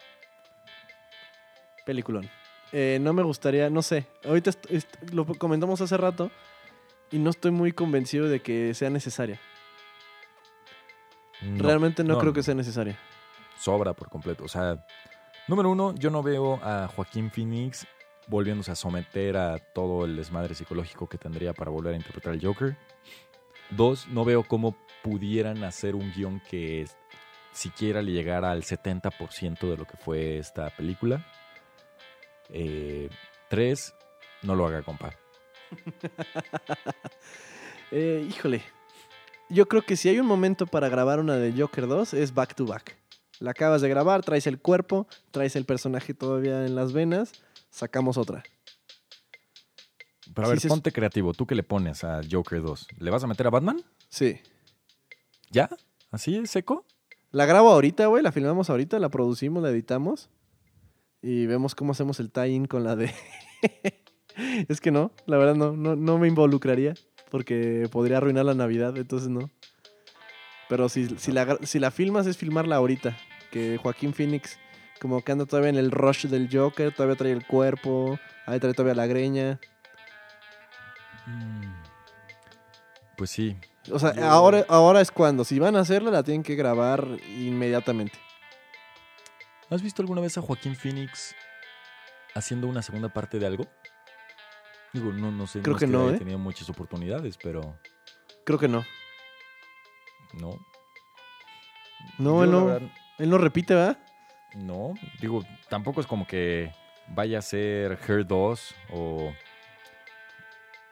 Peliculón. 1.85 2.29
Eh, 2.73 2.99
no 3.01 3.13
me 3.13 3.23
gustaría, 3.23 3.69
no 3.69 3.81
sé. 3.81 4.07
Ahorita 4.25 4.51
lo 5.13 5.25
comentamos 5.25 5.79
hace 5.79 5.95
rato 5.95 6.29
y 7.11 7.17
no 7.17 7.29
estoy 7.29 7.51
muy 7.51 7.71
convencido 7.71 8.27
de 8.27 8.41
que 8.41 8.73
sea 8.73 8.89
necesaria. 8.89 9.39
No, 11.41 11.63
Realmente 11.63 12.03
no, 12.03 12.13
no, 12.15 12.19
creo 12.19 12.33
que 12.33 12.43
sea 12.43 12.53
necesaria. 12.53 12.99
sobra 13.57 13.93
por 13.93 14.09
completo. 14.09 14.43
O 14.43 14.49
sea, 14.49 14.85
número 15.47 15.69
uno, 15.69 15.95
yo 15.95 16.09
no 16.11 16.21
veo 16.21 16.59
a 16.61 16.89
Joaquín 16.93 17.31
Phoenix 17.31 17.87
volviéndose 18.27 18.71
a 18.71 18.75
someter 18.75 19.37
a 19.37 19.57
todo 19.59 20.05
el 20.05 20.15
desmadre 20.15 20.55
psicológico 20.55 21.07
que 21.07 21.17
tendría 21.17 21.53
para 21.53 21.71
volver 21.71 21.93
a 21.93 21.97
interpretar 21.97 22.33
al 22.33 22.41
Joker. 22.43 22.77
Dos, 23.71 24.07
no 24.09 24.25
veo 24.25 24.43
cómo 24.43 24.75
pudieran 25.01 25.63
hacer 25.63 25.95
un 25.95 26.11
guion 26.13 26.41
que 26.49 26.85
siquiera 27.53 28.01
le 28.01 28.11
llegara 28.11 28.51
al 28.51 28.63
70% 28.63 29.59
de 29.69 29.77
lo 29.77 29.85
que 29.85 29.97
fue 29.97 30.37
esta 30.37 30.69
película. 30.69 31.25
Eh, 32.49 33.09
tres, 33.49 33.95
no 34.43 34.55
lo 34.55 34.67
haga, 34.67 34.83
compa. 34.83 35.13
Eh, 37.93 38.25
híjole. 38.29 38.61
Yo 39.49 39.67
creo 39.67 39.81
que 39.81 39.97
si 39.97 40.07
hay 40.07 40.17
un 40.17 40.25
momento 40.25 40.65
para 40.65 40.87
grabar 40.87 41.19
una 41.19 41.35
de 41.35 41.51
Joker 41.51 41.87
2 41.87 42.13
es 42.13 42.33
back 42.33 42.55
to 42.55 42.65
back. 42.65 42.95
La 43.39 43.51
acabas 43.51 43.81
de 43.81 43.89
grabar, 43.89 44.23
traes 44.23 44.47
el 44.47 44.61
cuerpo, 44.61 45.07
traes 45.31 45.57
el 45.57 45.65
personaje 45.65 46.13
todavía 46.13 46.65
en 46.65 46.73
las 46.73 46.93
venas, 46.93 47.33
sacamos 47.69 48.17
otra. 48.17 48.43
Pero 50.33 50.47
a 50.47 50.49
ver, 50.51 50.59
sí 50.59 50.67
es- 50.67 50.71
ponte 50.71 50.91
creativo. 50.91 51.33
¿Tú 51.33 51.45
qué 51.45 51.55
le 51.55 51.63
pones 51.63 52.03
a 52.03 52.21
Joker 52.29 52.61
2? 52.61 52.87
¿Le 52.99 53.11
vas 53.11 53.23
a 53.23 53.27
meter 53.27 53.47
a 53.47 53.49
Batman? 53.49 53.81
Sí. 54.09 54.39
¿Ya? 55.51 55.69
¿Así, 56.11 56.45
seco? 56.47 56.85
La 57.31 57.45
grabo 57.45 57.69
ahorita, 57.71 58.07
güey, 58.07 58.23
la 58.23 58.31
filmamos 58.31 58.69
ahorita, 58.69 58.99
la 58.99 59.09
producimos, 59.09 59.63
la 59.63 59.69
editamos 59.69 60.29
y 61.21 61.45
vemos 61.45 61.75
cómo 61.75 61.91
hacemos 61.93 62.19
el 62.19 62.31
tie-in 62.31 62.65
con 62.65 62.83
la 62.83 62.95
de... 62.95 63.13
es 64.67 64.81
que 64.81 64.91
no, 64.91 65.11
la 65.25 65.37
verdad 65.37 65.55
no, 65.55 65.71
no, 65.73 65.95
no 65.95 66.17
me 66.17 66.27
involucraría 66.27 66.93
porque 67.29 67.87
podría 67.91 68.17
arruinar 68.17 68.43
la 68.45 68.53
Navidad, 68.53 68.97
entonces 68.97 69.29
no. 69.29 69.49
Pero 70.67 70.89
si, 70.89 71.07
si, 71.17 71.31
la, 71.31 71.57
si 71.63 71.79
la 71.79 71.91
filmas 71.91 72.27
es 72.27 72.37
filmarla 72.37 72.75
ahorita, 72.77 73.17
que 73.51 73.77
Joaquín 73.77 74.13
Phoenix 74.13 74.57
como 74.99 75.21
que 75.23 75.31
anda 75.31 75.45
todavía 75.45 75.69
en 75.69 75.77
el 75.77 75.91
rush 75.91 76.27
del 76.27 76.49
Joker, 76.51 76.93
todavía 76.93 77.15
trae 77.15 77.31
el 77.31 77.45
cuerpo, 77.45 78.19
ahí 78.45 78.59
trae 78.59 78.73
todavía 78.73 78.93
la 78.95 79.07
greña. 79.07 79.59
Mm. 81.31 81.73
Pues 83.17 83.29
sí. 83.29 83.57
O 83.91 83.99
sea, 83.99 84.13
Yo- 84.13 84.25
ahora, 84.25 84.65
ahora 84.67 85.01
es 85.01 85.11
cuando, 85.11 85.43
si 85.43 85.59
van 85.59 85.75
a 85.75 85.79
hacerla 85.81 86.11
la 86.11 86.23
tienen 86.23 86.43
que 86.43 86.55
grabar 86.55 87.05
inmediatamente. 87.37 88.17
¿Has 89.69 89.81
visto 89.81 90.01
alguna 90.01 90.21
vez 90.21 90.37
a 90.37 90.41
Joaquín 90.41 90.75
Phoenix 90.75 91.33
haciendo 92.35 92.67
una 92.67 92.81
segunda 92.81 93.09
parte 93.09 93.39
de 93.39 93.45
algo? 93.47 93.65
Digo, 94.93 95.11
no, 95.13 95.31
no 95.31 95.47
sé. 95.47 95.61
Creo 95.61 95.75
es 95.77 95.79
que 95.79 95.87
no, 95.87 96.07
haya 96.07 96.15
¿eh? 96.15 96.19
tenido 96.19 96.37
muchas 96.37 96.69
oportunidades, 96.69 97.37
pero 97.41 97.79
Creo 98.43 98.59
que 98.59 98.67
no. 98.67 98.83
no. 100.33 100.59
No, 102.17 102.43
él 102.43 102.51
no, 102.51 102.65
verdad, 102.65 102.89
él 103.19 103.29
no 103.29 103.37
repite, 103.37 103.73
¿verdad? 103.75 103.97
no. 104.55 104.93
Digo, 105.21 105.43
tampoco 105.69 106.01
es 106.01 106.07
como 106.07 106.27
que 106.27 106.71
vaya 107.07 107.39
a 107.39 107.41
ser 107.41 107.97
Her 108.07 108.25
2 108.27 108.75
o. 108.91 109.33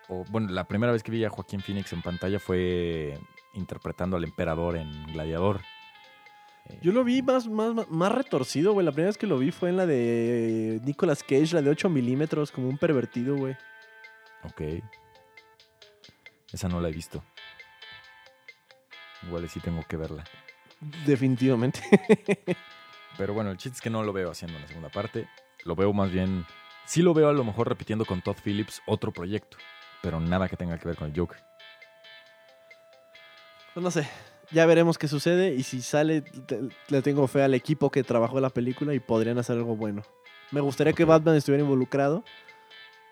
O, 0.10 0.26
bueno, 0.30 0.50
la 0.50 0.68
primera 0.68 0.92
vez 0.92 1.04
que 1.04 1.12
vi 1.12 1.24
a 1.24 1.30
Joaquín 1.30 1.62
Phoenix 1.62 1.94
en 1.94 2.02
pantalla 2.02 2.40
fue 2.40 3.18
interpretando 3.54 4.18
al 4.18 4.24
emperador 4.24 4.76
en 4.76 4.92
Gladiador. 5.14 5.62
Eh, 6.66 6.80
Yo 6.82 6.92
lo 6.92 7.04
vi 7.04 7.22
más, 7.22 7.48
más, 7.48 7.88
más- 7.90 8.12
retorcido, 8.12 8.74
güey. 8.74 8.86
La 8.86 8.92
primera 8.92 9.10
vez 9.10 9.18
que 9.18 9.28
lo 9.28 9.38
vi 9.38 9.52
fue 9.52 9.70
en 9.70 9.78
la 9.78 9.86
de 9.86 10.82
Nicolas 10.84 11.24
Cage, 11.24 11.54
la 11.54 11.62
de 11.62 11.70
8 11.70 11.90
milímetros, 11.90 12.52
como 12.52 12.70
un 12.70 12.78
pervertido, 12.78 13.36
güey. 13.36 13.56
Ok. 14.44 14.62
Esa 16.52 16.68
no 16.70 16.82
la 16.82 16.90
he 16.90 16.92
visto. 16.92 17.24
Igual 19.28 19.48
sí 19.50 19.60
tengo 19.60 19.84
que 19.88 19.98
verla. 19.98 20.24
Definitivamente. 21.06 21.82
Pero 23.18 23.34
bueno, 23.34 23.52
el 23.52 23.58
chiste 23.58 23.76
es 23.76 23.82
que 23.82 23.90
no 23.90 24.02
lo 24.04 24.14
veo 24.14 24.32
haciendo 24.32 24.58
una 24.58 24.68
segunda 24.68 24.90
parte. 24.90 25.28
Lo 25.66 25.76
veo 25.76 25.92
más 25.94 26.10
bien. 26.12 26.46
Sí 26.86 27.02
lo 27.02 27.14
veo 27.14 27.30
a 27.30 27.34
lo 27.34 27.44
mejor 27.44 27.68
repitiendo 27.68 28.06
con 28.06 28.22
Todd 28.22 28.38
Phillips 28.44 28.82
otro 28.88 29.12
proyecto. 29.12 29.58
Pero 30.02 30.20
nada 30.20 30.48
que 30.48 30.56
tenga 30.58 30.78
que 30.78 30.88
ver 30.88 30.96
con 30.98 31.10
el 31.10 31.18
Joker. 31.18 31.38
Pues 33.74 33.84
no 33.84 33.92
sé. 33.92 34.08
Ya 34.52 34.66
veremos 34.66 34.98
qué 34.98 35.08
sucede 35.08 35.54
y 35.54 35.64
si 35.64 35.82
sale, 35.82 36.22
te- 36.22 36.62
le 36.88 37.02
tengo 37.02 37.28
fe 37.28 37.44
al 37.44 37.54
equipo 37.54 37.92
que 37.92 38.04
trabajó 38.04 38.40
la 38.40 38.50
película 38.50 38.94
y 38.96 39.00
podrían 39.00 39.38
hacer 39.38 39.58
algo 39.58 39.76
bueno. 39.76 40.02
Me 40.52 40.60
gustaría 40.62 40.94
que. 40.94 41.06
Batman 41.06 41.36
estuviera 41.36 41.64
involucrado 41.64 42.24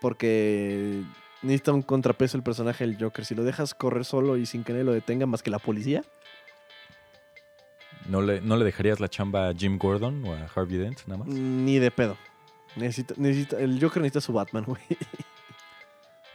porque 0.02 1.04
necesita 1.44 1.74
un 1.74 1.84
contrapeso 1.84 2.38
el 2.38 2.44
personaje 2.44 2.88
del 2.88 2.98
Joker. 3.00 3.24
Si 3.26 3.36
lo 3.36 3.44
dejas 3.44 3.76
correr 3.76 4.04
solo 4.06 4.38
y 4.38 4.46
sin 4.48 4.64
que 4.64 4.74
nadie 4.74 4.86
lo 4.86 4.94
detenga 4.94 5.26
más 5.28 5.44
que 5.44 5.52
la 5.52 5.60
policía, 5.60 6.04
¿No 8.08 8.22
le, 8.22 8.40
¿No 8.40 8.56
le 8.56 8.64
dejarías 8.64 9.02
la 9.02 9.10
chamba 9.10 9.50
a 9.50 9.54
Jim 9.54 9.78
Gordon 9.78 10.24
o 10.26 10.34
a 10.34 10.48
Harvey 10.56 10.78
Dent 10.78 11.02
nada 11.08 11.20
más? 11.20 11.28
ni 11.28 11.78
de 11.78 11.92
pedo. 11.92 12.18
Necesita, 12.78 13.14
necesita, 13.18 13.60
el 13.60 13.80
Joker 13.82 14.02
necesita 14.02 14.22
su 14.22 14.32
Batman, 14.34 14.64
güey. 14.66 14.80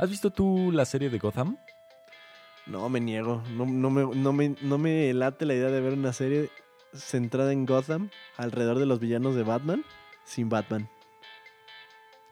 ¿Has 0.03 0.11
visto 0.11 0.33
tú 0.33 0.73
la 0.73 0.85
serie 0.85 1.11
de 1.11 1.19
Gotham? 1.21 1.57
No, 2.67 2.89
me 2.89 2.99
niego. 2.99 3.41
No, 3.53 3.65
no 3.67 3.89
me, 3.89 4.03
no, 4.17 4.33
me, 4.33 4.57
no 4.61 4.77
me 4.77 5.15
late 5.15 5.47
la 5.47 5.55
idea 5.55 5.69
de 5.71 5.81
ver 5.81 5.93
una 5.93 6.13
serie 6.13 6.51
centrada 6.93 7.53
en 7.53 7.67
Gotham 7.67 8.11
alrededor 8.37 8.81
de 8.81 8.87
los 8.87 8.99
villanos 8.99 9.37
de 9.37 9.45
Batman 9.45 9.85
sin 10.25 10.49
Batman. 10.49 10.89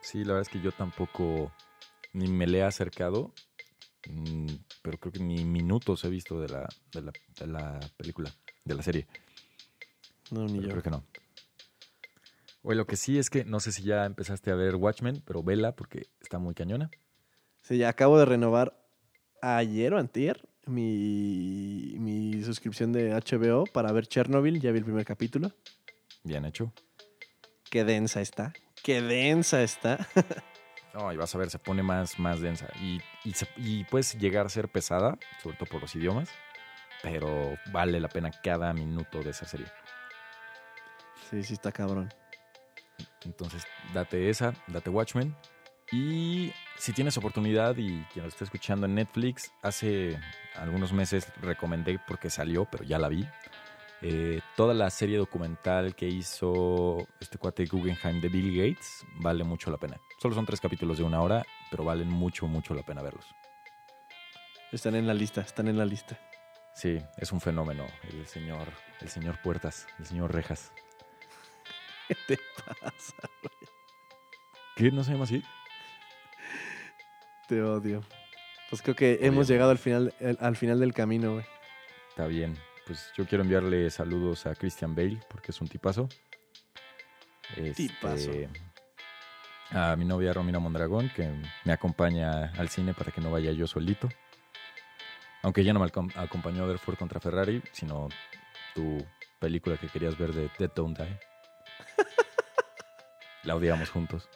Sí, 0.01 0.25
la 0.25 0.33
verdad 0.33 0.41
es 0.41 0.49
que 0.49 0.59
yo 0.59 0.73
tampoco 0.73 1.53
ni 2.11 2.27
me 2.27 2.45
le 2.45 2.57
he 2.57 2.63
acercado. 2.63 3.31
mm, 4.09 4.47
pero 4.81 4.97
creo 4.97 5.13
que 5.13 5.19
ni 5.19 5.45
minutos 5.45 6.03
he 6.03 6.09
visto 6.09 6.41
de 6.41 6.49
la, 6.49 6.67
de 6.91 7.01
la, 7.03 7.13
de 7.39 7.47
la 7.47 7.79
película, 7.95 8.33
de 8.65 8.75
la 8.75 8.83
serie. 8.83 9.07
No, 10.29 10.43
ni 10.45 10.55
Pero 10.55 10.63
yo. 10.63 10.69
creo 10.71 10.83
que 10.83 10.89
no. 10.89 11.05
Oye, 12.63 12.75
lo 12.75 12.85
que 12.85 12.97
sí 12.97 13.17
es 13.17 13.29
que 13.29 13.45
no 13.45 13.61
sé 13.61 13.71
si 13.71 13.83
ya 13.83 14.05
empezaste 14.05 14.51
a 14.51 14.55
ver 14.55 14.75
Watchmen, 14.75 15.23
pero 15.25 15.41
vela 15.41 15.73
porque 15.73 16.07
está 16.19 16.37
muy 16.37 16.53
cañona. 16.53 16.91
Sí, 17.71 17.77
ya 17.77 17.87
acabo 17.87 18.19
de 18.19 18.25
renovar 18.25 18.73
ayer 19.41 19.93
o 19.93 19.97
antier 19.97 20.45
mi, 20.65 21.95
mi 21.99 22.43
suscripción 22.43 22.91
de 22.91 23.13
HBO 23.13 23.63
para 23.63 23.93
ver 23.93 24.07
Chernobyl. 24.07 24.59
Ya 24.59 24.71
vi 24.71 24.79
el 24.79 24.83
primer 24.83 25.05
capítulo. 25.05 25.53
Bien 26.25 26.43
hecho. 26.43 26.73
Qué 27.69 27.85
densa 27.85 28.19
está. 28.19 28.51
Qué 28.83 29.01
densa 29.01 29.63
está. 29.63 30.05
No, 30.93 31.13
y 31.13 31.15
vas 31.15 31.33
a 31.33 31.37
ver, 31.37 31.49
se 31.49 31.57
pone 31.57 31.81
más, 31.81 32.19
más 32.19 32.41
densa. 32.41 32.67
Y, 32.81 32.99
y, 33.23 33.31
se- 33.31 33.47
y 33.55 33.85
puedes 33.85 34.19
llegar 34.19 34.45
a 34.45 34.49
ser 34.49 34.67
pesada, 34.67 35.17
sobre 35.41 35.55
todo 35.55 35.69
por 35.69 35.79
los 35.81 35.95
idiomas, 35.95 36.27
pero 37.01 37.55
vale 37.71 37.97
la 38.01 38.09
pena 38.09 38.29
cada 38.43 38.73
minuto 38.73 39.23
de 39.23 39.29
esa 39.29 39.45
serie. 39.45 39.67
Sí, 41.29 41.43
sí 41.43 41.53
está 41.53 41.71
cabrón. 41.71 42.13
Entonces, 43.23 43.63
date 43.93 44.29
esa, 44.29 44.53
date 44.67 44.89
Watchmen. 44.89 45.33
Y 45.93 46.51
si 46.77 46.93
tienes 46.93 47.17
oportunidad 47.17 47.75
y 47.77 48.03
quien 48.11 48.23
lo 48.23 48.29
esté 48.29 48.43
escuchando 48.43 48.85
en 48.87 48.95
Netflix, 48.95 49.51
hace 49.61 50.19
algunos 50.55 50.93
meses 50.93 51.31
recomendé 51.41 51.99
porque 52.07 52.29
salió, 52.29 52.65
pero 52.65 52.83
ya 52.83 52.97
la 52.99 53.07
vi. 53.07 53.27
eh, 54.03 54.41
toda 54.55 54.73
la 54.73 54.89
serie 54.89 55.17
documental 55.17 55.93
que 55.95 56.07
hizo 56.07 57.07
este 57.19 57.37
cuate 57.37 57.65
Guggenheim 57.67 58.19
de 58.19 58.29
Bill 58.29 58.57
Gates 58.57 59.05
vale 59.17 59.43
mucho 59.43 59.69
la 59.69 59.77
pena. 59.77 59.99
Solo 60.19 60.33
son 60.33 60.45
tres 60.47 60.59
capítulos 60.59 60.97
de 60.97 61.03
una 61.03 61.21
hora, 61.21 61.43
pero 61.69 61.83
valen 61.83 62.07
mucho, 62.09 62.47
mucho 62.47 62.73
la 62.73 62.81
pena 62.83 63.03
verlos. 63.03 63.27
Están 64.71 64.95
en 64.95 65.05
la 65.05 65.13
lista, 65.13 65.41
están 65.41 65.67
en 65.67 65.77
la 65.77 65.85
lista. 65.85 66.17
Sí, 66.73 66.97
es 67.17 67.31
un 67.31 67.41
fenómeno 67.41 67.85
el 68.09 68.25
señor, 68.25 68.69
el 69.01 69.09
señor 69.09 69.39
Puertas, 69.43 69.85
el 69.99 70.05
señor 70.07 70.33
Rejas. 70.33 70.71
¿Qué 72.07 72.15
te 72.27 72.39
pasa? 72.81 73.13
¿Qué? 74.75 74.89
¿No 74.91 75.03
se 75.03 75.11
llama 75.11 75.25
así? 75.25 75.43
Te 77.51 77.61
odio. 77.61 78.01
Pues 78.69 78.81
creo 78.81 78.95
que 78.95 79.11
hemos 79.15 79.23
Obviamente. 79.49 79.53
llegado 79.53 79.71
al 79.71 79.77
final, 79.77 80.13
el- 80.21 80.37
al 80.39 80.55
final 80.55 80.79
del 80.79 80.93
camino, 80.93 81.33
güey. 81.33 81.45
Está 82.07 82.25
bien. 82.27 82.57
Pues 82.87 83.11
yo 83.17 83.25
quiero 83.25 83.43
enviarle 83.43 83.89
saludos 83.89 84.45
a 84.45 84.55
Christian 84.55 84.95
Bale, 84.95 85.19
porque 85.27 85.51
es 85.51 85.59
un 85.59 85.67
tipazo. 85.67 86.07
Este, 87.57 87.73
Tipazo. 87.73 88.31
A 89.71 89.97
mi 89.97 90.05
novia 90.05 90.31
Romina 90.31 90.59
Mondragón, 90.59 91.11
que 91.13 91.29
me 91.65 91.73
acompaña 91.73 92.53
al 92.57 92.69
cine 92.69 92.93
para 92.93 93.11
que 93.11 93.19
no 93.19 93.29
vaya 93.31 93.51
yo 93.51 93.67
solito. 93.67 94.07
Aunque 95.43 95.59
ella 95.59 95.73
no 95.73 95.81
me 95.81 95.87
acom- 95.87 96.15
acompañó 96.15 96.63
a 96.63 96.67
ver 96.67 96.77
Ford 96.79 96.95
contra 96.97 97.19
Ferrari, 97.19 97.61
sino 97.73 98.07
tu 98.73 99.05
película 99.39 99.75
que 99.75 99.89
querías 99.89 100.17
ver 100.17 100.31
de 100.31 100.49
Dead 100.57 100.71
Don't 100.73 100.97
Die. 100.97 101.19
La 103.43 103.55
odiamos 103.55 103.89
juntos. 103.89 104.29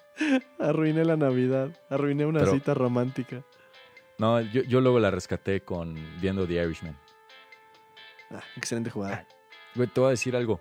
Arruiné 0.60 1.06
la 1.06 1.16
Navidad. 1.18 1.70
Arruiné 1.90 2.26
una 2.26 2.40
Pero- 2.40 2.54
cita 2.54 2.74
romántica. 2.74 3.44
No, 4.18 4.40
yo, 4.42 4.64
yo 4.64 4.80
luego 4.82 5.00
la 5.00 5.12
rescaté 5.12 5.62
con 5.62 5.96
viendo 6.22 6.48
The 6.48 6.54
Irishman. 6.64 6.98
Ah, 8.32 8.42
excelente 8.56 8.90
jugada. 8.90 9.28
Güey, 9.76 9.88
te 9.90 10.00
voy 10.00 10.08
a 10.08 10.12
decir 10.12 10.36
algo. 10.36 10.60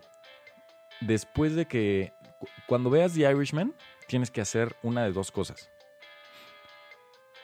Después 1.01 1.55
de 1.55 1.67
que. 1.67 2.13
cu- 2.39 2.49
Cuando 2.67 2.91
veas 2.91 3.15
The 3.15 3.21
Irishman, 3.31 3.75
tienes 4.09 4.31
que 4.31 4.41
hacer 4.41 4.77
una 4.83 5.05
de 5.05 5.13
dos 5.13 5.31
cosas. 5.31 5.71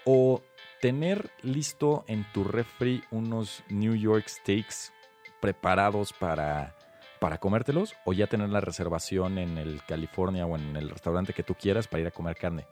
O 0.05 0.42
tener 0.80 1.30
listo 1.42 2.05
en 2.09 2.24
tu 2.32 2.42
refri 2.44 3.03
unos 3.11 3.62
New 3.68 3.94
York 3.94 4.26
steaks 4.28 4.92
preparados 5.40 6.12
para, 6.12 6.74
para 7.20 7.38
comértelos, 7.38 7.94
o 8.04 8.12
ya 8.12 8.26
tener 8.26 8.48
la 8.48 8.60
reservación 8.60 9.38
en 9.38 9.58
el 9.58 9.82
California 9.84 10.46
o 10.46 10.56
en 10.56 10.74
el 10.74 10.88
restaurante 10.88 11.32
que 11.32 11.42
tú 11.42 11.54
quieras 11.54 11.86
para 11.86 12.00
ir 12.00 12.06
a 12.08 12.10
comer 12.10 12.36
carne. 12.36 12.66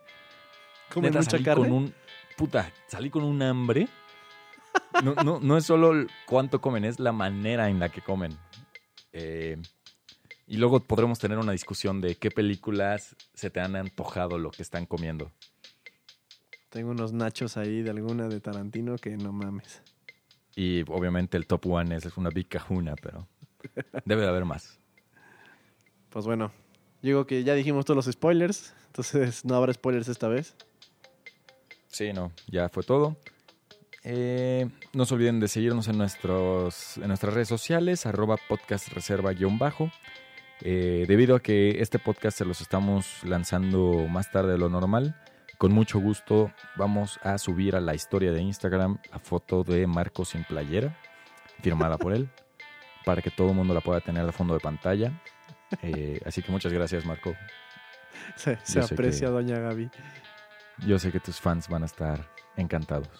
¿Comen 0.93 1.11
Neta, 1.11 1.19
mucha 1.21 1.31
salí 1.31 1.45
carne? 1.45 1.69
Con 1.69 1.73
un, 1.73 1.95
puta, 2.37 2.73
salí 2.89 3.11
con 3.11 3.23
un 3.23 3.41
hambre. 3.43 3.89
No, 5.05 5.15
no, 5.15 5.39
no 5.41 5.57
es 5.57 5.67
solo 5.67 6.07
cuánto 6.27 6.61
comen, 6.61 6.85
es 6.85 6.99
la 6.99 7.13
manera 7.13 7.69
en 7.69 7.79
la 7.79 7.91
que 7.91 8.01
comen. 8.01 8.37
Eh, 9.13 9.61
y 10.47 10.57
luego 10.57 10.81
podremos 10.81 11.19
tener 11.19 11.39
una 11.39 11.53
discusión 11.53 12.01
de 12.01 12.17
qué 12.17 12.31
películas 12.31 13.17
se 13.35 13.51
te 13.51 13.61
han 13.61 13.77
antojado 13.77 14.39
lo 14.39 14.51
que 14.51 14.63
están 14.63 14.87
comiendo. 14.87 15.31
Tengo 16.71 16.91
unos 16.91 17.13
nachos 17.13 17.57
ahí 17.57 17.83
de 17.83 17.91
alguna 17.91 18.29
de 18.29 18.41
Tarantino 18.41 18.97
que 18.97 19.17
no 19.17 19.33
mames. 19.33 19.83
Y 20.57 20.83
obviamente 20.91 21.37
el 21.37 21.47
top 21.47 21.67
one 21.67 21.95
es, 21.95 22.07
es 22.07 22.17
una 22.17 22.31
big 22.31 22.49
cajuna, 22.49 22.95
pero 23.01 23.29
debe 24.05 24.23
de 24.23 24.29
haber 24.29 24.45
más. 24.45 24.79
Pues 26.11 26.25
bueno, 26.25 26.53
digo 27.03 27.27
que 27.27 27.45
ya 27.45 27.55
dijimos 27.55 27.85
todos 27.85 27.97
los 28.07 28.13
spoilers, 28.13 28.75
entonces 28.87 29.45
no 29.45 29.55
habrá 29.55 29.73
spoilers 29.73 30.09
esta 30.09 30.29
vez. 30.29 30.57
Sí, 31.89 32.13
no, 32.13 32.33
ya 32.47 32.69
fue 32.69 32.83
todo. 32.83 33.17
Eh, 34.05 34.69
no 34.93 35.05
se 35.05 35.15
olviden 35.15 35.41
de 35.41 35.49
seguirnos 35.49 35.89
en, 35.89 35.99
nuestros, 35.99 36.97
en 36.99 37.09
nuestras 37.09 37.35
redes 37.35 37.49
sociales, 37.49 38.07
arroba 38.07 38.37
podcast 38.49 38.89
reserva 38.89 39.33
guion 39.33 39.59
bajo. 39.59 39.91
Eh, 40.61 41.05
debido 41.07 41.37
a 41.37 41.41
que 41.41 41.81
este 41.81 41.99
podcast 41.99 42.39
se 42.39 42.45
los 42.45 42.61
estamos 42.61 43.23
lanzando 43.23 44.07
más 44.09 44.31
tarde 44.33 44.53
de 44.53 44.59
lo 44.59 44.69
normal, 44.69 45.15
con 45.57 45.73
mucho 45.73 46.01
gusto 46.01 46.53
vamos 46.77 47.21
a 47.23 47.39
subir 47.39 47.77
a 47.77 47.81
la 47.81 47.95
historia 47.95 48.33
de 48.33 48.43
Instagram 48.43 48.99
la 49.11 49.19
foto 49.19 49.63
de 49.63 49.87
Marco 49.87 50.25
sin 50.25 50.45
playera, 50.45 50.97
firmada 51.63 51.97
por 51.97 52.13
él, 52.13 52.29
para 53.05 53.23
que 53.23 53.31
todo 53.31 53.51
el 53.51 53.55
mundo 53.57 53.75
la 53.75 53.81
pueda 53.81 54.01
tener 54.01 54.25
de 54.27 54.33
fondo 54.33 54.55
de 54.55 54.61
pantalla. 54.61 55.13
Eh, 55.83 56.19
así 56.25 56.41
que 56.43 56.51
muchas 56.51 56.73
gracias, 56.73 57.05
Marco. 57.05 57.35
Se, 58.37 58.53
aprecia, 58.81 59.27
que- 59.27 59.33
doña 59.33 59.59
Gaby. 59.59 59.91
Yo 60.87 60.99
sé 60.99 61.13
que 61.13 61.21
tus 61.21 61.39
fans 61.39 61.69
van 61.69 61.83
a 61.83 61.87
estar 61.87 62.27
encantados. 62.57 63.11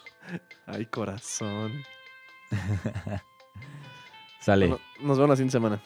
Ay, 0.67 0.87
corazón. 0.87 1.85
Sale. 4.41 4.69
Bueno, 4.69 4.83
nos 5.01 5.19
vemos 5.19 5.29
la 5.31 5.37
siguiente 5.37 5.53
semana. 5.53 5.79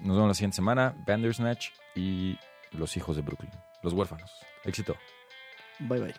Nos 0.00 0.16
vemos 0.16 0.28
la 0.28 0.34
siguiente 0.34 0.56
semana. 0.56 0.94
Bandersnatch 1.06 1.68
y 1.94 2.36
Los 2.72 2.96
Hijos 2.96 3.14
de 3.14 3.22
Brooklyn. 3.22 3.52
Los 3.84 3.92
Huérfanos. 3.92 4.30
Éxito. 4.64 4.96
Bye 5.78 6.00
bye. 6.00 6.14